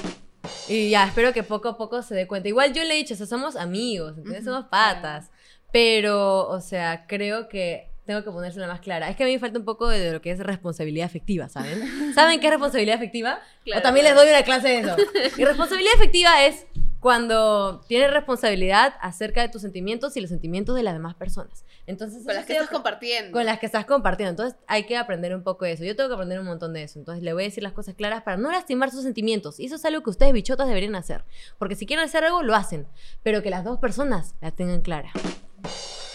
Y 0.69 0.91
ya, 0.91 1.05
espero 1.05 1.33
que 1.33 1.43
poco 1.43 1.69
a 1.69 1.77
poco 1.77 2.03
se 2.03 2.15
dé 2.15 2.27
cuenta. 2.27 2.49
Igual 2.49 2.73
yo 2.73 2.83
le 2.85 2.95
he 2.95 2.97
dicho, 2.97 3.15
o 3.15 3.17
sea, 3.17 3.27
somos 3.27 3.57
amigos, 3.57 4.17
¿entiendes? 4.17 4.43
Ujú, 4.43 4.53
Somos 4.55 4.69
patas. 4.71 5.31
Pero, 5.73 6.49
o 6.49 6.61
sea, 6.61 7.07
creo 7.07 7.49
que 7.49 7.91
tengo 8.07 8.25
que 8.25 8.31
ponérsela 8.31 8.67
más 8.67 8.81
clara. 8.81 9.09
Es 9.09 9.17
que 9.17 9.23
a 9.23 9.27
mí 9.27 9.33
me 9.33 9.39
falta 9.39 9.59
un 9.59 9.65
poco 9.65 9.89
de, 9.89 10.13
lo 10.13 10.21
que 10.21 10.31
es 10.31 10.39
responsabilidad 10.41 11.07
afectiva, 11.07 11.49
¿saben? 11.49 12.15
¿Saben 12.15 12.41
qué 12.41 12.47
es 12.47 12.51
responsabilidad 12.51 12.97
afectiva? 12.97 13.41
Claro, 13.65 13.81
o 13.81 13.83
también 13.83 14.05
les 14.05 14.15
doy 14.15 14.29
una 14.29 14.43
clase 14.43 14.69
de 14.69 14.79
eso. 14.81 14.97
Y 15.37 15.45
responsabilidad 15.45 15.93
efectiva 15.95 16.45
es 16.45 16.67
cuando 17.01 17.81
tienes 17.89 18.11
responsabilidad 18.13 18.95
acerca 19.01 19.41
de 19.41 19.49
tus 19.49 19.63
sentimientos 19.63 20.17
y 20.17 20.21
los 20.21 20.29
sentimientos 20.31 20.77
de 20.77 20.83
las 20.83 20.93
demás 20.95 21.15
personas. 21.15 21.65
Entonces, 21.87 22.25
Con 22.27 22.35
las 22.35 22.45
que 22.45 22.53
estás 22.53 22.69
compartiendo. 22.69 23.33
con 23.33 23.47
las 23.47 23.59
que 23.59 23.67
estás 23.67 23.87
compartiendo. 23.87 24.31
Entonces 24.31 24.57
hay 24.67 24.85
que 24.85 24.97
aprender 24.99 25.35
un 25.35 25.43
poco 25.43 25.65
de 25.65 25.73
eso. 25.73 25.83
Yo 25.85 25.97
tengo 25.97 26.09
que 26.11 26.15
aprender 26.15 26.39
un 26.39 26.47
montón 26.47 26.73
de 26.75 26.83
eso. 26.83 26.99
Entonces 26.99 27.25
le 27.25 27.33
voy 27.33 27.45
a 27.45 27.47
decir 27.47 27.63
las 27.63 27.73
cosas 27.73 27.95
claras 27.95 28.23
para 28.23 28.37
no 28.37 28.53
lastimar 28.53 28.91
sus 28.91 29.03
sentimientos. 29.03 29.59
Y 29.59 29.65
eso 29.67 29.77
es 29.77 29.85
algo 29.87 30.03
que 30.03 30.11
ustedes 30.11 30.33
bichotas 30.35 30.69
deberían 30.69 30.95
hacer. 30.95 31.25
Porque 31.59 31.75
si 31.75 31.87
quieren 31.87 32.05
hacer 32.05 32.23
algo, 32.25 32.43
lo 32.43 32.55
hacen. 32.55 32.87
Pero 33.23 33.43
que 33.43 33.49
las 33.51 33.65
dos 33.65 33.79
personas 33.79 34.35
la 34.43 34.51
tengan 34.51 34.83
clara. 34.83 35.11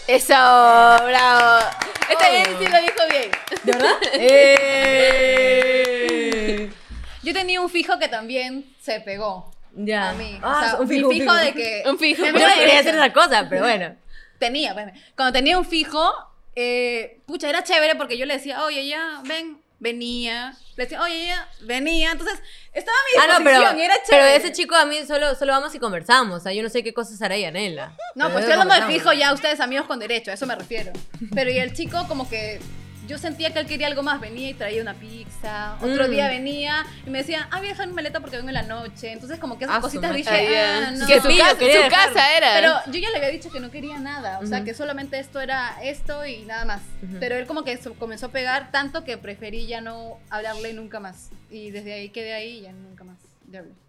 Eso, 0.06 0.34
bravo. 0.34 1.66
Esta 2.10 2.30
vez 2.30 2.48
Oh. 2.48 2.58
sí 2.60 2.66
lo 2.70 2.80
dijo 2.80 3.02
bien. 3.10 3.30
¿De 3.64 3.72
verdad? 3.72 3.96
¡Eh! 4.96 6.70
Yo 7.22 7.32
tenía 7.32 7.60
un 7.60 7.68
fijo 7.68 7.98
que 7.98 8.06
también 8.08 8.72
se 8.80 9.00
pegó 9.00 9.50
Ya. 9.76 10.10
a 10.10 10.14
mí. 10.14 10.38
Ah, 10.42 10.58
o 10.58 10.64
sea, 10.70 10.80
un 10.80 10.88
fijo, 10.88 11.08
mi 11.08 11.14
un 11.14 11.20
fijo 11.20 11.34
de 11.34 11.52
que... 11.52 11.82
Un 11.90 11.98
fijo. 11.98 12.24
Yo 12.24 12.32
no 12.32 12.38
quería 12.38 12.80
hacer 12.80 12.94
esa 12.94 13.12
cosa, 13.12 13.46
pero 13.48 13.62
bueno. 13.62 13.94
Tenía, 14.38 14.70
espérame. 14.70 14.92
cuando 15.14 15.32
tenía 15.32 15.56
un 15.58 15.64
fijo, 15.64 16.12
eh, 16.54 17.20
pucha, 17.26 17.48
era 17.48 17.62
chévere 17.62 17.94
porque 17.94 18.18
yo 18.18 18.26
le 18.26 18.34
decía, 18.34 18.64
oye, 18.64 18.86
ya, 18.86 19.20
ven, 19.24 19.58
venía. 19.78 20.54
Le 20.76 20.84
decía, 20.84 21.02
oye, 21.02 21.26
ya, 21.26 21.48
venía. 21.62 22.12
Entonces, 22.12 22.38
estaba 22.72 22.96
a 22.96 23.04
mi 23.04 23.22
Ah, 23.22 23.38
no, 23.38 23.44
pero, 23.44 23.58
disposición 23.58 23.78
y 23.78 23.82
era 23.84 23.94
pero 24.06 24.22
chévere. 24.22 24.36
ese 24.36 24.52
chico 24.52 24.74
a 24.74 24.84
mí 24.86 24.98
solo, 25.06 25.34
solo 25.34 25.52
vamos 25.52 25.74
y 25.74 25.78
conversamos. 25.78 26.38
O 26.38 26.40
sea, 26.42 26.52
yo 26.52 26.62
no 26.62 26.68
sé 26.68 26.82
qué 26.82 26.92
cosas 26.92 27.20
hará 27.22 27.36
Yanela. 27.36 27.88
No, 28.14 28.26
Pero 28.26 28.32
pues 28.32 28.32
yo 28.34 28.38
estoy 28.50 28.52
hablando 28.60 28.86
de 28.86 28.92
fijo 28.92 29.12
ya, 29.12 29.32
ustedes 29.32 29.60
amigos 29.60 29.86
con 29.86 29.98
derecho, 29.98 30.30
a 30.30 30.34
eso 30.34 30.46
me 30.46 30.54
refiero. 30.54 30.92
Pero 31.34 31.50
y 31.50 31.58
el 31.58 31.72
chico 31.74 32.06
como 32.08 32.28
que 32.28 32.60
yo 33.06 33.18
sentía 33.18 33.52
que 33.52 33.58
él 33.60 33.66
quería 33.66 33.86
algo 33.86 34.02
más, 34.02 34.20
venía 34.20 34.50
y 34.50 34.54
traía 34.54 34.82
una 34.82 34.94
pizza, 34.94 35.76
otro 35.80 36.06
Mm. 36.06 36.10
día 36.10 36.28
venía 36.28 36.86
y 37.06 37.10
me 37.10 37.18
decía, 37.18 37.48
ah, 37.50 37.58
voy 37.58 37.66
a 37.68 37.70
dejar 37.70 37.86
mi 37.88 37.94
maleta 37.94 38.20
porque 38.20 38.36
vengo 38.36 38.48
en 38.48 38.54
la 38.54 38.62
noche. 38.62 39.12
Entonces 39.12 39.38
como 39.38 39.58
que 39.58 39.64
esas 39.64 39.76
Ah, 39.76 39.80
cositas 39.80 40.14
dije, 40.14 40.28
Ah, 40.30 40.42
ya. 40.42 40.90
no. 40.92 41.06
Que 41.06 41.20
su, 41.20 41.28
casa, 41.28 42.10
su 42.12 42.18
era. 42.36 42.50
Pero 42.54 42.72
yo 42.92 42.98
ya 43.00 43.10
le 43.10 43.16
había 43.16 43.28
dicho 43.30 43.50
que 43.50 43.60
no 43.60 43.70
quería 43.70 43.98
nada, 43.98 44.38
o 44.40 44.46
sea, 44.46 44.64
que 44.64 44.74
solamente 44.74 45.18
esto 45.18 45.40
era 45.40 45.76
esto 45.82 46.24
y 46.26 46.44
nada 46.44 46.64
más. 46.64 46.82
Pero 47.20 47.36
él 47.36 47.46
como 47.46 47.64
que 47.64 47.78
comenzó 47.98 48.26
a 48.26 48.30
pegar 48.32 48.70
tanto 48.72 49.04
que 49.04 49.16
preferí 49.18 49.66
ya 49.66 49.80
no 49.80 50.18
hablarle 50.30 50.72
nunca 50.72 51.00
más. 51.00 51.30
Y 51.50 51.70
desde 51.70 51.92
ahí 51.94 52.08
quedé 52.10 52.34
ahí 52.34 52.58
y 52.58 52.60
ya 52.62 52.72
nunca 52.72 53.04
más 53.04 53.16
hablé. 53.48 53.85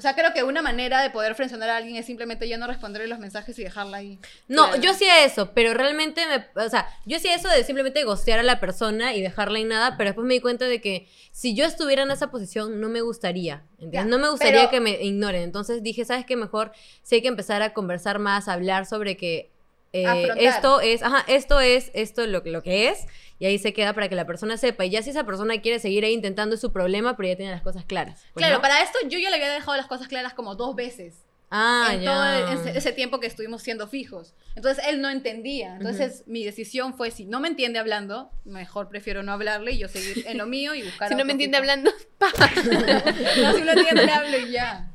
O 0.00 0.02
sea, 0.02 0.14
creo 0.14 0.32
que 0.32 0.42
una 0.42 0.62
manera 0.62 1.02
de 1.02 1.10
poder 1.10 1.34
frencionar 1.34 1.68
a 1.68 1.76
alguien 1.76 1.96
es 1.96 2.06
simplemente 2.06 2.48
ya 2.48 2.56
no 2.56 2.66
responderle 2.66 3.06
los 3.06 3.18
mensajes 3.18 3.58
y 3.58 3.62
dejarla 3.64 3.98
ahí. 3.98 4.18
No, 4.48 4.68
Claro. 4.68 4.80
yo 4.80 4.92
hacía 4.92 5.26
eso, 5.26 5.52
pero 5.52 5.74
realmente 5.74 6.22
me, 6.26 6.64
o 6.64 6.70
sea, 6.70 6.88
yo 7.04 7.18
hacía 7.18 7.34
eso 7.34 7.48
de 7.50 7.62
simplemente 7.64 8.02
gostear 8.04 8.38
a 8.38 8.42
la 8.42 8.60
persona 8.60 9.14
y 9.14 9.20
dejarla 9.20 9.58
en 9.58 9.68
nada, 9.68 9.98
pero 9.98 10.08
después 10.08 10.26
me 10.26 10.32
di 10.32 10.40
cuenta 10.40 10.64
de 10.64 10.80
que 10.80 11.06
si 11.32 11.54
yo 11.54 11.66
estuviera 11.66 12.02
en 12.04 12.10
esa 12.10 12.30
posición 12.30 12.80
no 12.80 12.88
me 12.88 13.02
gustaría, 13.02 13.62
¿entiendes? 13.72 13.92
Ya, 13.92 14.04
no 14.06 14.18
me 14.18 14.30
gustaría 14.30 14.60
pero- 14.60 14.70
que 14.70 14.80
me 14.80 15.02
ignoren. 15.04 15.42
Entonces 15.42 15.82
dije, 15.82 16.06
¿sabes 16.06 16.24
qué? 16.24 16.34
Mejor 16.34 16.72
sí 17.02 17.16
hay 17.16 17.20
que 17.22 17.28
empezar 17.28 17.60
a 17.60 17.74
conversar 17.74 18.18
más, 18.18 18.48
a 18.48 18.54
hablar 18.54 18.86
sobre 18.86 19.18
que 19.18 19.50
eh, 19.92 20.28
esto 20.36 20.80
es, 20.80 21.02
ajá, 21.02 21.24
esto 21.26 21.60
es, 21.60 21.90
esto 21.94 22.26
lo, 22.26 22.42
lo 22.44 22.62
que 22.62 22.88
es, 22.88 23.06
y 23.38 23.46
ahí 23.46 23.58
se 23.58 23.72
queda 23.72 23.92
para 23.92 24.08
que 24.08 24.14
la 24.14 24.26
persona 24.26 24.56
sepa. 24.56 24.84
Y 24.84 24.90
ya 24.90 25.02
si 25.02 25.10
esa 25.10 25.24
persona 25.24 25.60
quiere 25.60 25.78
seguir 25.78 26.04
ahí 26.04 26.12
intentando 26.12 26.54
es 26.54 26.60
su 26.60 26.72
problema, 26.72 27.16
pero 27.16 27.28
ya 27.30 27.36
tiene 27.36 27.50
las 27.52 27.62
cosas 27.62 27.84
claras. 27.84 28.20
pues, 28.34 28.44
claro, 28.44 28.56
¿no? 28.56 28.62
para 28.62 28.82
esto 28.82 28.98
yo 29.08 29.18
ya 29.18 29.30
le 29.30 29.36
había 29.36 29.52
dejado 29.52 29.76
las 29.76 29.86
cosas 29.86 30.08
claras 30.08 30.34
como 30.34 30.54
dos 30.54 30.76
veces. 30.76 31.24
Ah, 31.52 31.88
en 31.92 32.02
ya. 32.02 32.12
todo 32.12 32.60
ese, 32.60 32.78
ese 32.78 32.92
tiempo 32.92 33.18
que 33.18 33.26
estuvimos 33.26 33.62
siendo 33.62 33.88
fijos. 33.88 34.34
Entonces 34.54 34.84
él 34.86 35.00
no 35.00 35.10
entendía. 35.10 35.74
Entonces 35.74 36.22
mi 36.26 36.44
decisión 36.44 36.94
fue, 36.94 37.10
si 37.10 37.24
no 37.24 37.40
me 37.40 37.48
entiende 37.48 37.80
hablando, 37.80 38.30
mejor 38.44 38.88
prefiero 38.88 39.24
no 39.24 39.32
hablarle 39.32 39.72
y 39.72 39.78
yo 39.78 39.88
seguir 39.88 40.24
en 40.28 40.38
lo 40.38 40.46
mío 40.46 40.76
y 40.76 40.82
buscar 40.84 41.08
si 41.08 41.16
no 41.16 41.24
me 41.24 41.32
entiende 41.32 41.58
fijo. 41.58 41.72
hablando, 41.72 41.90
No, 43.42 43.52
si 43.52 43.64
lo 43.64 43.72
entiende, 43.72 44.06
le 44.06 44.12
hablo 44.12 44.38
y 44.38 44.52
ya. 44.52 44.92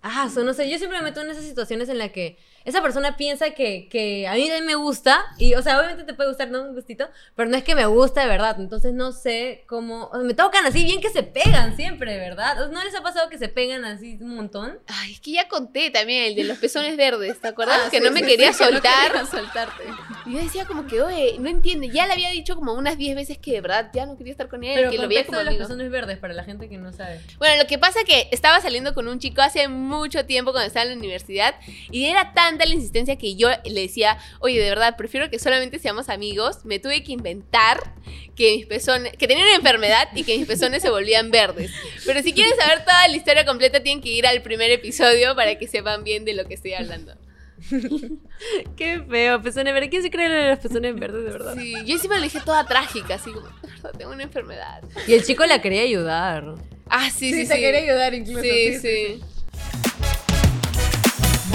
Ah, 0.00 0.30
so, 0.32 0.42
no 0.42 0.54
sé, 0.54 0.70
yo 0.70 0.78
siempre 0.78 0.98
me 0.98 1.04
meto 1.04 1.20
en 1.20 1.30
esas 1.30 1.44
situaciones 1.44 1.90
en 1.90 1.98
las 1.98 2.10
que 2.12 2.38
esa 2.64 2.82
persona 2.82 3.16
piensa 3.16 3.50
que, 3.50 3.88
que 3.88 4.26
a 4.28 4.34
mí 4.34 4.50
me 4.64 4.74
gusta, 4.74 5.24
y, 5.38 5.54
o 5.54 5.62
sea, 5.62 5.78
obviamente 5.78 6.04
te 6.04 6.14
puede 6.14 6.28
gustar, 6.28 6.50
¿no? 6.50 6.62
Un 6.62 6.74
gustito, 6.74 7.08
pero 7.34 7.48
no 7.48 7.56
es 7.56 7.64
que 7.64 7.74
me 7.74 7.86
gusta 7.86 8.22
de 8.22 8.28
verdad, 8.28 8.56
entonces 8.58 8.92
no 8.92 9.12
sé 9.12 9.64
cómo, 9.66 10.06
o 10.06 10.14
sea, 10.14 10.24
me 10.24 10.34
tocan 10.34 10.66
así 10.66 10.84
bien 10.84 11.00
que 11.00 11.10
se 11.10 11.22
pegan 11.22 11.76
siempre, 11.76 12.18
¿verdad? 12.18 12.68
¿No 12.70 12.84
les 12.84 12.94
ha 12.94 13.02
pasado 13.02 13.28
que 13.30 13.38
se 13.38 13.48
pegan 13.48 13.84
así 13.84 14.18
un 14.20 14.36
montón? 14.36 14.78
Ay, 14.88 15.12
es 15.12 15.20
que 15.20 15.32
ya 15.32 15.48
conté 15.48 15.90
también 15.90 16.24
el 16.24 16.34
de 16.34 16.44
los 16.44 16.58
pezones 16.58 16.96
verdes, 16.96 17.40
¿te 17.40 17.48
acuerdas? 17.48 17.80
Ah, 17.86 17.90
que 17.90 17.98
sí, 17.98 18.04
no 18.04 18.10
me 18.10 18.20
sí, 18.20 18.26
quería 18.26 18.52
sí, 18.52 18.58
que 18.58 18.64
no 18.64 18.70
soltar. 18.72 19.12
quería 19.12 19.26
soltarte. 19.26 19.84
Y 20.26 20.32
yo 20.34 20.38
decía 20.38 20.66
como 20.66 20.86
que, 20.86 21.02
oye, 21.02 21.36
no 21.38 21.48
entiende. 21.48 21.88
Ya 21.88 22.06
le 22.06 22.12
había 22.12 22.30
dicho 22.30 22.54
como 22.54 22.74
unas 22.74 22.98
10 22.98 23.16
veces 23.16 23.38
que 23.38 23.52
de 23.52 23.60
verdad 23.60 23.90
ya 23.92 24.06
no 24.06 24.16
quería 24.16 24.32
estar 24.32 24.48
con 24.48 24.62
él, 24.64 24.74
Pero 24.74 24.90
que 24.90 24.98
lo 24.98 25.08
veía 25.08 25.24
como 25.24 25.38
de 25.38 25.44
los 25.44 25.54
pezones 25.54 25.90
verdes 25.90 26.18
para 26.18 26.34
la 26.34 26.44
gente 26.44 26.68
que 26.68 26.76
no 26.76 26.92
sabe. 26.92 27.20
Bueno, 27.38 27.56
lo 27.62 27.66
que 27.66 27.78
pasa 27.78 28.00
es 28.00 28.04
que 28.04 28.28
estaba 28.30 28.60
saliendo 28.60 28.94
con 28.94 29.08
un 29.08 29.18
chico 29.18 29.40
hace 29.40 29.68
mucho 29.68 30.26
tiempo 30.26 30.52
cuando 30.52 30.66
estaba 30.66 30.84
en 30.84 30.90
la 30.90 30.96
universidad 30.98 31.54
y 31.90 32.04
era 32.04 32.32
tan 32.34 32.49
tanta 32.50 32.66
la 32.66 32.74
insistencia 32.74 33.16
que 33.16 33.36
yo 33.36 33.48
le 33.64 33.80
decía, 33.82 34.18
oye, 34.40 34.60
de 34.60 34.68
verdad, 34.68 34.96
prefiero 34.96 35.30
que 35.30 35.38
solamente 35.38 35.78
seamos 35.78 36.08
amigos. 36.08 36.64
Me 36.64 36.78
tuve 36.78 37.02
que 37.02 37.12
inventar 37.12 37.94
que 38.36 38.56
mis 38.56 38.66
pezones, 38.66 39.12
que 39.16 39.26
tenía 39.28 39.44
una 39.44 39.54
enfermedad 39.56 40.08
y 40.14 40.24
que 40.24 40.36
mis 40.36 40.46
pezones 40.46 40.82
se 40.82 40.90
volvían 40.90 41.30
verdes. 41.30 41.70
Pero 42.04 42.22
si 42.22 42.32
quieren 42.32 42.52
saber 42.56 42.84
toda 42.84 43.06
la 43.08 43.16
historia 43.16 43.44
completa, 43.44 43.82
tienen 43.82 44.02
que 44.02 44.10
ir 44.10 44.26
al 44.26 44.42
primer 44.42 44.70
episodio 44.70 45.34
para 45.36 45.56
que 45.58 45.68
sepan 45.68 46.04
bien 46.04 46.24
de 46.24 46.34
lo 46.34 46.44
que 46.46 46.54
estoy 46.54 46.74
hablando. 46.74 47.14
Qué 48.76 49.02
feo, 49.08 49.42
pezones 49.42 49.74
verdes. 49.74 49.90
¿Quién 49.90 50.02
se 50.02 50.10
cree 50.10 50.26
en 50.26 50.48
las 50.48 50.58
pezones 50.58 50.94
verdes, 50.98 51.24
de 51.24 51.30
verdad? 51.30 51.54
Sí, 51.58 51.74
yo 51.84 51.94
encima 51.94 52.16
le 52.16 52.24
dije 52.24 52.40
toda 52.44 52.64
trágica, 52.66 53.14
así 53.16 53.30
como, 53.32 53.46
de 53.46 53.68
verdad, 53.68 53.92
tengo 53.98 54.12
una 54.12 54.22
enfermedad. 54.22 54.82
Y 55.06 55.12
el 55.14 55.24
chico 55.24 55.44
la 55.46 55.60
quería 55.60 55.82
ayudar. 55.82 56.54
Ah, 56.88 57.10
sí, 57.10 57.30
sí, 57.32 57.42
Sí, 57.42 57.48
te 57.48 57.54
sí. 57.54 57.60
quería 57.60 57.80
ayudar 57.80 58.14
incluso. 58.14 58.40
Sí, 58.42 58.78
sí. 58.78 59.20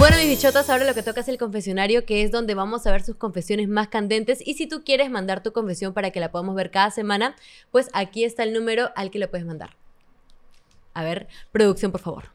Bueno, 0.08 0.22
mis 0.22 0.36
bichotas, 0.36 0.70
ahora 0.70 0.84
lo 0.84 0.94
que 0.94 1.02
toca 1.02 1.22
es 1.22 1.26
el 1.26 1.36
confesionario, 1.36 2.06
que 2.06 2.22
es 2.22 2.30
donde 2.30 2.54
vamos 2.54 2.86
a 2.86 2.92
ver 2.92 3.02
sus 3.02 3.16
confesiones 3.16 3.68
más 3.68 3.88
candentes. 3.88 4.38
Y 4.40 4.54
si 4.54 4.68
tú 4.68 4.84
quieres 4.84 5.10
mandar 5.10 5.42
tu 5.42 5.52
confesión 5.52 5.94
para 5.94 6.12
que 6.12 6.20
la 6.20 6.30
podamos 6.30 6.54
ver 6.54 6.70
cada 6.70 6.92
semana, 6.92 7.34
pues 7.72 7.88
aquí 7.92 8.22
está 8.22 8.44
el 8.44 8.52
número 8.52 8.90
al 8.94 9.10
que 9.10 9.18
lo 9.18 9.28
puedes 9.28 9.44
mandar. 9.44 9.76
A 10.94 11.02
ver, 11.02 11.26
producción, 11.50 11.90
por 11.90 12.02
favor. 12.02 12.30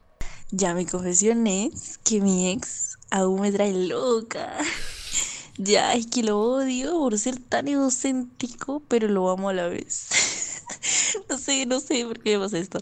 Ya, 0.50 0.74
mi 0.74 0.86
confesión 0.86 1.48
es 1.48 1.98
que 2.04 2.20
mi 2.20 2.52
ex 2.52 2.98
aún 3.10 3.40
me 3.40 3.54
trae 3.54 3.72
loca. 3.72 4.58
Ya, 5.58 5.94
es 5.94 6.08
que 6.08 6.24
lo 6.24 6.42
odio 6.42 6.92
por 6.92 7.18
ser 7.18 7.40
tan 7.40 7.70
egocéntrico, 7.70 8.82
pero 8.90 9.08
lo 9.08 9.30
amo 9.30 9.48
a 9.48 9.54
la 9.54 9.68
vez. 9.68 10.10
No 11.30 11.38
sé, 11.38 11.66
no 11.66 11.80
sé 11.80 12.06
por 12.06 12.20
qué 12.20 12.38
me 12.38 12.44
pasa 12.44 12.58
esto. 12.58 12.82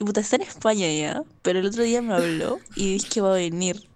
Y 0.00 0.04
puta, 0.04 0.20
está 0.20 0.36
en 0.36 0.42
España 0.42 0.90
ya, 0.92 1.22
pero 1.42 1.60
el 1.60 1.66
otro 1.66 1.84
día 1.84 2.02
me 2.02 2.14
habló 2.14 2.58
y 2.74 2.94
dice 2.94 3.08
que 3.08 3.20
va 3.20 3.30
a 3.30 3.34
venir. 3.34 3.93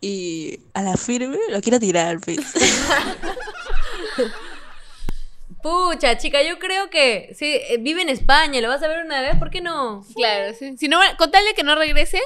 Y 0.00 0.60
a 0.72 0.82
la 0.82 0.96
firme 0.96 1.38
lo 1.50 1.60
quiero 1.60 1.78
tirar 1.78 2.08
al. 2.08 2.20
Pucha, 5.62 6.16
chica, 6.16 6.42
yo 6.42 6.58
creo 6.58 6.88
que 6.88 7.34
sí, 7.36 7.60
eh, 7.68 7.76
vive 7.78 8.00
en 8.00 8.08
España, 8.08 8.62
lo 8.62 8.68
vas 8.68 8.82
a 8.82 8.88
ver 8.88 9.04
una 9.04 9.20
vez, 9.20 9.36
¿por 9.36 9.50
qué 9.50 9.60
no? 9.60 10.02
Claro, 10.16 10.54
sí. 10.58 10.74
Si 10.78 10.88
no, 10.88 10.98
con 11.18 11.30
tal 11.30 11.44
de 11.44 11.52
que 11.52 11.62
no 11.62 11.74
regresen, 11.74 12.22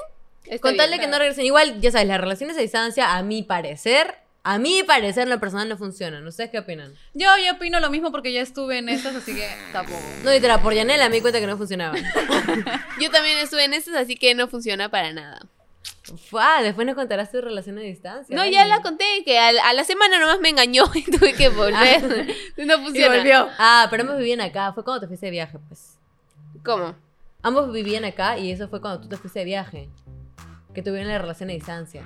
Con 0.61 0.77
tal 0.77 0.93
de 0.93 1.01
que 1.01 1.09
no 1.09 1.19
regresen. 1.19 1.45
Igual, 1.45 1.81
ya 1.81 1.91
sabes, 1.91 2.07
las 2.07 2.21
relaciones 2.21 2.57
a 2.57 2.61
distancia, 2.61 3.17
a 3.17 3.23
mi 3.25 3.43
parecer, 3.43 4.15
a 4.45 4.59
mi 4.59 4.83
parecer, 4.83 5.27
lo 5.27 5.41
personal 5.41 5.69
no 5.69 5.79
funcionan. 5.79 6.25
¿Ustedes 6.27 6.51
qué 6.51 6.59
opinan? 6.59 6.95
Yo, 7.15 7.29
yo 7.45 7.55
opino 7.55 7.81
lo 7.81 7.89
mismo 7.91 8.13
porque 8.13 8.31
ya 8.31 8.43
estuve 8.43 8.77
en 8.77 8.91
estas, 8.91 9.17
así 9.17 9.35
que 9.35 9.49
tampoco. 9.73 9.99
No, 10.23 10.31
literal, 10.31 10.61
por 10.61 10.75
Yanela 10.75 11.09
me 11.09 11.17
di 11.17 11.23
cuenta 11.23 11.41
que 11.41 11.47
no 11.47 11.57
funcionaba. 11.57 11.97
Yo 13.01 13.11
también 13.11 13.39
estuve 13.39 13.65
en 13.65 13.73
estos, 13.73 13.95
así 13.95 14.17
que 14.17 14.35
no 14.35 14.47
funciona 14.47 14.91
para 14.91 15.13
nada. 15.13 15.41
Ah, 16.38 16.61
después 16.62 16.87
nos 16.87 16.97
contarás 16.97 17.31
tu 17.31 17.40
relación 17.40 17.79
a 17.79 17.83
distancia. 17.83 18.35
No, 18.35 18.45
ya 18.45 18.67
la 18.67 18.83
conté, 18.83 19.05
que 19.25 19.38
a, 19.38 19.73
la 19.73 19.85
semana 19.85 20.19
nomás 20.19 20.40
me 20.40 20.51
engañó 20.51 20.85
y 20.95 21.03
tuve 21.03 21.33
que 21.35 21.49
volver. 21.49 22.27
no 22.57 22.79
funciona. 22.81 23.17
volvió. 23.17 23.49
Ah, 23.59 23.87
pero 23.90 24.03
ambos 24.03 24.19
vivían 24.19 24.40
acá. 24.40 24.73
Fue 24.73 24.85
cuando 24.85 25.01
te 25.01 25.07
fuiste 25.07 25.27
de 25.27 25.33
viaje, 25.33 25.59
pues. 25.69 25.99
¿Cómo? 26.64 26.95
Ambos 27.43 27.73
vivían 27.73 28.05
acá 28.05 28.38
y 28.38 28.51
eso 28.51 28.69
fue 28.69 28.81
cuando 28.81 29.01
tú 29.01 29.09
te 29.09 29.17
fuiste 29.17 29.40
de 29.40 29.45
viaje. 29.45 29.88
Que 30.75 30.83
tuvieron 30.83 31.09
la 31.09 31.19
relación 31.19 31.51
a 31.51 31.53
distancia. 31.53 32.03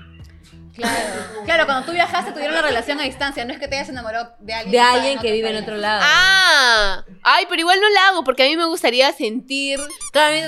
Claro. 0.74 0.98
Claro, 1.48 1.64
cuando 1.64 1.86
tú 1.86 1.92
viajaste 1.92 2.32
tuvieron 2.32 2.52
una 2.58 2.62
relación 2.66 3.00
a 3.00 3.04
distancia, 3.04 3.42
no 3.46 3.54
es 3.54 3.58
que 3.58 3.68
te 3.68 3.76
hayas 3.76 3.88
enamorado 3.88 4.34
de 4.38 4.52
alguien. 4.52 4.70
De 4.72 4.78
alguien 4.80 5.12
en 5.14 5.18
que 5.18 5.32
vive 5.32 5.48
en 5.48 5.56
otro 5.62 5.76
lado. 5.78 6.02
Ah, 6.04 7.02
ay, 7.22 7.46
pero 7.48 7.60
igual 7.60 7.80
no 7.80 7.88
la 7.88 8.08
hago 8.08 8.22
porque 8.22 8.42
a 8.42 8.46
mí 8.46 8.56
me 8.56 8.66
gustaría 8.66 9.10
sentir, 9.14 9.80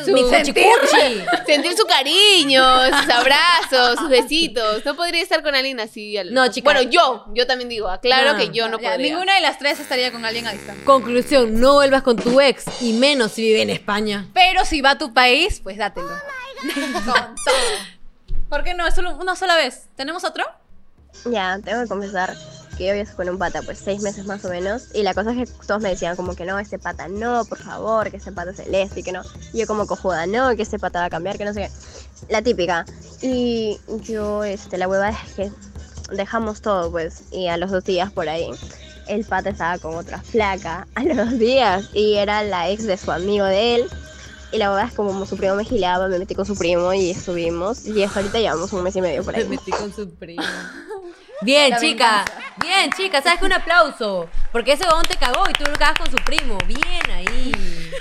su- 0.04 0.12
mi 0.12 0.22
cuchicuchi. 0.24 1.24
sentir 1.46 1.74
su 1.74 1.84
cariño, 1.86 2.62
sus 2.84 3.08
abrazos, 3.08 3.98
sus 3.98 4.10
besitos. 4.10 4.84
No 4.84 4.94
podría 4.94 5.22
estar 5.22 5.42
con 5.42 5.54
alguien 5.54 5.80
así. 5.80 6.18
al- 6.18 6.34
No, 6.34 6.48
chica. 6.48 6.64
Bueno, 6.70 6.82
yo, 6.82 7.24
yo 7.34 7.46
también 7.46 7.70
digo, 7.70 7.88
aclaro 7.88 8.32
No. 8.34 8.38
que 8.38 8.50
yo 8.50 8.68
no 8.68 8.78
Ya, 8.78 8.90
podría. 8.90 9.12
ninguna 9.14 9.34
de 9.36 9.40
las 9.40 9.58
tres 9.58 9.80
estaría 9.80 10.12
con 10.12 10.22
alguien 10.26 10.46
a 10.46 10.52
distancia. 10.52 10.84
Conclusión, 10.84 11.58
no 11.58 11.74
vuelvas 11.74 12.02
con 12.02 12.16
tu 12.16 12.42
ex 12.42 12.66
y 12.82 12.92
menos 12.92 13.32
si 13.32 13.42
vive 13.42 13.62
en 13.62 13.70
España. 13.70 14.26
Pero 14.34 14.66
si 14.66 14.82
va 14.82 14.90
a 14.90 14.98
tu 14.98 15.14
país, 15.14 15.60
pues 15.62 15.78
dátelo. 15.78 16.08
con 16.74 16.92
todo. 17.02 17.99
¿Por 18.50 18.64
qué 18.64 18.74
no? 18.74 18.86
Es 18.86 18.94
solo 18.96 19.16
una 19.16 19.36
sola 19.36 19.54
vez. 19.56 19.86
¿Tenemos 19.94 20.24
otro? 20.24 20.44
Ya, 21.24 21.58
tengo 21.64 21.82
que 21.82 21.88
confesar 21.88 22.36
que 22.76 23.04
yo 23.04 23.16
con 23.16 23.28
un 23.28 23.38
pata, 23.38 23.62
pues 23.62 23.78
seis 23.78 24.02
meses 24.02 24.26
más 24.26 24.44
o 24.44 24.48
menos. 24.48 24.88
Y 24.92 25.04
la 25.04 25.14
cosa 25.14 25.32
es 25.32 25.50
que 25.50 25.66
todos 25.66 25.80
me 25.80 25.90
decían 25.90 26.16
como 26.16 26.34
que 26.34 26.44
no, 26.44 26.58
este 26.58 26.78
pata 26.78 27.06
no, 27.08 27.44
por 27.44 27.58
favor, 27.58 28.10
que 28.10 28.16
este 28.16 28.32
pata 28.32 28.50
es 28.50 28.56
celeste 28.56 29.00
y 29.00 29.02
que 29.04 29.12
no. 29.12 29.22
Y 29.52 29.60
yo 29.60 29.66
como 29.68 29.86
cojuda, 29.86 30.26
no, 30.26 30.54
que 30.56 30.62
este 30.62 30.80
pata 30.80 30.98
va 30.98 31.04
a 31.06 31.10
cambiar, 31.10 31.38
que 31.38 31.44
no 31.44 31.52
sé 31.52 31.62
qué. 31.62 31.70
La 32.28 32.42
típica. 32.42 32.84
Y 33.22 33.78
yo, 34.02 34.42
este, 34.42 34.78
la 34.78 34.88
hueva 34.88 35.10
es 35.10 35.34
que 35.36 35.52
dejamos 36.12 36.60
todo, 36.60 36.90
pues. 36.90 37.22
Y 37.30 37.46
a 37.46 37.56
los 37.56 37.70
dos 37.70 37.84
días 37.84 38.10
por 38.10 38.28
ahí, 38.28 38.50
el 39.06 39.24
pata 39.24 39.50
estaba 39.50 39.78
con 39.78 39.94
otra 39.94 40.20
flaca. 40.22 40.88
A 40.96 41.04
los 41.04 41.16
dos 41.30 41.38
días. 41.38 41.88
Y 41.92 42.16
era 42.16 42.42
la 42.42 42.68
ex 42.68 42.84
de 42.84 42.96
su 42.96 43.12
amigo 43.12 43.44
de 43.44 43.76
él. 43.76 43.90
Y 44.52 44.58
la 44.58 44.70
hueva 44.70 44.84
es 44.84 44.92
como 44.92 45.24
su 45.26 45.36
primo 45.36 45.54
me 45.54 45.64
gileaba, 45.64 46.08
me 46.08 46.18
metí 46.18 46.34
con 46.34 46.44
su 46.46 46.56
primo 46.56 46.92
y 46.92 47.10
estuvimos. 47.10 47.86
Y 47.86 48.02
hasta 48.02 48.20
ahorita 48.20 48.38
llevamos 48.40 48.72
un 48.72 48.82
mes 48.82 48.96
y 48.96 49.00
medio 49.00 49.22
por 49.22 49.34
Me 49.34 49.42
ahí. 49.42 49.48
metí 49.48 49.70
con 49.70 49.92
su 49.94 50.12
primo. 50.14 50.42
Bien, 51.42 51.70
La 51.70 51.78
chica. 51.78 52.24
Bien, 52.60 52.90
chica. 52.96 53.22
¿Sabes 53.22 53.38
qué? 53.40 53.46
Un 53.46 53.52
aplauso. 53.52 54.28
Porque 54.52 54.72
ese 54.72 54.84
huevón 54.84 55.04
te 55.06 55.16
cagó 55.16 55.42
y 55.48 55.52
tú 55.54 55.64
lo 55.64 55.72
cagas 55.78 55.98
con 55.98 56.10
su 56.10 56.16
primo. 56.24 56.58
Bien 56.66 57.10
ahí. 57.12 57.52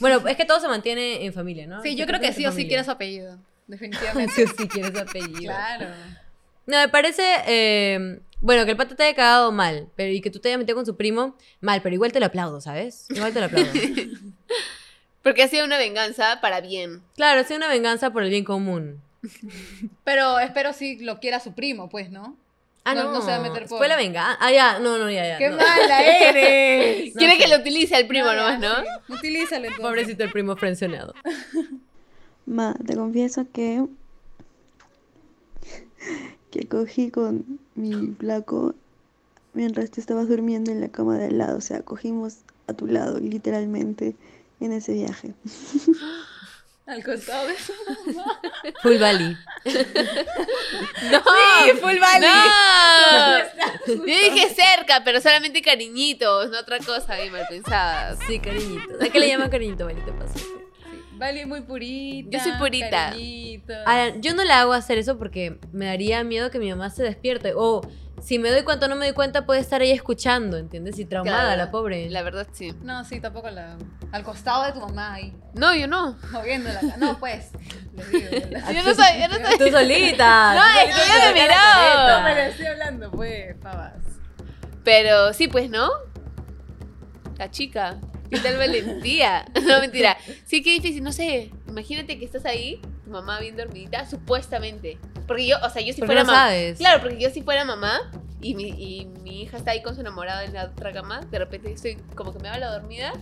Bueno, 0.00 0.24
es 0.28 0.36
que 0.36 0.44
todo 0.44 0.60
se 0.60 0.68
mantiene 0.68 1.24
en 1.26 1.32
familia, 1.32 1.66
¿no? 1.66 1.82
Sí, 1.82 1.96
yo 1.96 2.06
creo 2.06 2.20
que 2.20 2.32
sí 2.32 2.46
o 2.46 2.52
sí 2.52 2.68
quieres 2.68 2.86
su 2.86 2.92
apellido. 2.92 3.36
Definitivamente. 3.66 4.32
Sí 4.36 4.42
o 4.44 4.46
sí 4.56 4.68
quieres 4.68 4.96
apellido. 4.96 5.52
claro. 5.52 5.86
No, 6.66 6.76
me 6.78 6.88
parece. 6.88 7.24
eh, 7.48 8.20
bueno, 8.40 8.64
que 8.64 8.70
el 8.70 8.76
pata 8.76 8.94
te 8.94 9.02
haya 9.02 9.16
cagado 9.16 9.50
mal. 9.50 9.88
Pero, 9.96 10.12
y 10.12 10.20
que 10.20 10.30
tú 10.30 10.38
te 10.38 10.50
hayas 10.50 10.58
metido 10.60 10.76
con 10.76 10.86
su 10.86 10.96
primo, 10.96 11.36
mal. 11.60 11.82
Pero 11.82 11.96
igual 11.96 12.12
te 12.12 12.20
lo 12.20 12.26
aplaudo, 12.26 12.60
¿sabes? 12.60 13.06
Igual 13.10 13.32
te 13.32 13.40
lo 13.40 13.46
aplaudo. 13.46 13.72
Porque 15.28 15.42
ha 15.42 15.48
sido 15.48 15.64
una 15.64 15.78
venganza 15.78 16.40
para 16.40 16.60
bien. 16.60 17.02
claro, 17.16 17.40
es 17.40 17.50
una 17.50 17.68
venganza 17.68 18.10
por 18.12 18.22
el 18.22 18.30
bien 18.30 18.44
común. 18.44 19.00
Pero 20.04 20.38
espero 20.38 20.72
si 20.72 20.96
lo 21.00 21.20
quiera 21.20 21.40
su 21.40 21.52
primo, 21.54 21.88
pues, 21.88 22.10
¿no? 22.10 22.36
Ah, 22.84 22.94
no. 22.94 23.04
No- 23.04 23.12
no 23.14 23.20
se 23.20 23.26
va 23.30 23.36
a 23.36 23.40
meter 23.40 23.66
por- 23.66 23.78
Fue 23.78 23.88
la 23.88 23.96
venganza. 23.96 24.38
Ah, 24.40 24.50
ya. 24.50 24.78
No, 24.78 24.96
no, 24.96 25.10
ya, 25.10 25.26
ya. 25.26 25.38
¡Qué 25.38 25.50
no. 25.50 25.56
mala 25.56 26.02
eres! 26.06 27.14
Quiere 27.14 27.36
que 27.36 27.46
lo 27.48 27.56
utilice 27.56 27.96
el 27.98 28.06
primo 28.06 28.26
No, 28.28 28.34
nomás, 28.34 28.60
¿no? 28.60 28.74
sí. 29.06 29.12
Utilízalo 29.12 29.64
entonces. 29.66 29.84
Pobrecito 29.86 30.24
el 30.24 30.30
primo 30.32 30.56
frencionado. 30.56 31.12
Ma, 32.46 32.74
te 32.86 32.94
confieso 32.96 33.46
que 33.52 33.84
que 36.50 36.66
cogí 36.66 37.10
con 37.10 37.58
mi 37.74 38.14
flaco 38.18 38.74
mientras 39.52 39.90
te 39.90 40.00
estabas 40.00 40.28
durmiendo 40.28 40.70
en 40.70 40.80
la 40.80 40.88
cama 40.88 41.18
de 41.18 41.26
al 41.26 41.38
lado, 41.38 41.58
o 41.58 41.60
sea, 41.60 41.82
cogimos 41.82 42.38
a 42.68 42.72
tu 42.72 42.86
lado, 42.86 43.18
literalmente, 43.18 44.14
en 44.60 44.72
ese 44.72 44.92
viaje. 44.92 45.34
Al 46.86 47.04
costado 47.04 47.46
de 47.46 47.54
su 47.58 47.72
Full 48.82 48.96
Bali. 48.96 49.36
No, 51.12 51.22
full 51.82 51.98
Bali. 51.98 52.26
No. 52.26 53.36
Yo 53.86 54.04
dije 54.04 54.48
cerca, 54.54 55.02
pero 55.04 55.20
solamente 55.20 55.60
cariñitos, 55.60 56.48
no 56.48 56.58
otra 56.58 56.78
cosa 56.78 57.16
bien 57.16 57.32
mal 57.32 57.44
pensadas. 57.46 58.18
Sí, 58.26 58.38
cariñito. 58.40 59.04
¿A 59.04 59.08
qué 59.10 59.20
le 59.20 59.28
llaman 59.28 59.50
cariñito, 59.50 59.84
Bali? 59.84 60.00
Te 60.00 60.12
pasaste. 60.12 60.57
Vale, 61.18 61.46
muy 61.46 61.60
purita. 61.62 62.30
Yo 62.30 62.42
soy 62.42 62.52
purita. 62.58 63.12
Ahora, 63.86 64.14
yo 64.20 64.34
no 64.34 64.44
le 64.44 64.52
hago 64.52 64.72
hacer 64.72 64.98
eso 64.98 65.18
porque 65.18 65.58
me 65.72 65.86
daría 65.86 66.22
miedo 66.24 66.50
que 66.50 66.58
mi 66.58 66.70
mamá 66.70 66.90
se 66.90 67.02
despierte. 67.02 67.52
O 67.56 67.80
si 68.22 68.38
me 68.38 68.50
doy 68.50 68.62
cuenta 68.62 68.86
o 68.86 68.88
no 68.88 68.96
me 68.96 69.06
doy 69.06 69.14
cuenta, 69.14 69.44
puede 69.46 69.60
estar 69.60 69.82
ella 69.82 69.94
escuchando, 69.94 70.56
¿entiendes? 70.58 70.98
Y 70.98 71.04
traumada, 71.04 71.40
Claro, 71.44 71.56
la 71.56 71.70
pobre. 71.70 72.08
La 72.10 72.22
verdad, 72.22 72.46
sí. 72.52 72.72
No, 72.82 73.04
sí, 73.04 73.20
tampoco 73.20 73.50
la... 73.50 73.76
Al 74.12 74.22
costado 74.24 74.64
de 74.64 74.72
tu 74.72 74.80
mamá 74.80 75.14
ahí, 75.14 75.34
No, 75.54 75.74
yo 75.74 75.86
no. 75.86 76.16
moviéndola. 76.32 76.80
No, 76.98 77.18
pues. 77.18 77.50
les 77.96 78.10
digo, 78.12 78.28
la- 78.50 78.72
Yo 78.72 78.82
no 78.82 78.94
soy, 78.94 79.20
yo 79.20 79.28
no 79.28 79.46
soy. 79.46 79.58
Tú 79.58 79.68
solita. 79.70 80.54
No, 80.54 80.80
es 80.80 80.94
que 80.94 81.02
ella 81.02 81.32
me 81.34 81.46
la 81.46 81.54
No, 81.54 82.24
pero 82.24 82.24
careta. 82.24 82.46
estoy 82.48 82.66
hablando, 82.66 83.10
pues, 83.10 83.54
pavas. 83.56 83.92
Pero 84.84 85.32
sí, 85.34 85.48
pues, 85.48 85.68
¿no? 85.68 85.88
La 87.38 87.50
chica. 87.50 87.96
¿Qué 88.30 88.38
tal 88.40 88.56
valentía? 88.58 89.46
No, 89.66 89.80
mentira. 89.80 90.16
Sí, 90.44 90.62
qué 90.62 90.70
difícil. 90.72 91.02
No 91.02 91.12
sé. 91.12 91.50
Imagínate 91.66 92.18
que 92.18 92.24
estás 92.24 92.44
ahí, 92.44 92.80
tu 93.04 93.10
mamá 93.10 93.40
bien 93.40 93.56
dormidita, 93.56 94.08
supuestamente. 94.08 94.98
Porque 95.26 95.46
yo, 95.46 95.56
o 95.62 95.70
sea, 95.70 95.82
yo 95.82 95.92
si 95.92 96.00
fuera 96.02 96.22
no 96.22 96.26
mamá. 96.32 96.50
Claro, 96.76 97.00
porque 97.02 97.20
yo 97.20 97.30
si 97.30 97.42
fuera 97.42 97.64
mamá 97.64 98.00
y 98.40 98.54
mi, 98.54 98.68
y 98.68 99.06
mi 99.22 99.42
hija 99.42 99.56
está 99.56 99.72
ahí 99.72 99.82
con 99.82 99.94
su 99.94 100.00
enamorado 100.00 100.42
en 100.42 100.52
la 100.54 100.64
otra 100.66 100.92
cama, 100.92 101.20
de 101.30 101.38
repente 101.38 101.72
estoy 101.72 101.96
como 102.14 102.32
que 102.32 102.38
me 102.38 102.48
va 102.48 102.58
la 102.58 102.70
dormida 102.70 103.12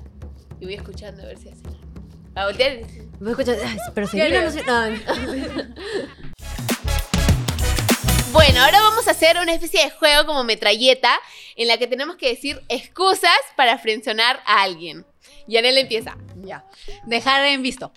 y 0.61 0.65
voy 0.65 0.75
escuchando 0.75 1.23
a 1.23 1.27
ver 1.27 1.39
si 1.39 1.49
hace 1.49 1.63
algo. 1.67 1.77
A 2.35 2.45
voltear 2.47 2.73
y 2.75 2.77
decir, 2.83 3.09
Me 3.19 3.31
escuchas, 3.31 3.59
"Ay, 3.65 3.79
pero 3.95 4.07
si 4.07 4.17
¿Qué 4.19 4.29
no, 4.31 4.63
no. 4.67 4.91
No. 4.91 5.75
Bueno, 8.37 8.61
ahora 8.63 8.83
vamos 8.83 9.09
a 9.09 9.13
hacer 9.13 9.39
una 9.39 9.55
especie 9.55 9.83
de 9.83 9.91
juego 9.91 10.27
como 10.27 10.45
metralleta 10.45 11.11
en 11.57 11.69
la 11.69 11.79
que 11.79 11.87
tenemos 11.87 12.17
que 12.17 12.29
decir 12.29 12.63
excusas 12.69 13.31
para 13.57 13.79
frencionar 13.79 14.43
a 14.45 14.61
alguien. 14.61 15.07
Yanel 15.47 15.79
empieza. 15.79 16.19
Ya. 16.43 16.67
Dejar 17.07 17.47
en 17.47 17.63
visto. 17.63 17.95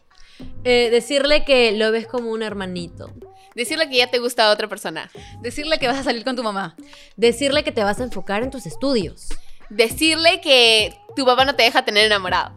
Eh, 0.64 0.88
decirle 0.92 1.44
que 1.44 1.74
lo 1.74 1.92
ves 1.92 2.08
como 2.08 2.32
un 2.32 2.42
hermanito. 2.42 3.12
Decirle 3.54 3.90
que 3.90 3.98
ya 3.98 4.08
te 4.08 4.20
gusta 4.20 4.48
a 4.48 4.52
otra 4.52 4.70
persona. 4.70 5.12
Decirle 5.42 5.78
que 5.78 5.88
vas 5.88 5.98
a 5.98 6.04
salir 6.04 6.24
con 6.24 6.38
tu 6.38 6.44
mamá. 6.44 6.78
Decirle 7.18 7.66
que 7.66 7.74
te 7.74 7.84
vas 7.84 8.00
a 8.00 8.04
enfocar 8.04 8.42
en 8.42 8.50
tus 8.50 8.66
estudios. 8.66 9.28
Decirle 9.68 10.40
que 10.40 10.98
tu 11.18 11.26
papá 11.26 11.44
no 11.44 11.58
te 11.58 11.64
deja 11.64 11.84
tener 11.84 12.06
enamorado. 12.06 12.56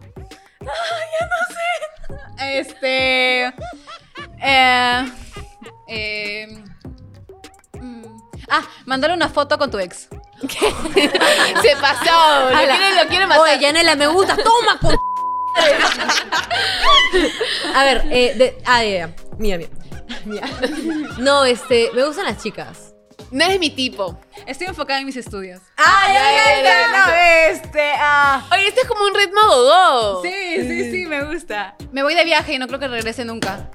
Este. 2.39 3.47
eh, 4.41 5.11
eh, 5.89 6.63
ah, 8.49 8.61
mandarle 8.85 9.15
una 9.15 9.29
foto 9.29 9.57
con 9.57 9.69
tu 9.71 9.79
ex. 9.79 10.07
Se 11.61 11.75
pasó. 11.79 12.49
Lo 12.51 12.57
quiere, 12.57 13.03
lo 13.03 13.09
quiere 13.09 13.27
matar. 13.27 13.43
Oye, 13.43 13.59
Yanela, 13.59 13.95
me 13.95 14.07
gusta. 14.07 14.35
Toma, 14.37 14.79
por... 14.81 14.97
A 17.75 17.83
ver, 17.83 18.03
eh, 18.11 18.33
de- 18.35 18.57
ah, 18.65 18.83
ya, 18.83 18.89
ya. 18.89 19.09
Mía, 19.37 19.57
mía. 19.57 19.69
Mía. 20.25 20.43
No, 21.19 21.45
este, 21.45 21.89
me 21.93 22.03
gustan 22.05 22.25
las 22.25 22.41
chicas. 22.41 22.93
No 23.31 23.43
eres 23.45 23.59
mi 23.59 23.69
tipo. 23.71 24.19
Estoy 24.45 24.67
enfocada 24.67 24.99
en 24.99 25.05
mis 25.07 25.15
estudios. 25.15 25.59
¡Ay, 25.77 26.15
ay, 26.15 26.35
ay, 26.37 26.65
ay, 26.67 26.91
no, 26.91 27.13
este, 27.57 27.91
ah. 27.97 28.45
Oye, 28.51 28.67
este 28.67 28.81
es 28.81 28.87
como 28.87 29.05
un 29.05 29.13
ritmo 29.15 29.39
gogó. 29.47 30.21
Sí, 30.23 30.55
sí, 30.57 30.91
sí, 30.91 31.05
me 31.07 31.23
gusta. 31.23 31.75
Me 31.91 32.03
voy 32.03 32.13
de 32.13 32.25
viaje 32.25 32.53
y 32.53 32.59
no 32.59 32.67
creo 32.67 32.79
que 32.79 32.87
regrese 32.87 33.25
nunca. 33.25 33.71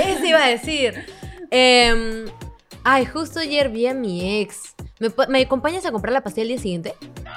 Eso 0.00 0.24
iba 0.24 0.44
a 0.44 0.48
decir. 0.48 1.06
Em, 1.50 2.26
ay, 2.84 3.06
justo 3.06 3.40
ayer 3.40 3.68
vi 3.68 3.86
a 3.86 3.94
mi 3.94 4.40
ex. 4.40 4.74
¿Me, 4.98 5.08
pu- 5.10 5.28
¿Me 5.28 5.40
acompañas 5.42 5.84
a 5.86 5.92
comprar 5.92 6.12
la 6.12 6.22
pastilla 6.22 6.42
el 6.42 6.48
día 6.48 6.58
siguiente? 6.58 6.94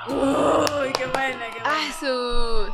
Uy, 0.08 0.92
qué 0.98 1.06
buena, 1.08 1.46
qué 1.52 1.60
Ah, 1.64 1.90
su. 2.00 2.68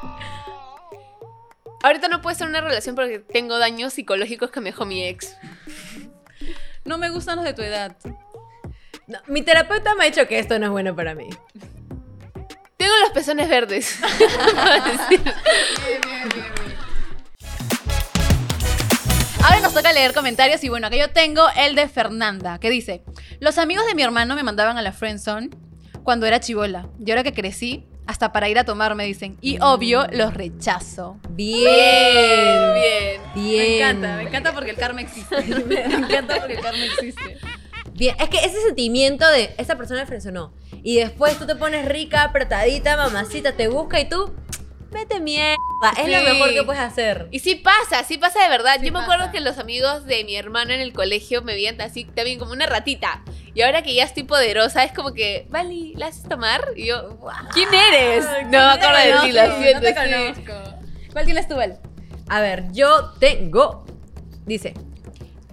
Ahorita 1.83 2.07
no 2.09 2.21
puedo 2.21 2.31
estar 2.33 2.45
en 2.47 2.51
una 2.55 2.61
relación 2.61 2.95
porque 2.95 3.19
tengo 3.19 3.57
daños 3.57 3.93
psicológicos 3.93 4.51
que 4.51 4.59
me 4.61 4.71
dejó 4.71 4.85
mi 4.85 5.03
ex. 5.07 5.35
No 6.85 6.97
me 6.97 7.09
gustan 7.09 7.37
los 7.37 7.45
de 7.45 7.53
tu 7.53 7.61
edad. 7.61 7.95
No, 9.07 9.19
mi 9.27 9.41
terapeuta 9.41 9.95
me 9.95 10.03
ha 10.03 10.07
dicho 10.07 10.27
que 10.27 10.39
esto 10.39 10.59
no 10.59 10.65
es 10.67 10.71
bueno 10.71 10.95
para 10.95 11.15
mí. 11.15 11.29
Tengo 12.77 12.93
los 13.01 13.09
pezones 13.11 13.49
verdes. 13.49 13.99
Ahora 14.57 14.83
nos 19.69 19.83
toca 19.83 19.93
leer 19.93 20.15
comentarios 20.15 20.63
y 20.63 20.69
bueno, 20.69 20.87
acá 20.87 20.95
yo 20.95 21.11
tengo 21.11 21.43
el 21.55 21.75
de 21.75 21.87
Fernanda, 21.87 22.59
que 22.59 22.71
dice, 22.71 23.03
los 23.39 23.59
amigos 23.59 23.85
de 23.85 23.93
mi 23.93 24.01
hermano 24.01 24.33
me 24.33 24.41
mandaban 24.41 24.79
a 24.79 24.81
la 24.81 24.91
friendzone 24.91 25.51
cuando 26.01 26.25
era 26.25 26.39
chivola 26.39 26.89
y 27.05 27.11
ahora 27.11 27.21
que 27.21 27.33
crecí, 27.33 27.85
hasta 28.07 28.31
para 28.31 28.49
ir 28.49 28.57
a 28.57 28.63
tomar 28.63 28.95
me 28.95 29.05
dicen, 29.05 29.37
y 29.41 29.59
obvio 29.61 30.07
los 30.11 30.33
rechazo. 30.33 31.19
Bien. 31.29 32.73
Bien. 32.73 33.21
Bien. 33.35 33.57
Me 33.57 33.75
encanta, 33.77 34.15
me 34.15 34.23
encanta 34.23 34.53
porque 34.53 34.71
el 34.71 34.77
karma 34.77 35.01
existe. 35.01 35.35
me 35.67 35.83
encanta 35.83 36.37
porque 36.39 36.53
el 36.53 36.61
karma 36.61 36.85
existe. 36.85 37.37
Bien, 37.93 38.15
es 38.19 38.29
que 38.29 38.37
ese 38.39 38.59
sentimiento 38.63 39.27
de 39.27 39.53
esa 39.59 39.77
persona 39.77 39.99
me 39.99 40.07
frencionó 40.07 40.51
y 40.81 40.95
después 40.95 41.37
tú 41.37 41.45
te 41.45 41.55
pones 41.55 41.85
rica, 41.85 42.23
apretadita, 42.23 42.97
mamacita, 42.97 43.51
te 43.51 43.67
busca 43.67 43.99
y 43.99 44.09
tú, 44.09 44.33
vete 44.91 45.19
mierda. 45.19 45.57
Es 45.97 46.07
lo 46.07 46.23
mejor 46.23 46.49
que 46.53 46.63
puedes 46.63 46.81
hacer. 46.81 47.27
Y 47.31 47.39
sí 47.39 47.55
pasa, 47.55 48.03
sí 48.03 48.17
pasa 48.17 48.41
de 48.43 48.49
verdad. 48.49 48.77
Sí 48.79 48.87
Yo 48.87 48.93
me 48.93 48.99
pasa. 48.99 49.13
acuerdo 49.13 49.31
que 49.31 49.39
los 49.39 49.57
amigos 49.57 50.05
de 50.05 50.23
mi 50.23 50.35
hermano 50.35 50.73
en 50.73 50.81
el 50.81 50.93
colegio 50.93 51.41
me 51.41 51.53
veían 51.53 51.79
así 51.81 52.05
también 52.05 52.39
como 52.39 52.51
una 52.51 52.65
ratita. 52.65 53.21
Y 53.53 53.61
ahora 53.61 53.81
que 53.81 53.93
ya 53.93 54.03
estoy 54.03 54.23
poderosa, 54.23 54.83
es 54.83 54.91
como 54.91 55.13
que, 55.13 55.47
Vali, 55.49 55.93
¿la 55.95 56.07
haces 56.07 56.23
tomar? 56.27 56.61
Y 56.75 56.87
yo, 56.87 57.17
¿quién 57.53 57.69
eres? 57.73 58.25
No 58.45 58.49
me 58.49 58.57
acuerdo 58.57 58.97
de 58.97 59.27
ti, 59.27 59.31
lo 59.31 59.59
siento. 59.59 59.81
No 59.81 59.93
te 59.93 59.95
conozco. 59.95 60.79
¿Cuál 61.11 61.25
tienes 61.25 61.47
tú, 61.47 61.55
Val? 61.55 61.79
A 62.27 62.41
ver, 62.41 62.65
yo 62.71 63.13
tengo. 63.19 63.85
Dice: 64.45 64.73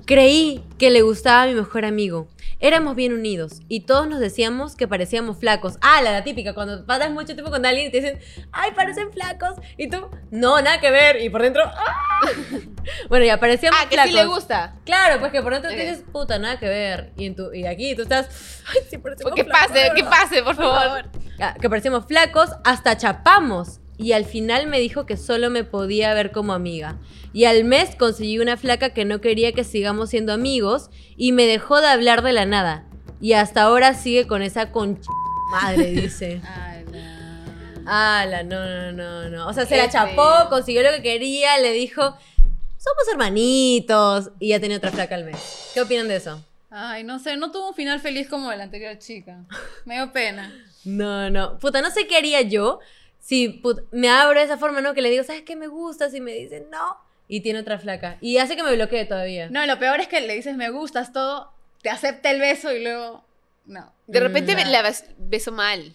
Creí 0.05 0.62
que 0.79 0.90
le 0.90 1.03
gustaba 1.03 1.42
a 1.42 1.46
mi 1.46 1.55
mejor 1.55 1.85
amigo. 1.85 2.29
Éramos 2.58 2.96
bien 2.96 3.12
unidos 3.12 3.60
y 3.68 3.80
todos 3.80 4.08
nos 4.08 4.18
decíamos 4.18 4.76
que 4.76 4.88
parecíamos 4.88 5.36
flacos. 5.38 5.76
Ah, 5.82 6.00
la, 6.00 6.12
la 6.12 6.24
típica, 6.24 6.54
cuando 6.54 6.86
pasas 6.86 7.10
mucho 7.10 7.34
tiempo 7.34 7.50
con 7.50 7.66
alguien 7.66 7.88
y 7.88 7.90
te 7.90 8.00
dicen, 8.00 8.18
ay, 8.50 8.70
parecen 8.74 9.12
flacos. 9.12 9.56
Y 9.76 9.90
tú, 9.90 10.08
no, 10.30 10.60
nada 10.62 10.80
que 10.80 10.90
ver. 10.90 11.20
Y 11.22 11.28
por 11.28 11.42
dentro, 11.42 11.62
¡ah! 11.66 12.20
bueno, 13.10 13.26
ya 13.26 13.38
parecíamos 13.38 13.78
Ah, 13.78 13.88
que 13.88 13.96
flacos. 13.96 14.10
sí 14.10 14.16
le 14.16 14.24
gusta. 14.26 14.74
Claro, 14.86 15.20
pues 15.20 15.32
que 15.32 15.42
por 15.42 15.52
dentro 15.52 15.70
te 15.70 15.76
dices, 15.76 16.02
puta, 16.10 16.38
nada 16.38 16.58
que 16.58 16.66
ver. 16.66 17.12
Y, 17.18 17.26
en 17.26 17.34
tu, 17.36 17.52
y 17.52 17.66
aquí 17.66 17.94
tú 17.94 18.02
estás, 18.02 18.62
ay, 18.68 18.80
sí, 18.88 18.96
parecemos 18.96 19.34
Que 19.34 19.44
flacos, 19.44 19.68
pase, 19.68 19.90
que 19.94 20.02
verdad". 20.02 20.10
pase, 20.10 20.42
por 20.42 20.56
favor. 20.56 21.04
Ah, 21.38 21.54
que 21.60 21.68
parecíamos 21.68 22.06
flacos, 22.06 22.48
hasta 22.64 22.96
chapamos. 22.96 23.80
Y 23.98 24.12
al 24.12 24.24
final 24.24 24.66
me 24.66 24.78
dijo 24.78 25.06
que 25.06 25.16
solo 25.16 25.50
me 25.50 25.64
podía 25.64 26.12
ver 26.14 26.32
como 26.32 26.52
amiga. 26.52 26.98
Y 27.32 27.44
al 27.44 27.64
mes 27.64 27.96
conseguí 27.96 28.38
una 28.38 28.56
flaca 28.56 28.90
que 28.90 29.04
no 29.04 29.20
quería 29.20 29.52
que 29.52 29.64
sigamos 29.64 30.11
siendo 30.11 30.32
amigos 30.32 30.90
y 31.16 31.32
me 31.32 31.46
dejó 31.46 31.80
de 31.80 31.88
hablar 31.88 32.22
de 32.22 32.32
la 32.32 32.46
nada. 32.46 32.87
Y 33.20 33.32
hasta 33.32 33.62
ahora 33.62 33.94
sigue 33.94 34.26
con 34.26 34.42
esa 34.42 34.70
concha 34.72 35.11
madre, 35.50 35.87
dice. 35.92 36.40
Ay, 36.44 36.85
no. 36.85 37.90
Ala, 37.90 38.42
no, 38.42 38.64
no, 38.64 38.92
no, 38.92 39.30
no. 39.30 39.48
O 39.48 39.52
sea, 39.52 39.64
se 39.66 39.76
la 39.76 39.88
chapó, 39.88 40.48
consiguió 40.50 40.82
lo 40.82 40.90
que 40.90 41.02
quería, 41.02 41.59
le 41.59 41.72
dijo, 41.72 42.02
somos 42.02 43.09
hermanitos. 43.11 44.30
Y 44.40 44.48
ya 44.48 44.61
tenía 44.61 44.76
otra 44.76 44.90
flaca 44.90 45.14
al 45.14 45.24
mes. 45.24 45.70
¿Qué 45.72 45.80
opinan 45.80 46.09
de 46.09 46.16
eso? 46.16 46.42
Ay, 46.70 47.04
no 47.04 47.18
sé, 47.18 47.37
no 47.37 47.52
tuvo 47.52 47.68
un 47.68 47.74
final 47.74 48.00
feliz 48.00 48.28
como 48.28 48.52
la 48.52 48.64
anterior 48.64 48.98
chica. 48.98 49.44
Me 49.85 49.94
dio 49.96 50.12
pena. 50.12 50.52
No, 50.87 51.30
no. 51.30 51.59
Puta, 51.59 51.82
no 51.82 51.90
sé 51.90 52.06
qué 52.06 52.16
haría 52.16 52.42
yo 52.42 52.78
si 53.26 53.48
put- 53.48 53.82
me 53.90 54.08
abro 54.08 54.38
de 54.38 54.44
esa 54.46 54.56
forma, 54.56 54.80
¿no? 54.80 54.94
Que 54.94 55.02
le 55.02 55.10
digo, 55.10 55.24
¿sabes 55.24 55.42
qué 55.42 55.56
me 55.56 55.66
gusta? 55.66 56.10
Si 56.10 56.20
me 56.20 56.32
dicen 56.32 56.68
no. 56.70 56.96
Y 57.28 57.40
tiene 57.40 57.58
otra 57.58 57.78
flaca. 57.80 58.18
Y 58.20 58.38
hace 58.38 58.54
que 58.54 58.62
me 58.62 58.72
bloquee 58.76 59.04
todavía. 59.04 59.48
No, 59.50 59.66
lo 59.66 59.78
peor 59.80 59.98
es 60.00 60.06
que 60.06 60.20
le 60.20 60.34
dices 60.34 60.54
me 60.56 60.70
gustas 60.70 61.12
todo, 61.12 61.52
te 61.82 61.90
acepta 61.90 62.30
el 62.30 62.40
beso 62.40 62.72
y 62.72 62.82
luego. 62.84 63.24
No. 63.64 63.92
De 64.06 64.20
repente 64.20 64.52
Mm. 64.52 64.56
me 64.56 64.64
la 64.66 64.82
bes- 64.88 65.06
beso 65.18 65.50
mal. 65.50 65.92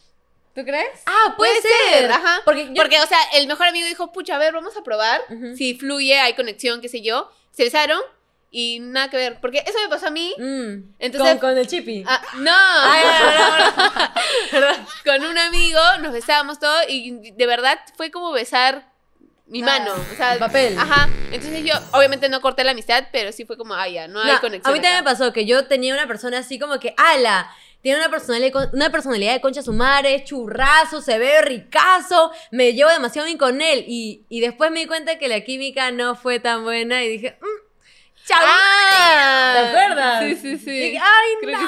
¿Tú 0.54 0.64
crees? 0.66 0.90
Ah, 1.06 1.36
puede, 1.38 1.54
Puede 1.62 1.74
ser. 1.92 2.00
ser, 2.02 2.12
ajá. 2.12 2.42
Porque, 2.44 2.66
yo- 2.68 2.74
Porque, 2.76 3.00
o 3.00 3.08
sea, 3.08 3.18
el 3.36 3.48
mejor 3.48 3.68
amigo 3.68 3.88
dijo, 3.88 4.12
pucha, 4.12 4.36
a 4.36 4.40
ver, 4.40 4.54
vamos 4.54 4.76
a 4.76 4.84
probar. 4.84 5.22
Si 5.56 5.76
fluye, 5.76 6.20
hay 6.20 6.34
conexión, 6.34 6.82
qué 6.82 6.90
sé 6.90 7.02
yo. 7.02 7.32
Se 7.52 7.64
besaron 7.64 8.02
y 8.52 8.80
nada 8.82 9.10
que 9.10 9.18
ver. 9.18 9.40
Porque 9.42 9.60
eso 9.66 9.80
me 9.82 9.90
pasó 9.90 10.08
a 10.08 10.12
mí. 10.12 10.36
Mm, 10.38 10.94
Entonces- 11.00 11.32
con, 11.40 11.40
con 11.40 11.58
el 11.58 11.66
chippy. 11.68 12.04
Ah, 12.06 12.22
no, 12.36 12.52
Ay, 12.54 13.04
no, 14.52 14.60
no, 14.60 14.68
con 15.06 15.24
un 15.26 15.38
amigo 15.38 15.80
nos 16.02 16.12
besábamos 16.14 16.60
todo 16.60 16.78
y 16.88 17.32
de 17.32 17.46
verdad 17.46 17.80
fue 17.96 18.12
como 18.12 18.32
besar 18.32 18.92
mi 19.48 19.62
Ah, 19.62 19.66
mano. 19.66 19.94
O 19.94 20.16
sea, 20.16 20.34
el 20.34 20.40
papel. 20.40 20.78
Ajá. 20.78 21.10
Entonces 21.32 21.64
yo, 21.66 21.74
obviamente 21.92 22.30
no 22.30 22.40
corté 22.42 22.64
la 22.64 22.72
amistad, 22.72 23.06
pero 23.12 23.32
sí 23.32 23.46
fue 23.46 23.58
como, 23.58 23.74
ah, 23.74 23.88
ya, 23.88 24.08
no 24.08 24.22
hay 24.22 24.38
conexión. 24.38 24.70
a 24.70 24.76
mí 24.76 24.80
también 24.82 24.94
acá. 24.94 25.02
me 25.04 25.10
pasó 25.12 25.34
que 25.34 25.46
yo 25.46 25.66
tenía 25.68 25.94
una 25.94 26.08
persona 26.08 26.38
así 26.40 26.58
como 26.60 26.80
que, 26.80 26.94
ala, 26.98 27.52
tiene 27.82 27.98
una 28.00 28.10
personalidad, 28.10 28.74
una 28.74 28.92
personalidad 28.92 29.34
de 29.34 29.42
concha 29.42 29.62
su 29.62 29.74
madre, 29.74 30.14
es 30.16 30.24
churrazo, 30.24 31.02
se 31.02 31.18
ve 31.18 31.42
ricazo, 31.42 32.32
me 32.52 32.74
llevo 32.74 32.92
demasiado 32.92 33.26
bien 33.26 33.38
con 33.38 33.60
él. 33.62 33.84
Y, 33.88 34.24
y 34.30 34.40
después 34.40 34.72
me 34.72 34.82
di 34.82 34.86
cuenta 34.86 35.18
que 35.18 35.28
la 35.28 35.42
química 35.42 35.92
no 35.92 36.16
fue 36.16 36.40
tan 36.40 36.64
buena 36.64 37.04
y 37.04 37.10
dije, 37.10 37.38
chao. 37.40 37.50
Ah, 38.34 39.54
¿Te 39.54 39.68
acuerdas? 39.80 40.20
Sí, 40.24 40.36
sí, 40.36 40.58
sí. 40.58 40.72
Dije, 40.72 41.00
Ay, 41.00 41.30
Creo 41.42 41.58
no. 41.60 41.68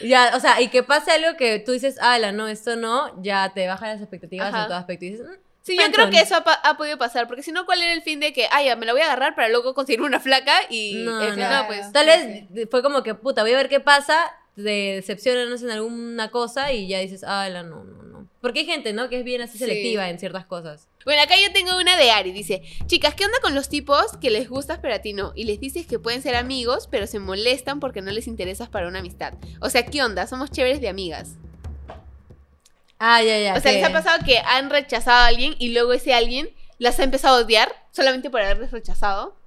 sí. 0.00 0.08
Ya, 0.08 0.32
o 0.34 0.40
sea, 0.40 0.60
y 0.60 0.68
que 0.68 0.82
pase 0.82 1.10
algo 1.12 1.36
que 1.36 1.58
tú 1.58 1.72
dices, 1.72 1.98
ala, 2.00 2.32
no, 2.32 2.48
esto 2.48 2.76
no, 2.76 3.20
ya 3.22 3.52
te 3.54 3.66
baja 3.66 3.88
las 3.88 4.00
expectativas 4.00 4.48
Ajá. 4.48 4.62
en 4.62 4.68
todo 4.68 4.78
aspecto. 4.78 5.04
Y 5.04 5.10
dices, 5.10 5.26
"Mm, 5.26 5.32
Sí, 5.62 5.76
yo 5.76 5.82
creo 5.82 5.90
friendzone". 6.06 6.10
que 6.10 6.20
eso 6.20 6.34
ha, 6.36 6.52
ha 6.70 6.76
podido 6.78 6.96
pasar, 6.96 7.26
porque 7.28 7.42
si 7.42 7.52
no, 7.52 7.66
¿cuál 7.66 7.82
era 7.82 7.92
el 7.92 8.00
fin 8.02 8.18
de 8.18 8.32
que, 8.32 8.48
ah, 8.50 8.62
ya, 8.62 8.76
me 8.76 8.86
la 8.86 8.92
voy 8.92 9.02
a 9.02 9.04
agarrar 9.06 9.34
para 9.34 9.48
luego 9.50 9.74
conseguir 9.74 10.00
una 10.00 10.18
flaca 10.18 10.54
y 10.70 11.02
No, 11.04 11.36
no. 11.36 11.50
no, 11.50 11.66
pues. 11.66 11.92
Tal 11.92 12.06
Sí, 12.08 12.46
vez 12.50 12.68
fue 12.70 12.82
como 12.82 13.02
que, 13.02 13.14
puta, 13.14 13.42
voy 13.42 13.52
a 13.52 13.56
ver 13.56 13.68
qué 13.68 13.78
pasa, 13.80 14.16
te 14.56 14.62
decepcionan 14.62 15.52
en 15.62 15.70
alguna 15.70 16.30
cosa 16.30 16.72
y 16.72 16.88
ya 16.88 16.98
dices, 17.00 17.22
ala, 17.24 17.62
no, 17.62 17.84
no, 17.84 18.02
no. 18.04 18.26
Porque 18.40 18.60
hay 18.60 18.66
gente, 18.66 18.94
¿no? 18.94 19.10
Que 19.10 19.18
es 19.18 19.24
bien 19.24 19.42
así 19.42 19.52
Sí. 19.58 19.64
selectiva 19.64 20.08
en 20.08 20.18
ciertas 20.18 20.46
cosas. 20.46 20.88
Bueno, 21.04 21.22
acá 21.22 21.34
yo 21.40 21.52
tengo 21.52 21.78
una 21.78 21.96
de 21.96 22.10
Ari, 22.10 22.32
dice, 22.32 22.62
chicas, 22.86 23.14
¿qué 23.14 23.24
onda 23.24 23.38
con 23.40 23.54
los 23.54 23.68
tipos 23.68 24.16
que 24.20 24.30
les 24.30 24.48
gustas 24.48 24.78
pero 24.80 24.94
a 24.94 24.98
ti 24.98 25.14
no? 25.14 25.32
Y 25.34 25.44
les 25.44 25.58
dices 25.58 25.86
que 25.86 25.98
pueden 25.98 26.20
ser 26.20 26.36
amigos, 26.36 26.88
pero 26.90 27.06
se 27.06 27.18
molestan 27.18 27.80
porque 27.80 28.02
no 28.02 28.10
les 28.10 28.26
interesas 28.26 28.68
para 28.68 28.86
una 28.86 28.98
amistad. 28.98 29.34
O 29.60 29.70
sea, 29.70 29.86
¿qué 29.86 30.02
onda? 30.02 30.26
Somos 30.26 30.50
chéveres 30.50 30.80
de 30.80 30.88
amigas. 30.88 31.36
Ah, 32.98 33.22
ya, 33.22 33.38
ya. 33.38 33.54
O 33.54 33.60
sea, 33.60 33.72
¿les 33.72 33.82
ha 33.82 33.92
pasado 33.92 34.22
que 34.26 34.38
han 34.38 34.68
rechazado 34.68 35.20
a 35.20 35.26
alguien 35.26 35.54
y 35.58 35.72
luego 35.72 35.94
ese 35.94 36.12
alguien 36.12 36.50
las 36.76 37.00
ha 37.00 37.04
empezado 37.04 37.38
a 37.38 37.40
odiar 37.44 37.72
solamente 37.92 38.28
por 38.28 38.42
haberles 38.42 38.70
rechazado? 38.70 39.39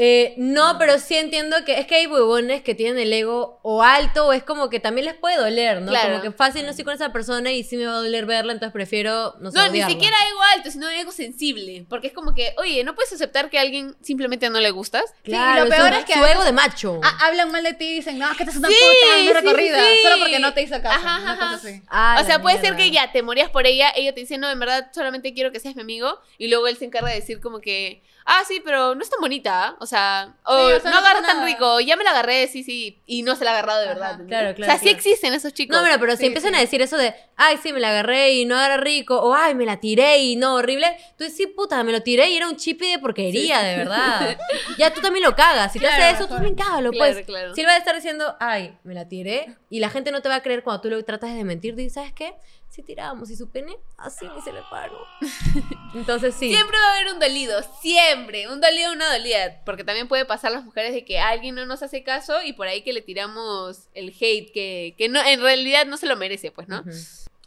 Eh, 0.00 0.34
no, 0.36 0.76
pero 0.78 1.00
sí 1.00 1.16
entiendo 1.16 1.56
que 1.64 1.80
es 1.80 1.86
que 1.88 1.96
hay 1.96 2.06
huevones 2.06 2.62
que 2.62 2.76
tienen 2.76 2.98
el 2.98 3.12
ego 3.12 3.58
o 3.64 3.82
alto 3.82 4.28
o 4.28 4.32
es 4.32 4.44
como 4.44 4.70
que 4.70 4.78
también 4.78 5.06
les 5.06 5.14
puede 5.14 5.36
doler, 5.36 5.82
¿no? 5.82 5.90
Claro. 5.90 6.10
Como 6.10 6.22
que 6.22 6.30
fácil 6.30 6.62
no 6.64 6.70
estoy 6.70 6.84
con 6.84 6.94
esa 6.94 7.12
persona 7.12 7.50
y 7.50 7.64
sí 7.64 7.76
me 7.76 7.84
va 7.84 7.94
a 7.94 7.96
doler 7.96 8.24
verla, 8.24 8.52
entonces 8.52 8.72
prefiero 8.72 9.34
no 9.40 9.50
sé, 9.50 9.58
No, 9.58 9.68
ni 9.70 9.82
siquiera 9.82 10.16
ego 10.30 10.40
alto, 10.54 10.70
sino 10.70 10.88
ego 10.88 11.10
sensible. 11.10 11.84
Porque 11.88 12.06
es 12.06 12.12
como 12.12 12.32
que, 12.32 12.54
oye, 12.58 12.84
¿no 12.84 12.94
puedes 12.94 13.12
aceptar 13.12 13.50
que 13.50 13.58
a 13.58 13.62
alguien 13.62 13.96
simplemente 14.00 14.48
no 14.50 14.60
le 14.60 14.70
gustas? 14.70 15.02
Claro, 15.24 15.64
Sí, 15.64 15.68
lo 15.70 15.74
peor 15.76 15.92
es 15.94 16.04
que 16.04 16.14
su 16.14 16.24
ego 16.24 16.44
de 16.44 16.52
macho. 16.52 17.00
Ah, 17.02 17.18
hablan 17.26 17.50
mal 17.50 17.64
de 17.64 17.74
ti 17.74 17.86
y 17.86 17.94
dicen, 17.96 18.20
no, 18.20 18.28
que 18.36 18.44
te 18.44 18.50
haces 18.50 18.56
una 18.58 18.68
Sí, 18.68 18.74
puta, 18.74 19.16
muy 19.16 19.26
sí, 19.26 19.32
recorrida. 19.32 19.78
sí, 19.80 19.84
sí. 19.96 20.02
Solo 20.04 20.18
porque 20.20 20.38
no 20.38 20.54
te 20.54 20.62
hizo 20.62 20.80
caso. 20.80 20.94
Ajá, 21.04 21.20
una 21.22 21.32
ajá. 21.32 21.44
cosa 21.56 21.68
así. 21.68 21.82
Ah, 21.88 22.20
o 22.22 22.24
sea, 22.24 22.40
puede 22.40 22.60
ser 22.60 22.76
que 22.76 22.88
ya 22.92 23.10
te 23.10 23.22
morías 23.22 23.50
por 23.50 23.66
ella, 23.66 23.90
ella 23.96 24.14
te 24.14 24.20
dice, 24.20 24.38
no, 24.38 24.48
en 24.48 24.60
verdad 24.60 24.92
solamente 24.94 25.34
quiero 25.34 25.50
que 25.50 25.58
seas 25.58 25.74
mi 25.74 25.82
amigo, 25.82 26.20
y 26.38 26.46
luego 26.46 26.68
él 26.68 26.76
se 26.76 26.84
encarga 26.84 27.08
de 27.08 27.16
decir 27.16 27.40
como 27.40 27.60
que, 27.60 28.00
ah, 28.30 28.42
sí, 28.46 28.60
pero 28.64 28.94
no 28.94 29.02
es 29.02 29.10
tan 29.10 29.20
bonita, 29.20 29.74
o 29.80 29.86
sea, 29.86 30.36
o, 30.44 30.68
Sí, 30.68 30.72
o 30.74 30.80
sea, 30.80 30.90
no 30.90 31.00
no 31.00 31.06
agarra 31.06 31.26
tan 31.26 31.44
rico, 31.44 31.80
ya 31.80 31.96
me 31.96 32.04
la 32.04 32.10
agarré, 32.10 32.46
sí, 32.46 32.62
sí, 32.62 33.00
y 33.06 33.22
no 33.22 33.34
se 33.34 33.44
la 33.44 33.50
ha 33.50 33.54
agarrado 33.54 33.80
de 33.80 33.86
Ajá. 33.86 33.94
verdad. 33.94 34.10
¿entendés? 34.12 34.38
Claro, 34.38 34.54
claro, 34.54 34.72
O 34.72 34.76
sea, 34.76 34.82
sí 34.82 34.90
existen 34.90 35.34
esos 35.34 35.52
chicos. 35.54 35.76
No, 35.80 35.86
pero 35.98 36.16
si 36.16 36.26
empiezan 36.26 36.52
sí. 36.52 36.56
a 36.58 36.60
decir 36.60 36.82
eso 36.82 36.96
de, 36.96 37.14
ay, 37.36 37.58
sí, 37.62 37.72
me 37.72 37.80
la 37.80 37.88
agarré 37.90 38.34
y 38.34 38.44
no 38.44 38.56
agarra 38.56 38.76
rico, 38.78 39.18
o 39.20 39.34
ay, 39.34 39.54
me 39.54 39.64
la 39.64 39.78
tiré 39.80 40.18
y 40.18 40.36
no, 40.36 40.54
horrible, 40.56 40.96
tú 41.16 41.24
dices, 41.24 41.36
sí, 41.36 41.46
puta, 41.46 41.82
me 41.84 41.92
lo 41.92 42.02
tiré 42.02 42.28
y 42.30 42.36
era 42.36 42.46
un 42.48 42.56
chipi 42.56 42.90
de 42.90 42.98
porquería, 42.98 43.60
de 43.62 43.76
verdad. 43.78 44.38
ya 44.78 44.92
tú 44.92 45.00
también 45.00 45.24
lo 45.24 45.34
cagas. 45.34 45.72
Si 45.72 45.78
te 45.78 45.86
Claro, 45.86 46.04
hace 46.04 46.14
eso, 46.16 46.26
tú 46.28 46.34
también 46.34 46.54
cágalo, 46.54 46.92
pues. 46.92 47.24
claro. 47.26 47.54
Si 47.54 47.62
él 47.62 47.66
va 47.66 47.72
a 47.72 47.78
estar 47.78 47.94
diciendo, 47.94 48.36
ay, 48.40 48.76
me 48.84 48.94
la 48.94 49.08
tiré, 49.08 49.56
y 49.70 49.80
la 49.80 49.88
gente 49.90 50.10
no 50.12 50.20
te 50.22 50.28
va 50.28 50.36
a 50.36 50.42
creer 50.42 50.62
cuando 50.62 50.82
tú 50.82 50.90
lo 50.90 51.02
tratas 51.04 51.34
de 51.34 51.44
mentir, 51.44 51.74
dices, 51.74 51.94
¿sabes 51.94 52.12
qué? 52.12 52.34
Si 52.68 52.82
tiramos 52.82 53.30
y 53.30 53.36
su 53.36 53.50
pene, 53.50 53.76
así 53.96 54.28
ni 54.34 54.40
se 54.42 54.52
le 54.52 54.60
paró. 54.70 54.98
Entonces 55.94 56.34
sí. 56.34 56.52
Siempre 56.52 56.76
va 56.78 56.86
a 56.86 56.96
haber 56.96 57.14
un 57.14 57.20
dolido, 57.20 57.60
siempre. 57.80 58.48
Un 58.48 58.60
dolido, 58.60 58.92
una 58.92 59.10
dolida. 59.12 59.60
Porque 59.64 59.84
también 59.84 60.08
puede 60.08 60.24
pasar 60.24 60.52
las 60.52 60.64
mujeres 60.64 60.92
de 60.92 61.04
que 61.04 61.18
alguien 61.18 61.54
no 61.54 61.66
nos 61.66 61.82
hace 61.82 62.02
caso 62.02 62.42
y 62.42 62.52
por 62.52 62.68
ahí 62.68 62.82
que 62.82 62.92
le 62.92 63.02
tiramos 63.02 63.88
el 63.94 64.08
hate 64.08 64.52
que, 64.52 64.94
que 64.98 65.08
no, 65.08 65.24
en 65.24 65.40
realidad 65.40 65.86
no 65.86 65.96
se 65.96 66.06
lo 66.06 66.16
merece, 66.16 66.50
pues, 66.50 66.68
¿no? 66.68 66.84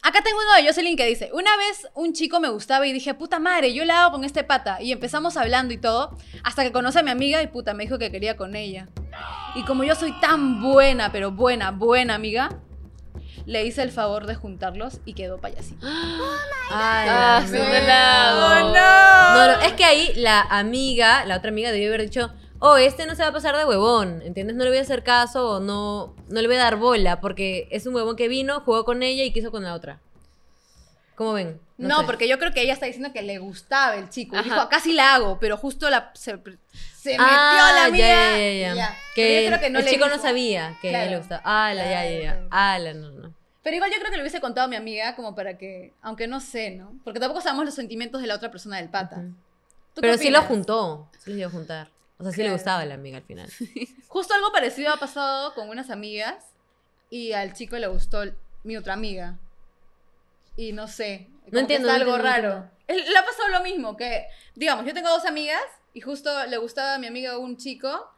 Acá 0.03 0.23
tengo 0.23 0.39
uno 0.39 0.55
de 0.55 0.67
Jocelyn 0.67 0.97
que 0.97 1.05
dice, 1.05 1.29
una 1.31 1.55
vez 1.57 1.87
un 1.93 2.13
chico 2.13 2.39
me 2.39 2.49
gustaba 2.49 2.87
y 2.87 2.91
dije, 2.91 3.13
puta 3.13 3.39
madre, 3.39 3.71
yo 3.71 3.85
la 3.85 4.01
hago 4.01 4.13
con 4.13 4.23
este 4.23 4.43
pata. 4.43 4.81
Y 4.81 4.91
empezamos 4.91 5.37
hablando 5.37 5.75
y 5.75 5.77
todo, 5.77 6.17
hasta 6.43 6.63
que 6.63 6.71
conoce 6.71 6.99
a 6.99 7.03
mi 7.03 7.11
amiga 7.11 7.43
y 7.43 7.47
puta, 7.47 7.75
me 7.75 7.83
dijo 7.83 7.99
que 7.99 8.11
quería 8.11 8.35
con 8.35 8.55
ella. 8.55 8.87
Y 9.53 9.63
como 9.63 9.83
yo 9.83 9.93
soy 9.93 10.11
tan 10.19 10.59
buena, 10.59 11.11
pero 11.11 11.31
buena, 11.31 11.69
buena 11.69 12.15
amiga, 12.15 12.49
le 13.45 13.65
hice 13.65 13.81
el 13.83 13.91
favor 13.91 14.25
de 14.27 14.35
juntarlos 14.35 14.99
y 15.05 15.13
quedó 15.13 15.37
payasito. 15.39 15.85
Ay, 16.71 17.07
Ah, 17.09 17.41
no. 17.43 17.47
No, 18.71 19.47
no, 19.57 19.61
es 19.61 19.73
que 19.73 19.83
ahí 19.85 20.13
la 20.15 20.41
amiga, 20.41 21.25
la 21.25 21.37
otra 21.37 21.49
amiga 21.49 21.71
debió 21.71 21.89
haber 21.89 22.01
dicho, 22.03 22.31
oh, 22.59 22.77
este 22.77 23.05
no 23.05 23.15
se 23.15 23.23
va 23.23 23.29
a 23.29 23.33
pasar 23.33 23.55
de 23.57 23.65
huevón, 23.65 24.21
¿entiendes? 24.23 24.55
No 24.55 24.63
le 24.63 24.69
voy 24.69 24.79
a 24.79 24.81
hacer 24.81 25.03
caso 25.03 25.49
o 25.51 25.59
no, 25.59 26.15
no 26.29 26.41
le 26.41 26.47
voy 26.47 26.55
a 26.57 26.59
dar 26.59 26.77
bola 26.77 27.19
porque 27.21 27.67
es 27.71 27.85
un 27.85 27.95
huevón 27.95 28.15
que 28.15 28.27
vino, 28.27 28.61
jugó 28.61 28.85
con 28.85 29.03
ella 29.03 29.23
y 29.23 29.31
quiso 29.33 29.51
con 29.51 29.63
la 29.63 29.73
otra. 29.73 29.99
¿Cómo 31.21 31.33
ven? 31.33 31.59
No, 31.77 31.99
sé. 31.99 32.05
porque 32.07 32.27
yo 32.27 32.39
creo 32.39 32.51
que 32.51 32.61
ella 32.63 32.73
está 32.73 32.87
diciendo 32.87 33.13
que 33.13 33.21
le 33.21 33.37
gustaba 33.37 33.95
el 33.95 34.09
chico. 34.09 34.35
Ajá. 34.35 34.43
dijo, 34.43 34.55
acá 34.59 34.79
sí 34.79 34.91
la 34.93 35.13
hago, 35.13 35.37
pero 35.39 35.55
justo 35.55 35.87
la, 35.91 36.09
se, 36.15 36.31
se 36.31 37.11
metió 37.11 37.19
Ah, 37.19 37.71
la 37.75 37.91
mía. 37.91 38.07
ya, 38.07 38.37
ya, 38.37 38.51
y 38.51 38.59
ya. 38.61 38.73
ya. 38.73 38.97
Que 39.13 39.21
Pero 39.23 39.41
yo 39.41 39.47
creo 39.49 39.59
que 39.59 39.69
no 39.69 39.79
el 39.79 39.85
le 39.85 39.91
chico 39.91 40.07
no 40.07 40.17
sabía 40.17 40.75
que 40.81 40.89
Claro. 40.89 41.11
le 41.11 41.17
gustaba. 41.19 41.41
Ah, 41.45 41.73
la, 41.75 41.83
ya, 41.83 42.09
ya, 42.09 42.21
ya. 42.23 42.47
Ah, 42.49 42.79
la, 42.79 42.95
no, 42.95 43.11
no. 43.11 43.33
Pero 43.61 43.75
igual 43.75 43.91
yo 43.91 43.99
creo 43.99 44.09
que 44.09 44.17
le 44.17 44.23
hubiese 44.23 44.41
contado 44.41 44.65
a 44.65 44.67
mi 44.67 44.75
amiga 44.75 45.15
como 45.15 45.35
para 45.35 45.59
que, 45.59 45.93
aunque 46.01 46.25
no 46.27 46.39
sé, 46.39 46.71
¿no? 46.71 46.95
Porque 47.03 47.19
tampoco 47.19 47.41
sabemos 47.41 47.65
los 47.65 47.75
sentimientos 47.75 48.19
de 48.19 48.25
la 48.27 48.33
otra 48.33 48.49
persona 48.49 48.77
del 48.77 48.89
pata. 48.89 49.17
Ujú. 49.17 49.27
¿Tú 49.93 50.01
qué 50.01 50.01
Pero 50.01 50.17
sí 50.17 50.31
lo 50.31 50.41
juntó, 50.41 51.07
sí 51.19 51.29
lo 51.33 51.37
iba 51.37 51.47
a 51.49 51.51
juntar. 51.51 51.89
O 52.17 52.23
sea, 52.23 52.31
sí 52.31 52.41
le 52.41 52.51
gustaba 52.51 52.79
a 52.81 52.85
la 52.85 52.95
amiga 52.95 53.17
al 53.17 53.23
final. 53.23 53.47
Justo 54.07 54.33
algo 54.33 54.51
parecido 54.51 54.91
ha 54.91 54.97
pasado 54.97 55.53
con 55.53 55.69
unas 55.69 55.91
amigas 55.91 56.45
y 57.11 57.33
al 57.33 57.53
chico 57.53 57.77
le 57.77 57.85
gustó 57.85 58.23
mi 58.63 58.75
otra 58.75 58.93
amiga. 58.93 59.37
Y 60.55 60.73
no 60.73 60.87
sé. 60.87 61.27
entiendo, 61.51 61.87
está 61.87 61.97
no 61.97 62.03
algo 62.11 62.15
entiendo, 62.17 62.49
raro. 62.49 62.71
Le 62.87 63.17
ha 63.17 63.25
pasado 63.25 63.49
lo 63.49 63.61
mismo, 63.61 63.95
que, 63.95 64.25
digamos, 64.55 64.85
yo 64.85 64.93
tengo 64.93 65.09
dos 65.09 65.25
amigas 65.25 65.61
y 65.93 66.01
justo 66.01 66.29
le 66.47 66.57
gustaba 66.57 66.95
a 66.95 66.99
mi 66.99 67.07
amiga 67.07 67.37
un 67.37 67.55
chico 67.57 68.09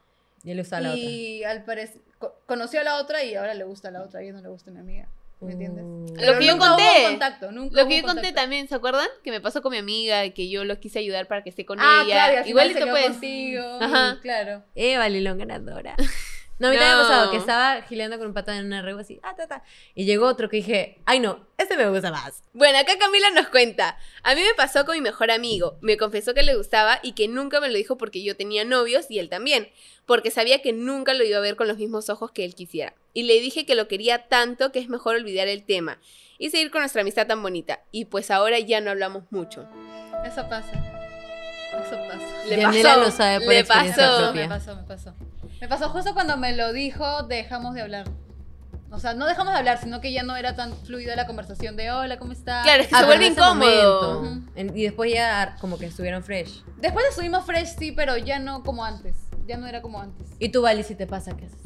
Y 0.44 0.50
él 0.52 0.58
le 0.58 0.64
gustaba 0.64 0.80
a 0.80 0.82
la 0.84 0.90
otra. 0.94 1.04
y 1.04 1.44
al 1.44 1.64
parecer 1.64 2.02
co- 2.18 2.36
conoció 2.48 2.80
a 2.82 2.84
la 2.84 2.96
otra 2.98 3.24
y 3.24 3.36
ahora 3.36 3.54
le 3.54 3.64
gusta 3.64 3.90
a 3.90 3.92
la 3.92 4.02
otra 4.02 4.24
y 4.24 4.32
no 4.32 4.42
le 4.42 4.50
gusta 4.50 4.72
a 4.72 4.74
mi 4.74 4.80
amiga. 4.80 5.08
¿Me 5.42 5.52
entiendes? 5.52 5.84
Uh. 5.86 6.06
Lo 6.26 6.40
que 6.40 6.46
yo 6.46 6.58
conté. 6.58 6.84
contacto, 7.06 7.52
nunca 7.52 7.76
Lo 7.76 7.82
hubo 7.84 7.90
que 7.90 7.98
yo 8.02 8.08
conté 8.08 8.32
también, 8.32 8.68
¿se 8.70 8.76
acuerdan? 8.76 9.08
Que 9.26 9.30
me 9.32 9.42
pasó 9.42 9.62
con 9.62 9.72
mi 9.74 9.78
amiga 9.78 10.28
que 10.30 10.50
yo 10.50 10.64
lo 10.64 10.80
quise 10.80 11.00
ayudar 11.00 11.28
para 11.28 11.44
que 11.44 11.50
esté 11.50 11.66
con 11.66 11.80
Ah, 11.82 12.04
ella. 12.06 12.14
claro, 12.16 12.34
y 12.34 12.38
al 12.38 12.44
final 12.46 12.50
Igualito 12.50 12.80
se 12.80 12.86
quedó 12.86 12.94
pues. 12.96 13.08
contigo. 13.10 13.64
Ajá. 13.82 14.20
Claro. 14.22 14.64
Eva 14.74 15.10
Lilón 15.10 15.38
ganadora. 15.40 15.96
No, 16.60 16.68
a 16.68 16.72
mí 16.72 16.78
también 16.78 16.98
me 16.98 17.02
ha 17.02 17.08
pasado 17.08 17.32
que 17.32 17.38
estaba 17.38 17.82
gileando 17.84 18.18
con 18.18 18.28
un 18.28 18.34
pato 18.34 18.52
en 18.52 18.66
una 18.66 18.82
regua 18.82 19.02
así, 19.02 19.20
ah, 19.24 19.36
ta, 19.36 19.48
ta. 19.48 19.64
Y 19.96 20.06
llegó 20.06 20.28
otro 20.28 20.50
que 20.50 20.58
dije, 20.58 21.00
ay 21.06 21.20
no, 21.20 21.48
este 21.58 21.76
me 21.76 21.90
gusta 21.90 22.12
más. 22.12 22.44
Bueno, 22.54 22.78
acá 22.78 22.98
Camila 22.98 23.32
nos 23.32 23.48
cuenta. 23.48 23.98
A 24.22 24.36
mí 24.36 24.42
me 24.42 24.54
pasó 24.54 24.86
con 24.86 24.96
mi 24.96 25.02
mejor 25.02 25.32
amigo. 25.32 25.78
Me 25.82 25.98
confesó 25.98 26.34
que 26.34 26.44
le 26.44 26.56
gustaba 26.56 27.00
y 27.02 27.14
que 27.14 27.28
nunca 27.28 27.60
me 27.60 27.70
lo 27.70 27.76
dijo 27.76 27.98
porque 27.98 28.24
yo 28.24 28.38
tenía 28.38 28.66
novios 28.66 29.08
y 29.10 29.20
él 29.20 29.30
también. 29.30 29.70
Porque 30.06 30.32
sabía 30.32 30.62
que 30.62 30.74
nunca 30.74 31.14
lo 31.14 31.24
iba 31.24 31.38
a 31.38 31.42
ver 31.42 31.56
con 31.56 31.68
los 31.68 31.78
mismos 31.78 32.10
ojos 32.10 32.32
que 32.32 32.46
él 32.46 32.56
quisiera. 32.56 32.94
Y 33.14 33.24
le 33.24 33.40
dije 33.40 33.66
que 33.66 33.76
lo 33.76 33.88
quería 33.88 34.28
tanto 34.28 34.72
que 34.72 34.80
es 34.80 34.90
mejor 34.90 35.16
olvidar 35.16 35.48
el 35.48 35.64
tema 35.64 36.00
y 36.38 36.50
seguir 36.50 36.72
con 36.72 36.82
nuestra 36.82 37.02
amistad 37.02 37.28
tan 37.28 37.42
bonita. 37.42 37.82
Y 37.92 38.06
pues 38.06 38.30
ahora 38.30 38.60
ya 38.60 38.82
no 38.82 38.92
hablamos 38.92 39.24
mucho. 39.32 39.68
Eso 40.26 40.48
pasa. 40.50 40.72
Eso 41.72 41.98
pasa. 42.08 42.46
Le 42.48 42.58
Yanela 42.58 42.90
pasó. 42.90 43.02
lo 43.02 43.12
sabe 43.12 43.46
por 43.46 43.54
le 43.54 43.64
pasó. 43.66 44.24
propia. 44.24 44.42
Me 44.42 44.48
pasó, 44.48 44.76
me 44.76 44.84
pasó. 44.84 45.14
Me 45.64 45.70
pasó 45.70 45.88
justo 45.88 46.14
cuando 46.14 46.36
me 46.36 46.54
lo 46.58 46.74
dijo, 46.74 47.24
dejamos 47.24 47.74
de 47.74 47.84
hablar. 47.84 48.06
O 48.92 49.00
sea, 49.00 49.14
no 49.14 49.26
dejamos 49.26 49.54
de 49.54 49.60
hablar, 49.60 49.80
sino 49.82 50.02
que 50.02 50.12
ya 50.12 50.22
no 50.22 50.36
era 50.36 50.58
tan 50.58 50.76
fluida 50.76 51.16
la 51.16 51.26
conversación 51.26 51.78
de 51.78 51.90
hola, 51.90 52.20
¿cómo 52.20 52.34
estás? 52.34 52.64
Claro, 52.66 52.82
es 52.82 52.90
que 52.90 52.96
Ah, 52.96 53.00
se 53.00 53.06
vuelve 53.06 53.28
incómodo. 53.28 54.22
momento. 54.22 54.52
En- 54.56 54.78
y 54.78 54.84
después 54.84 55.14
ya 55.14 55.56
como 55.62 55.78
que 55.78 55.86
estuvieron 55.86 56.22
fresh. 56.22 56.66
Después 56.82 57.06
estuvimos 57.10 57.46
fresh, 57.46 57.78
sí, 57.80 57.94
pero 57.94 58.18
ya 58.18 58.40
no 58.40 58.62
como 58.64 58.84
antes. 58.84 59.16
Ya 59.48 59.56
no 59.56 59.66
era 59.66 59.82
como 59.82 60.02
antes. 60.02 60.28
¿Y 60.38 60.50
tú, 60.50 60.64
Vali, 60.64 60.84
si 60.84 60.96
te 60.96 61.08
pasa 61.08 61.38
qué 61.38 61.46
haces? 61.46 61.62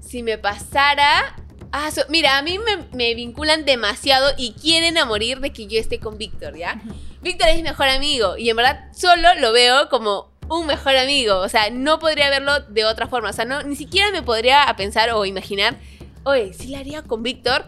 Si 0.00 0.22
me 0.22 0.38
pasara. 0.38 1.36
Ah, 1.70 1.90
so- 1.90 2.06
mira, 2.08 2.38
a 2.38 2.42
mí 2.42 2.58
me, 2.58 2.88
me 2.96 3.14
vinculan 3.14 3.66
demasiado 3.66 4.30
y 4.38 4.52
quieren 4.54 4.96
a 4.96 5.04
morir 5.04 5.40
de 5.40 5.52
que 5.52 5.66
yo 5.66 5.78
esté 5.78 6.00
con 6.00 6.16
Víctor, 6.16 6.56
¿ya? 6.56 6.80
Víctor 7.20 7.48
es 7.50 7.56
mi 7.56 7.62
mejor 7.64 7.88
amigo 7.90 8.38
y 8.38 8.48
en 8.48 8.56
verdad 8.56 8.90
solo 8.94 9.34
lo 9.38 9.52
veo 9.52 9.90
como 9.90 10.32
un 10.48 10.66
mejor 10.66 10.96
amigo. 10.96 11.38
O 11.38 11.48
sea, 11.48 11.70
no 11.70 11.98
podría 11.98 12.30
verlo 12.30 12.60
de 12.60 12.84
otra 12.84 13.06
forma. 13.06 13.30
O 13.30 13.32
sea, 13.32 13.44
no, 13.44 13.62
ni 13.62 13.76
siquiera 13.76 14.10
me 14.10 14.22
podría 14.22 14.72
pensar 14.76 15.10
o 15.10 15.24
imaginar, 15.24 15.78
oye, 16.24 16.52
si 16.52 16.68
la 16.68 16.78
haría 16.78 17.02
con 17.02 17.22
Víctor. 17.22 17.64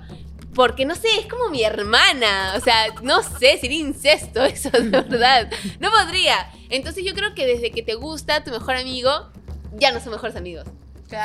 Porque 0.54 0.84
no 0.84 0.96
sé, 0.96 1.08
es 1.18 1.26
como 1.26 1.48
mi 1.48 1.62
hermana. 1.62 2.54
O 2.56 2.60
sea, 2.60 2.86
no 3.02 3.22
sé, 3.22 3.58
sería 3.58 3.78
incesto 3.78 4.44
eso, 4.44 4.70
de 4.70 4.88
verdad. 4.88 5.50
No 5.78 5.90
podría. 5.90 6.50
Entonces 6.68 7.04
yo 7.04 7.14
creo 7.14 7.34
que 7.34 7.46
desde 7.46 7.70
que 7.70 7.82
te 7.82 7.94
gusta 7.94 8.42
tu 8.42 8.50
mejor 8.50 8.76
amigo, 8.76 9.30
ya 9.72 9.92
no 9.92 10.00
son 10.00 10.12
mejores 10.12 10.36
amigos. 10.36 10.66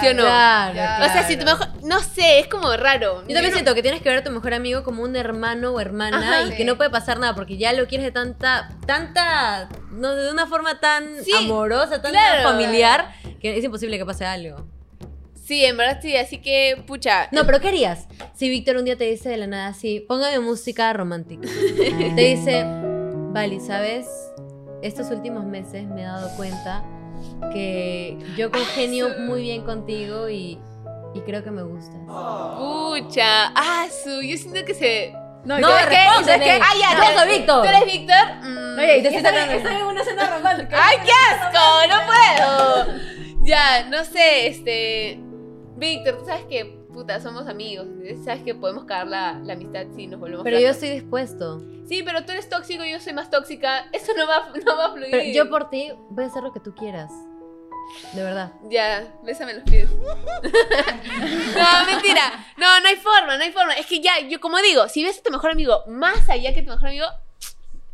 ¿Sí 0.01 0.07
o 0.07 0.13
no? 0.13 0.23
Claro, 0.23 0.73
Claro. 0.73 1.05
O 1.05 1.09
sea, 1.09 1.27
si 1.27 1.37
tu 1.37 1.45
mejor. 1.45 1.67
No 1.83 1.99
sé, 1.99 2.39
es 2.39 2.47
como 2.47 2.75
raro. 2.75 3.21
Yo 3.27 3.33
también 3.33 3.53
siento 3.53 3.75
que 3.75 3.81
tienes 3.81 4.01
que 4.01 4.09
ver 4.09 4.19
a 4.19 4.23
tu 4.23 4.31
mejor 4.31 4.53
amigo 4.53 4.83
como 4.83 5.03
un 5.03 5.15
hermano 5.15 5.71
o 5.71 5.79
hermana 5.79 6.17
Ajá. 6.17 6.41
y 6.47 6.51
Sí. 6.51 6.57
que 6.57 6.65
no 6.65 6.75
puede 6.77 6.89
pasar 6.89 7.19
nada 7.19 7.35
porque 7.35 7.57
ya 7.57 7.71
lo 7.73 7.85
quieres 7.87 8.05
de 8.05 8.11
tanta, 8.11 8.69
tanta, 8.87 9.69
no, 9.91 10.15
de 10.15 10.31
una 10.31 10.47
forma 10.47 10.79
tan 10.79 11.23
Sí, 11.23 11.31
amorosa, 11.37 12.01
tan 12.01 12.11
claro. 12.11 12.43
familiar, 12.49 13.13
que 13.39 13.57
es 13.57 13.63
imposible 13.63 13.97
que 13.97 14.05
pase 14.05 14.25
algo. 14.25 14.65
Sí, 15.43 15.63
en 15.63 15.77
verdad 15.77 15.99
sí, 16.01 16.17
así 16.17 16.39
que, 16.39 16.83
pucha. 16.87 17.27
No, 17.31 17.45
pero 17.45 17.59
¿qué 17.61 17.67
harías? 17.67 18.07
Si 18.33 18.49
Víctor 18.49 18.77
un 18.77 18.85
día 18.85 18.97
te 18.97 19.03
dice 19.03 19.29
de 19.29 19.37
la 19.37 19.45
nada 19.45 19.67
así, 19.67 19.99
póngame 19.99 20.39
música 20.39 20.91
romántica. 20.93 21.47
te 22.15 22.21
dice, 22.21 22.63
Vali, 22.65 23.59
¿sabes? 23.59 24.07
Estos 24.81 25.11
últimos 25.11 25.45
meses 25.45 25.85
me 25.87 26.01
he 26.01 26.05
dado 26.05 26.35
cuenta 26.35 26.83
que 27.53 28.17
yo 28.37 28.51
congenio 28.51 29.09
muy 29.19 29.41
bien 29.41 29.63
contigo 29.63 30.29
y, 30.29 30.59
y 31.13 31.21
creo 31.21 31.43
que 31.43 31.51
me 31.51 31.63
gustas. 31.63 31.99
Pucha. 32.57 33.47
Ah, 33.55 33.85
su. 34.03 34.21
Yo 34.21 34.37
siento 34.37 34.63
que 34.65 34.73
se. 34.73 35.13
No, 35.43 35.59
No, 35.59 35.69
¿sabes 35.69 35.85
qué? 35.87 35.95
respóndele. 35.95 36.25
¿Sabes 36.25 36.47
qué? 36.47 36.61
Ah, 36.63 36.73
ya, 36.79 37.13
No, 37.13 37.19
soy 37.19 37.29
Víctor. 37.37 37.61
¿Tú 37.63 37.69
eres 37.69 37.85
Víctor? 37.85 38.25
Mm. 38.43 38.79
Oye, 38.79 38.97
Y 38.97 39.01
te 39.03 39.07
estoy, 39.09 39.55
estoy 39.57 39.75
en 39.75 39.85
una 39.85 40.03
cena 40.03 40.29
romántica. 40.37 40.77
¡Ay, 40.81 40.97
qué 41.05 41.11
asco! 41.11 41.87
¡No 41.89 42.85
puedo! 42.87 43.45
Ya, 43.45 43.83
no 43.89 44.03
sé, 44.05 44.47
este. 44.47 45.19
Víctor, 45.77 46.17
tú 46.19 46.25
sabes 46.25 46.45
que, 46.45 46.79
puta, 46.95 47.19
somos 47.19 47.47
amigos. 47.47 47.87
Sabes 48.23 48.41
que 48.43 48.55
podemos 48.55 48.85
cagar 48.85 49.07
la, 49.07 49.39
la 49.43 49.53
amistad 49.53 49.85
si 49.93 50.07
nos 50.07 50.19
volvemos 50.19 50.43
Pero 50.43 50.59
yo 50.59 50.69
estoy 50.69 50.89
dispuesto. 50.89 51.59
Sí, 51.87 52.01
pero 52.03 52.25
tú 52.25 52.31
eres 52.31 52.49
tóxico 52.49 52.85
y 52.85 52.91
yo 52.91 52.99
soy 52.99 53.13
más 53.13 53.29
tóxica. 53.29 53.85
Eso 53.91 54.13
no 54.17 54.25
va, 54.25 54.49
no 54.65 54.77
va 54.77 54.85
a 54.87 54.93
fluir. 54.93 55.11
Pero 55.11 55.23
yo 55.31 55.49
por 55.49 55.69
ti 55.69 55.91
voy 56.09 56.23
a 56.23 56.27
hacer 56.27 56.41
lo 56.41 56.53
que 56.53 56.61
tú 56.61 56.73
quieras. 56.73 57.11
De 58.13 58.23
verdad. 58.23 58.53
Ya, 58.69 59.13
bésame 59.23 59.53
los 59.53 59.63
pies. 59.63 59.89
no, 59.91 60.05
mentira. 61.85 62.45
No, 62.57 62.79
no 62.79 62.87
hay 62.87 62.95
forma, 62.95 63.37
no 63.37 63.43
hay 63.43 63.51
forma. 63.51 63.73
Es 63.73 63.85
que 63.85 63.99
ya, 63.99 64.19
yo 64.27 64.39
como 64.39 64.57
digo, 64.61 64.87
si 64.87 65.03
ves 65.03 65.19
a 65.19 65.21
tu 65.21 65.31
mejor 65.31 65.51
amigo 65.51 65.83
más 65.87 66.29
allá 66.29 66.53
que 66.53 66.63
tu 66.63 66.71
mejor 66.71 66.87
amigo, 66.87 67.05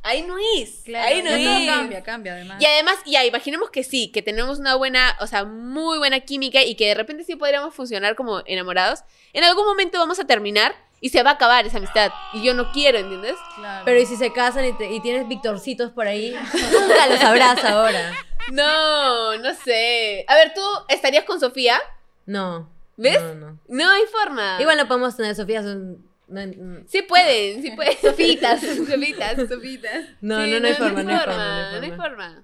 ahí 0.04 0.22
no 0.24 0.36
es. 0.58 0.82
Claro, 0.86 1.08
ahí 1.08 1.22
no 1.22 1.30
todo 1.30 1.58
es. 1.60 1.70
cambia, 1.70 2.04
cambia 2.04 2.34
además. 2.34 2.62
Y 2.62 2.66
además, 2.66 2.96
ya, 3.06 3.24
imaginemos 3.26 3.70
que 3.70 3.84
sí, 3.84 4.12
que 4.12 4.22
tenemos 4.22 4.60
una 4.60 4.76
buena, 4.76 5.16
o 5.20 5.28
sea, 5.28 5.44
muy 5.46 5.98
buena 5.98 6.20
química 6.22 6.62
y 6.64 6.76
que 6.76 6.88
de 6.88 6.94
repente 6.96 7.24
sí 7.24 7.36
podríamos 7.36 7.74
funcionar 7.74 8.16
como 8.16 8.42
enamorados. 8.46 9.02
En 9.34 9.44
algún 9.44 9.66
momento 9.66 9.98
vamos 10.00 10.20
a 10.20 10.26
terminar 10.26 10.76
y 11.00 11.10
se 11.10 11.24
va 11.24 11.32
a 11.32 11.34
acabar 11.34 11.66
esa 11.66 11.78
amistad. 11.78 12.12
Y 12.34 12.44
yo 12.44 12.54
no 12.54 12.72
quiero, 12.72 13.00
¿entiendes? 13.00 13.36
Claro. 13.56 13.84
Pero 13.86 14.00
y 14.00 14.06
si 14.06 14.16
se 14.18 14.32
casan 14.32 14.66
y, 14.66 14.74
te- 14.74 14.92
y 14.92 15.00
tienes 15.02 15.28
Victorcitos 15.28 15.92
por 15.92 16.08
ahí, 16.08 16.32
nunca 16.54 17.08
los 17.08 17.20
sabrás 17.20 17.64
ahora. 17.64 18.14
No, 18.52 19.38
no 19.38 19.54
sé. 19.54 20.26
A 20.28 20.36
ver, 20.36 20.54
¿tú 20.54 20.62
estarías 20.90 21.24
con 21.26 21.40
Sofía? 21.40 21.80
No. 22.26 22.70
¿Ves? 22.98 23.20
No, 23.22 23.34
no. 23.36 23.60
No 23.68 23.90
hay 23.90 24.04
forma. 24.12 24.58
Igual 24.60 24.78
no 24.78 24.88
podemos 24.88 25.16
tener 25.18 25.36
Sofía. 25.36 25.64
son- 25.64 26.06
no, 26.32 26.46
no, 26.48 26.84
Sí 26.88 27.02
pueden, 27.04 27.62
sí 27.62 27.72
pueden. 27.76 27.98
Sofitas. 28.02 28.62
Sofitas, 28.88 29.50
sofitas. 29.50 30.06
no, 30.22 30.44
Sí, 30.44 30.52
no, 30.52 30.60
no 30.60 30.68
hay 30.68 30.74
forma, 30.74 31.04
no 31.04 31.12
hay 31.12 31.18
forma. 31.20 31.72
no 31.80 31.82
hay 31.84 31.92
forma. 31.92 32.44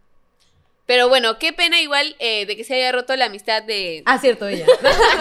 Pero 0.86 1.10
bueno, 1.10 1.38
qué 1.38 1.52
pena 1.52 1.82
igual 1.82 2.16
eh, 2.20 2.46
de 2.46 2.56
que 2.56 2.64
se 2.64 2.76
haya 2.76 2.94
roto 2.94 3.14
la 3.18 3.26
amistad 3.26 3.62
de... 3.62 4.04
Ah, 4.06 4.20
cierto, 4.20 4.48
ella. 4.48 4.66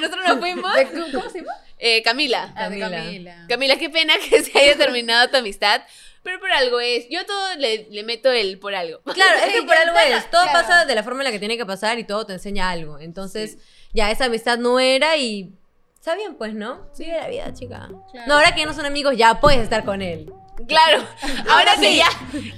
Nosotros 0.00 0.24
nos 0.26 0.38
fuimos. 0.38 0.74
¿De 0.74 0.86
cu- 0.86 1.12
¿Cómo 1.12 1.30
se 1.30 1.38
llama? 1.38 1.52
Eh, 1.78 2.02
Camila. 2.02 2.52
Ah, 2.56 2.64
Camila. 2.64 2.90
Camila. 2.90 3.46
Camila, 3.48 3.76
qué 3.76 3.90
pena 3.90 4.14
que 4.28 4.42
se 4.42 4.58
haya 4.58 4.76
terminado 4.76 5.28
tu 5.30 5.36
amistad. 5.36 5.82
Pero 6.22 6.38
por 6.38 6.50
algo 6.50 6.80
es. 6.80 7.08
Yo 7.08 7.24
todo 7.26 7.54
le, 7.56 7.86
le 7.90 8.02
meto 8.02 8.30
el 8.30 8.58
por 8.58 8.74
algo. 8.74 9.00
Claro, 9.02 9.38
es 9.38 9.52
que 9.52 9.60
Sí, 9.60 9.66
por 9.66 9.76
algo 9.76 9.96
es. 9.98 10.30
Todo 10.30 10.42
claro. 10.42 10.58
pasa 10.66 10.84
de 10.84 10.94
la 10.94 11.02
forma 11.02 11.20
en 11.20 11.24
la 11.26 11.30
que 11.32 11.38
tiene 11.38 11.56
que 11.56 11.64
pasar 11.64 11.98
y 11.98 12.04
todo 12.04 12.26
te 12.26 12.34
enseña 12.34 12.70
algo. 12.70 12.98
Entonces, 12.98 13.56
ya 13.94 14.10
esa 14.10 14.26
amistad 14.26 14.58
no 14.58 14.80
era 14.80 15.16
y. 15.16 15.52
Está 16.00 16.14
bien, 16.14 16.34
pues, 16.34 16.54
¿no? 16.54 16.88
Sigue 16.94 17.12
la 17.12 17.28
vida, 17.28 17.52
chica. 17.52 17.86
Claro. 18.10 18.26
No, 18.26 18.34
ahora 18.36 18.54
que 18.54 18.60
ya 18.60 18.66
no 18.66 18.72
son 18.72 18.86
amigos, 18.86 19.14
ya 19.18 19.38
puedes 19.38 19.60
estar 19.60 19.84
con 19.84 20.00
él. 20.00 20.32
Claro, 20.66 21.04
ahora 21.50 21.76
que 21.78 21.94
ya, 21.94 22.08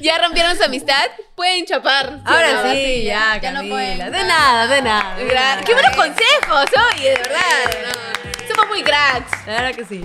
ya 0.00 0.18
rompieron 0.18 0.56
su 0.56 0.62
amistad, 0.62 1.10
pueden 1.34 1.66
chapar. 1.66 2.18
¿sí 2.18 2.22
Ahora 2.24 2.62
no? 2.62 2.72
sí, 2.72 3.02
ya, 3.02 3.40
ya 3.40 3.50
no 3.50 3.68
pueden 3.68 3.98
de 3.98 4.10
nada, 4.24 4.66
de 4.68 4.82
nada. 4.82 5.16
de 5.16 5.34
nada. 5.34 5.60
¡Qué 5.64 5.72
buenos 5.72 5.96
consejos! 5.96 6.66
Oye, 6.94 7.10
de 7.10 7.16
verdad. 7.16 7.40
no. 7.84 8.46
Somos 8.54 8.68
muy 8.68 8.82
cracks. 8.84 9.46
La 9.46 9.52
verdad 9.54 9.74
que 9.74 9.84
sí. 9.86 10.04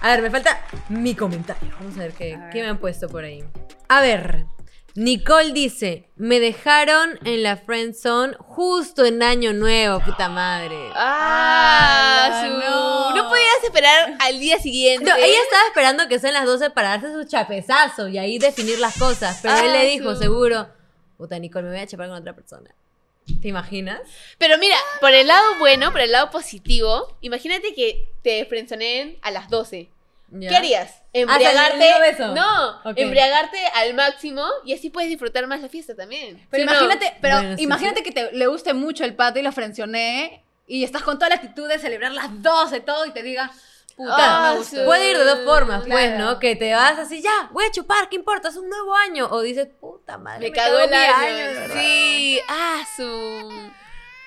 A 0.00 0.08
ver, 0.08 0.22
me 0.22 0.30
falta 0.30 0.60
mi 0.88 1.14
comentario. 1.14 1.70
Vamos 1.78 1.96
a 1.98 2.00
ver 2.00 2.12
qué, 2.12 2.34
A 2.34 2.38
ver. 2.38 2.50
qué 2.50 2.62
me 2.62 2.68
han 2.68 2.78
puesto 2.78 3.08
por 3.10 3.24
ahí. 3.24 3.44
A 3.88 4.00
ver, 4.00 4.46
Nicole 4.94 5.52
dice: 5.52 6.08
Me 6.16 6.38
dejaron 6.38 7.18
en 7.24 7.42
la 7.42 7.56
friend 7.56 7.94
zone 7.94 8.34
justo 8.38 9.04
en 9.04 9.22
Año 9.22 9.52
Nuevo, 9.52 10.00
puta 10.00 10.28
madre. 10.28 10.76
Ah, 10.94 12.28
Ah, 12.30 12.44
su- 12.44 12.58
no. 12.58 13.14
no. 13.16 13.28
podías 13.28 13.64
esperar 13.64 14.16
al 14.20 14.38
día 14.38 14.58
siguiente. 14.60 15.08
No, 15.10 15.16
ella 15.16 15.42
estaba 15.42 15.66
esperando 15.66 16.06
que 16.08 16.18
sean 16.20 16.34
las 16.34 16.44
12 16.46 16.70
para 16.70 16.90
darse 16.90 17.12
su 17.12 17.24
chapezazo 17.24 18.06
y 18.08 18.18
ahí 18.18 18.38
definir 18.38 18.78
las 18.78 18.96
cosas. 18.96 19.40
Pero 19.42 19.54
él 19.56 19.70
Ah, 19.70 19.72
le 19.82 19.86
dijo, 19.86 20.14
su- 20.14 20.20
seguro, 20.22 20.68
puta 21.16 21.38
Nicole, 21.40 21.64
me 21.64 21.72
voy 21.74 21.80
a 21.80 21.86
chapar 21.86 22.08
con 22.08 22.18
otra 22.18 22.34
persona. 22.34 22.70
¿Te 23.40 23.48
imaginas? 23.48 24.00
Pero 24.38 24.58
mira, 24.58 24.76
por 25.00 25.10
el 25.12 25.26
lado 25.26 25.54
bueno, 25.58 25.90
por 25.90 26.02
el 26.02 26.12
lado 26.12 26.30
positivo, 26.30 27.16
imagínate 27.22 27.74
que 27.74 28.06
te 28.22 28.44
frenzoneen 28.44 29.18
a 29.22 29.30
las 29.30 29.48
12. 29.48 29.88
Ya. 30.36 30.48
¿Qué 30.48 30.56
harías? 30.56 30.90
Ah, 31.00 31.02
¿le 31.12 31.20
Embriagarte. 31.22 32.24
No, 32.34 32.80
embriagarte 32.96 33.58
al 33.74 33.94
máximo 33.94 34.44
y 34.64 34.74
así 34.74 34.90
puedes 34.90 35.08
disfrutar 35.08 35.46
más 35.46 35.60
la 35.60 35.68
fiesta 35.68 35.94
también. 35.94 36.46
Pero 36.50 36.64
¿Sí 36.64 36.68
o 36.68 36.72
no? 36.72 36.84
imagínate, 36.84 37.16
pero 37.20 37.36
Bueno, 37.36 37.56
sí, 37.56 37.62
imagínate 37.62 38.02
que 38.02 38.10
te, 38.12 38.32
le 38.32 38.46
guste 38.48 38.74
mucho 38.74 39.04
el 39.04 39.14
pato 39.14 39.38
y 39.38 39.42
lo 39.42 39.52
frencioné 39.52 40.44
y 40.66 40.82
estás 40.82 41.02
con 41.02 41.18
toda 41.18 41.28
la 41.28 41.36
actitud 41.36 41.68
de 41.68 41.78
celebrar 41.78 42.12
las 42.12 42.42
12 42.42 42.80
todo 42.80 43.06
y 43.06 43.12
te 43.12 43.22
diga, 43.22 43.50
puta, 43.96 44.50
me 44.50 44.58
gustó. 44.58 44.76
sí. 44.76 44.82
Puede 44.84 45.10
ir 45.10 45.18
de 45.18 45.24
dos 45.24 45.44
formas, 45.44 45.84
pues. 45.86 46.18
¿no? 46.18 46.38
Que 46.40 46.56
te 46.56 46.72
vas 46.74 46.98
así, 46.98 47.22
ya, 47.22 47.48
voy 47.52 47.64
a 47.66 47.70
chupar, 47.70 48.08
¿qué 48.08 48.16
importa? 48.16 48.48
Es 48.48 48.56
un 48.56 48.68
nuevo 48.68 48.94
año. 48.96 49.28
O 49.30 49.40
dices, 49.40 49.68
puta 49.80 50.18
madre, 50.18 50.48
Me 50.48 50.52
cagó 50.52 50.78
el 50.78 50.90
mi 50.90 50.96
año. 50.96 51.36
de 51.36 51.54
verdad. 51.54 51.76
sí, 51.78 52.40
ah, 52.48 52.82
su. 52.96 53.70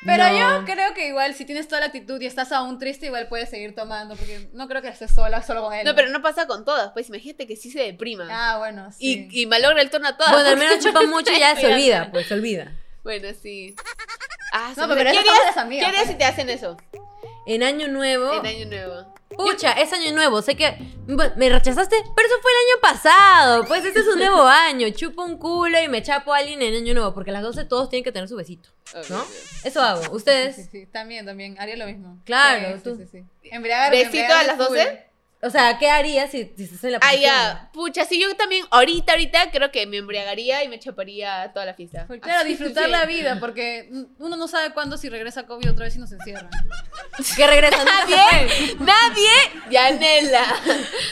Pero 0.08 0.24
No. 0.30 0.60
yo 0.60 0.66
creo 0.66 0.94
que 0.96 1.08
igual 1.08 1.36
si 1.36 1.46
tienes 1.46 1.68
toda 1.68 1.82
la 1.82 1.88
actitud 1.88 2.20
y 2.20 2.26
estás 2.26 2.52
aún 2.52 2.80
triste, 2.80 3.06
igual 3.06 3.28
puedes 3.28 3.50
seguir 3.50 3.76
tomando, 3.76 4.16
porque 4.16 4.50
no 4.54 4.68
creo 4.68 4.82
que 4.82 4.88
estés 4.88 5.14
sola, 5.14 5.44
solo 5.44 5.62
con 5.62 5.74
él. 5.74 5.86
No, 5.86 5.94
pero 5.96 6.10
no 6.10 6.22
pasa 6.22 6.48
con 6.48 6.66
todas. 6.66 6.92
Pues 6.94 7.10
imagínate 7.10 7.46
que 7.46 7.56
sí 7.56 7.70
se 7.70 7.80
deprima. 7.82 8.28
Ah, 8.32 8.58
bueno, 8.58 8.92
sí. 8.92 9.28
y, 9.32 9.42
y 9.42 9.46
malogra 9.46 9.82
el 9.82 9.90
turno 9.92 10.08
a 10.08 10.18
todas. 10.18 10.32
Bueno, 10.34 10.50
al 10.50 10.58
menos 10.58 10.80
chupan 10.84 11.10
mucho 11.12 11.32
y 11.32 11.40
ya 11.40 11.56
se 11.56 11.68
olvida, 11.72 12.10
pues 12.12 12.28
se 12.28 12.34
olvida. 12.34 12.72
Bueno, 13.04 13.28
sí. 13.42 13.76
Ah, 14.54 14.74
No, 14.78 14.88
pero 14.88 15.04
¿qué 15.04 15.10
eso 15.12 15.20
harías, 15.20 15.36
son 15.38 15.46
las 15.46 15.58
amigas, 15.58 15.84
¿qué 15.84 15.90
harías 15.90 16.04
pues. 16.06 16.12
si 16.14 16.18
te 16.18 16.24
hacen 16.26 16.50
eso? 16.50 16.78
En 17.46 17.64
Año 17.64 17.88
Nuevo. 17.88 18.34
En 18.34 18.46
Año 18.46 18.66
Nuevo. 18.66 19.14
Pucha, 19.30 19.74
es 19.74 19.92
año 19.94 20.14
nuevo, 20.14 20.42
sé 20.42 20.56
que 20.56 20.78
me 21.06 21.50
rechazaste, 21.50 21.96
pero 22.16 22.28
eso 22.28 22.38
fue 22.42 22.52
el 22.52 22.58
año 22.58 22.82
pasado. 22.82 23.66
Pues 23.66 23.84
este 23.86 24.00
es 24.00 24.08
un 24.08 24.18
nuevo 24.20 24.42
año. 24.48 24.90
Chupo 24.90 25.24
un 25.24 25.38
culo 25.38 25.80
y 25.82 25.88
me 25.90 26.02
chapo 26.02 26.34
a 26.34 26.38
alguien 26.38 26.62
en 26.62 26.74
año 26.76 26.94
nuevo, 26.94 27.14
porque 27.14 27.32
a 27.32 27.34
las 27.34 27.44
12 27.44 27.66
todos 27.66 27.90
tienen 27.90 28.04
que 28.04 28.12
tener 28.12 28.30
su 28.30 28.36
besito, 28.36 28.70
¿no? 29.10 29.24
Eso 29.64 29.82
hago. 29.82 30.12
Ustedes, 30.16 30.56
sí, 30.56 30.64
sí, 30.72 30.86
también, 30.88 31.26
también, 31.26 31.60
haría 31.60 31.76
lo 31.76 31.86
mismo. 31.86 32.18
Claro, 32.26 32.78
Sí, 32.78 32.84
tú. 32.84 32.96
sí, 32.96 33.06
sí, 33.12 33.24
¿Besito 33.92 34.34
a 34.34 34.44
las 34.44 34.56
full. 34.58 34.78
12? 34.78 35.07
O 35.42 35.50
sea, 35.50 35.78
¿qué 35.78 35.90
harías 35.90 36.32
si, 36.32 36.52
si 36.58 36.64
estás 36.64 36.84
en 36.84 36.94
la 36.94 36.98
Ah, 36.98 37.12
posición? 37.12 37.32
ya. 37.32 37.70
Pucha, 37.74 38.06
sí, 38.06 38.20
yo 38.20 38.36
también, 38.36 38.66
ahorita, 38.72 39.14
ahorita, 39.14 39.52
creo 39.52 39.72
que 39.72 39.86
me 39.86 39.98
embriagaría 39.98 40.64
y 40.64 40.68
me 40.68 40.80
chaparía 40.80 41.52
toda 41.54 41.66
la 41.66 41.74
fiesta. 41.76 42.06
Pues 42.08 42.22
claro, 42.22 42.40
Así, 42.40 42.50
disfrutar 42.50 42.86
sí. 42.86 42.92
la 42.92 43.06
vida, 43.06 43.40
porque 43.40 43.90
uno 44.20 44.36
no 44.36 44.48
sabe 44.48 44.74
cuándo 44.74 44.98
si 44.98 45.10
regresa 45.10 45.46
COVID 45.46 45.72
otra 45.72 45.86
vez 45.86 45.96
y 45.96 46.00
nos 46.00 46.12
encierran. 46.12 46.50
Que 47.18 47.24
se 47.24 47.42
Nadie, 47.42 48.78
nadie, 48.80 49.30
Yanela. 49.72 50.44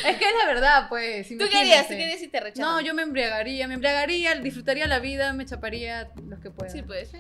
Es 0.06 0.18
que 0.18 0.26
es 0.26 0.34
la 0.40 0.46
verdad, 0.48 0.90
pues. 0.90 1.28
¿Tú 1.28 1.38
qué 1.38 1.58
harías? 1.58 1.86
imagínate. 1.86 1.88
¿Tú 1.88 1.96
qué 1.98 2.04
harías 2.04 2.20
si 2.20 2.28
te 2.28 2.40
rechazan? 2.40 2.64
No, 2.74 2.82
yo 2.82 2.94
me 2.94 3.02
embriagaría, 3.02 3.68
me 3.68 3.74
embriagaría, 3.74 4.36
disfrutaría 4.36 4.88
la 4.88 5.00
vida, 5.00 5.34
me 5.34 5.46
chaparía 5.46 6.10
los 6.28 6.40
que 6.40 6.52
pueda. 6.52 6.72
Sí, 6.72 6.82
pues. 6.84 7.10
sí. 7.10 7.18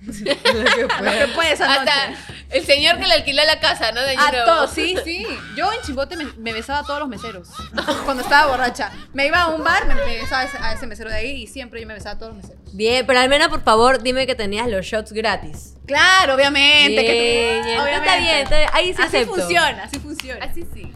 Los 0.06 1.14
que 1.14 1.28
pueda 1.34 1.50
esa 1.52 1.72
Hasta 1.72 2.08
noche. 2.08 2.18
el 2.50 2.64
señor 2.64 2.98
que 2.98 3.06
le 3.06 3.14
alquiló 3.14 3.44
la 3.44 3.60
casa, 3.60 3.92
¿no? 3.92 4.00
De 4.02 4.16
A 4.16 4.44
todos, 4.44 4.70
sí, 4.74 4.96
sí. 5.04 5.26
Yo 5.56 5.70
en 5.72 5.80
Chimbote 5.82 6.16
me, 6.16 6.24
me 6.38 6.52
besaba 6.52 6.80
a 6.80 6.84
todos 6.84 7.00
los 7.00 7.08
meseros. 7.08 7.48
Cuando 8.04 8.22
estaba 8.22 8.50
borracha. 8.50 8.90
Me 9.12 9.26
iba 9.26 9.40
a 9.42 9.48
un 9.48 9.62
bar, 9.62 9.86
me, 9.86 9.94
me 9.94 10.18
besaba 10.20 10.42
a 10.42 10.44
ese, 10.44 10.58
a 10.58 10.72
ese 10.72 10.86
mesero 10.86 11.10
de 11.10 11.16
ahí 11.16 11.42
y 11.42 11.46
siempre 11.46 11.80
yo 11.80 11.86
me 11.86 11.94
besaba 11.94 12.14
a 12.16 12.18
todos 12.18 12.34
los 12.34 12.42
meseros. 12.44 12.74
Bien, 12.74 13.04
pero 13.06 13.20
al 13.20 13.28
menos 13.28 13.48
por 13.48 13.62
favor 13.62 14.02
dime 14.02 14.26
que 14.26 14.34
tenías 14.34 14.68
los 14.68 14.86
shots 14.86 15.12
gratis. 15.12 15.74
Claro, 15.86 16.34
obviamente. 16.34 17.04
que- 17.04 17.12
Bien, 17.12 17.64
bien. 17.66 17.80
obviamente. 17.80 18.06
Está 18.08 18.16
bien, 18.18 18.36
está 18.38 18.56
bien. 18.58 18.70
Ahí 18.72 18.86
sí 18.94 19.02
Así 19.02 19.16
acepto. 19.16 19.34
funciona, 19.34 19.82
así 19.84 19.98
funciona. 19.98 20.44
Así 20.44 20.66
sí. 20.72 20.92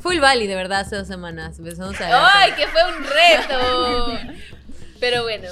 Full 0.00 0.20
Valley, 0.20 0.46
de 0.46 0.54
verdad, 0.54 0.80
hace 0.80 0.96
dos 0.96 1.08
semanas. 1.08 1.58
Empezamos 1.58 2.00
a 2.00 2.40
¡Ay, 2.42 2.52
que 2.52 2.66
fue 2.68 2.80
un 2.84 3.04
reto! 3.04 4.18
Pero 5.00 5.22
bueno, 5.24 5.48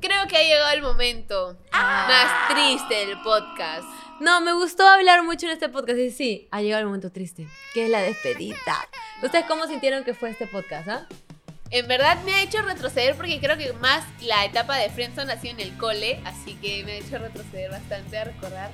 creo 0.00 0.26
que 0.26 0.36
ha 0.36 0.42
llegado 0.42 0.70
el 0.72 0.82
momento 0.82 1.56
más 1.72 2.48
triste 2.50 3.06
del 3.06 3.20
podcast. 3.22 3.86
No, 4.20 4.40
me 4.40 4.52
gustó 4.52 4.86
hablar 4.86 5.22
mucho 5.22 5.46
en 5.46 5.52
este 5.52 5.68
podcast. 5.68 5.98
Y 5.98 6.10
sí, 6.10 6.48
ha 6.50 6.60
llegado 6.60 6.80
el 6.80 6.86
momento 6.86 7.10
triste, 7.10 7.48
que 7.72 7.84
es 7.84 7.90
la 7.90 8.00
despedida. 8.00 8.56
¿Ustedes 9.22 9.46
cómo 9.46 9.66
sintieron 9.66 10.04
que 10.04 10.14
fue 10.14 10.30
este 10.30 10.46
podcast, 10.46 10.88
ah? 10.88 11.06
En 11.70 11.86
verdad 11.86 12.20
me 12.24 12.34
ha 12.34 12.42
hecho 12.42 12.60
retroceder 12.62 13.14
porque 13.14 13.38
creo 13.38 13.56
que 13.56 13.72
más 13.74 14.04
la 14.22 14.44
etapa 14.44 14.76
de 14.76 14.90
Friendzone 14.90 15.32
ha 15.32 15.40
sido 15.40 15.54
en 15.54 15.60
el 15.60 15.76
cole, 15.76 16.20
así 16.24 16.54
que 16.54 16.82
me 16.84 16.92
ha 16.92 16.96
hecho 16.96 17.16
retroceder 17.18 17.70
bastante 17.70 18.18
a 18.18 18.24
recordar. 18.24 18.70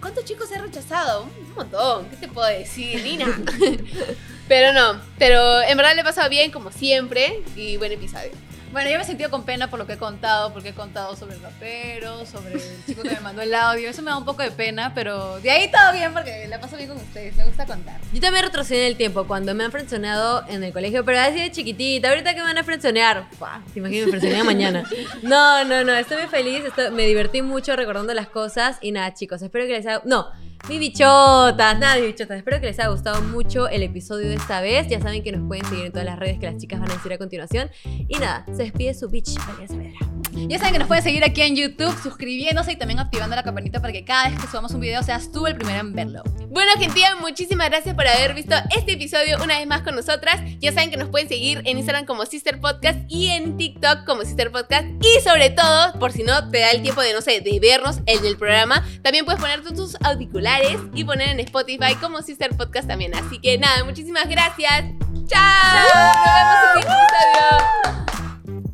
¿Cuántos 0.00 0.24
chicos 0.24 0.50
he 0.50 0.58
rechazado? 0.58 1.24
Un 1.24 1.54
montón, 1.54 2.08
¿qué 2.08 2.16
te 2.16 2.28
puedo 2.28 2.48
decir, 2.48 3.02
Nina? 3.02 3.26
pero 4.48 4.72
no, 4.72 5.00
pero 5.18 5.60
en 5.62 5.76
verdad 5.76 5.94
le 5.94 6.00
he 6.00 6.04
pasado 6.04 6.30
bien 6.30 6.50
como 6.50 6.72
siempre 6.72 7.42
y 7.56 7.76
buen 7.76 7.92
episodio. 7.92 8.30
Bueno, 8.74 8.90
yo 8.90 8.96
me 8.96 9.04
he 9.04 9.06
sentido 9.06 9.30
con 9.30 9.44
pena 9.44 9.70
por 9.70 9.78
lo 9.78 9.86
que 9.86 9.92
he 9.92 9.96
contado, 9.98 10.52
porque 10.52 10.70
he 10.70 10.74
contado 10.74 11.14
sobre 11.14 11.36
el 11.36 11.40
rapero, 11.42 12.26
sobre 12.26 12.54
el 12.54 12.84
chico 12.84 13.02
que 13.02 13.10
me 13.12 13.20
mandó 13.20 13.40
el 13.42 13.54
audio. 13.54 13.88
Eso 13.88 14.02
me 14.02 14.10
da 14.10 14.16
un 14.18 14.24
poco 14.24 14.42
de 14.42 14.50
pena, 14.50 14.92
pero 14.96 15.38
de 15.38 15.48
ahí 15.48 15.70
todo 15.70 15.92
bien 15.92 16.12
porque 16.12 16.48
la 16.48 16.58
paso 16.60 16.76
bien 16.76 16.88
con 16.88 16.96
ustedes. 16.98 17.36
Me 17.36 17.44
gusta 17.44 17.66
contar. 17.66 18.00
Yo 18.12 18.20
también 18.20 18.44
retrocedí 18.44 18.80
en 18.80 18.86
el 18.86 18.96
tiempo 18.96 19.28
cuando 19.28 19.54
me 19.54 19.62
han 19.62 19.70
frenzoneado 19.70 20.44
en 20.48 20.64
el 20.64 20.72
colegio, 20.72 21.04
pero 21.04 21.20
así 21.20 21.38
de 21.40 21.52
chiquitita. 21.52 22.08
Ahorita 22.08 22.34
que 22.34 22.40
me 22.40 22.46
van 22.46 22.58
a 22.58 22.64
frenzonear, 22.64 23.26
te 23.72 23.78
imaginas 23.78 24.20
me 24.22 24.42
mañana. 24.44 24.82
No, 25.22 25.64
no, 25.64 25.84
no, 25.84 25.94
estoy 25.94 26.18
muy 26.18 26.26
feliz, 26.26 26.64
estoy- 26.64 26.90
me 26.90 27.06
divertí 27.06 27.42
mucho 27.42 27.76
recordando 27.76 28.12
las 28.12 28.26
cosas. 28.26 28.78
Y 28.80 28.90
nada, 28.90 29.14
chicos, 29.14 29.40
espero 29.40 29.66
que 29.66 29.72
les 29.74 29.86
haya. 29.86 30.02
No, 30.04 30.26
mis 30.68 30.80
bichotas, 30.80 31.78
nada, 31.78 31.96
mis 31.96 32.06
bichotas. 32.06 32.38
Espero 32.38 32.60
que 32.60 32.66
les 32.66 32.78
haya 32.78 32.88
gustado 32.88 33.20
mucho 33.22 33.68
el 33.68 33.82
episodio 33.82 34.28
de 34.28 34.34
esta 34.34 34.60
vez. 34.60 34.88
Ya 34.88 35.00
saben 35.00 35.22
que 35.22 35.32
nos 35.32 35.46
pueden 35.46 35.64
seguir 35.66 35.86
en 35.86 35.92
todas 35.92 36.06
las 36.06 36.18
redes 36.18 36.38
que 36.38 36.46
las 36.46 36.56
chicas 36.56 36.80
van 36.80 36.90
a 36.90 36.94
decir 36.94 37.12
a 37.12 37.18
continuación. 37.18 37.70
Y 37.84 38.18
nada, 38.18 38.44
se 38.46 38.64
despide 38.64 38.94
su 38.94 39.08
bitch, 39.08 39.36
Valeria 39.46 39.68
Saavedra. 39.68 40.13
Ya 40.48 40.58
saben 40.58 40.72
que 40.72 40.78
nos 40.78 40.88
pueden 40.88 41.04
seguir 41.04 41.24
aquí 41.24 41.42
en 41.42 41.56
YouTube, 41.56 41.94
suscribiéndose 42.02 42.72
y 42.72 42.76
también 42.76 42.98
activando 42.98 43.36
la 43.36 43.42
campanita 43.42 43.80
para 43.80 43.92
que 43.92 44.04
cada 44.04 44.28
vez 44.28 44.40
que 44.40 44.46
subamos 44.46 44.72
un 44.72 44.80
video 44.80 45.02
seas 45.02 45.30
tú 45.30 45.46
el 45.46 45.56
primero 45.56 45.80
en 45.80 45.92
verlo. 45.92 46.22
Bueno, 46.48 46.72
gentía, 46.78 47.16
muchísimas 47.16 47.68
gracias 47.68 47.94
por 47.94 48.06
haber 48.06 48.34
visto 48.34 48.54
este 48.76 48.92
episodio 48.92 49.42
una 49.42 49.58
vez 49.58 49.66
más 49.66 49.82
con 49.82 49.94
nosotras. 49.94 50.40
Ya 50.60 50.72
saben 50.72 50.90
que 50.90 50.96
nos 50.96 51.08
pueden 51.08 51.28
seguir 51.28 51.62
en 51.64 51.78
Instagram 51.78 52.04
como 52.04 52.26
Sister 52.26 52.60
Podcast 52.60 52.98
y 53.08 53.28
en 53.28 53.56
TikTok 53.56 54.04
como 54.04 54.22
Sister 54.22 54.50
Podcast. 54.50 54.86
Y 55.00 55.20
sobre 55.22 55.50
todo, 55.50 55.92
por 55.98 56.12
si 56.12 56.22
no 56.22 56.48
te 56.50 56.60
da 56.60 56.70
el 56.70 56.82
tiempo 56.82 57.00
de, 57.00 57.12
no 57.12 57.20
sé, 57.20 57.40
de 57.40 57.60
vernos 57.60 57.98
en 58.06 58.24
el 58.24 58.36
programa, 58.36 58.84
también 59.02 59.24
puedes 59.24 59.40
ponerte 59.40 59.72
tus 59.72 59.96
auriculares 60.02 60.78
y 60.94 61.04
poner 61.04 61.30
en 61.30 61.40
Spotify 61.40 61.94
como 62.00 62.22
Sister 62.22 62.56
Podcast 62.56 62.88
también. 62.88 63.14
Así 63.14 63.38
que 63.40 63.58
nada, 63.58 63.84
muchísimas 63.84 64.28
gracias. 64.28 64.84
¡Chao! 65.26 66.74
Nos 66.74 66.84
vemos 66.84 66.96
en 67.22 68.56
el. 68.56 68.64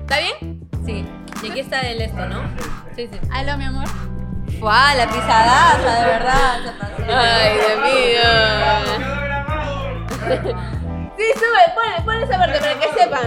¿Está 0.00 0.18
bien? 0.20 0.55
Sí. 0.86 1.04
Y 1.42 1.50
aquí 1.50 1.60
está 1.60 1.80
el 1.80 2.00
esto, 2.00 2.26
¿no? 2.28 2.42
Sí, 2.94 3.08
sí. 3.12 3.18
Aló, 3.30 3.58
mi 3.58 3.64
amor. 3.64 3.86
¡Fua! 4.60 4.94
La 4.94 5.06
pisadaza, 5.06 6.00
de 6.00 6.06
verdad. 6.06 6.64
Se 6.64 6.72
pasó. 6.72 7.02
Ay, 7.08 7.54
Dios 7.56 7.78
mío. 7.82 8.22
Sí, 11.16 11.24
sube, 11.34 11.64
ponle, 11.74 12.02
ponle 12.04 12.24
esa 12.24 12.36
parte 12.38 12.58
para 12.60 12.78
que 12.78 12.88
sepan. 12.92 13.26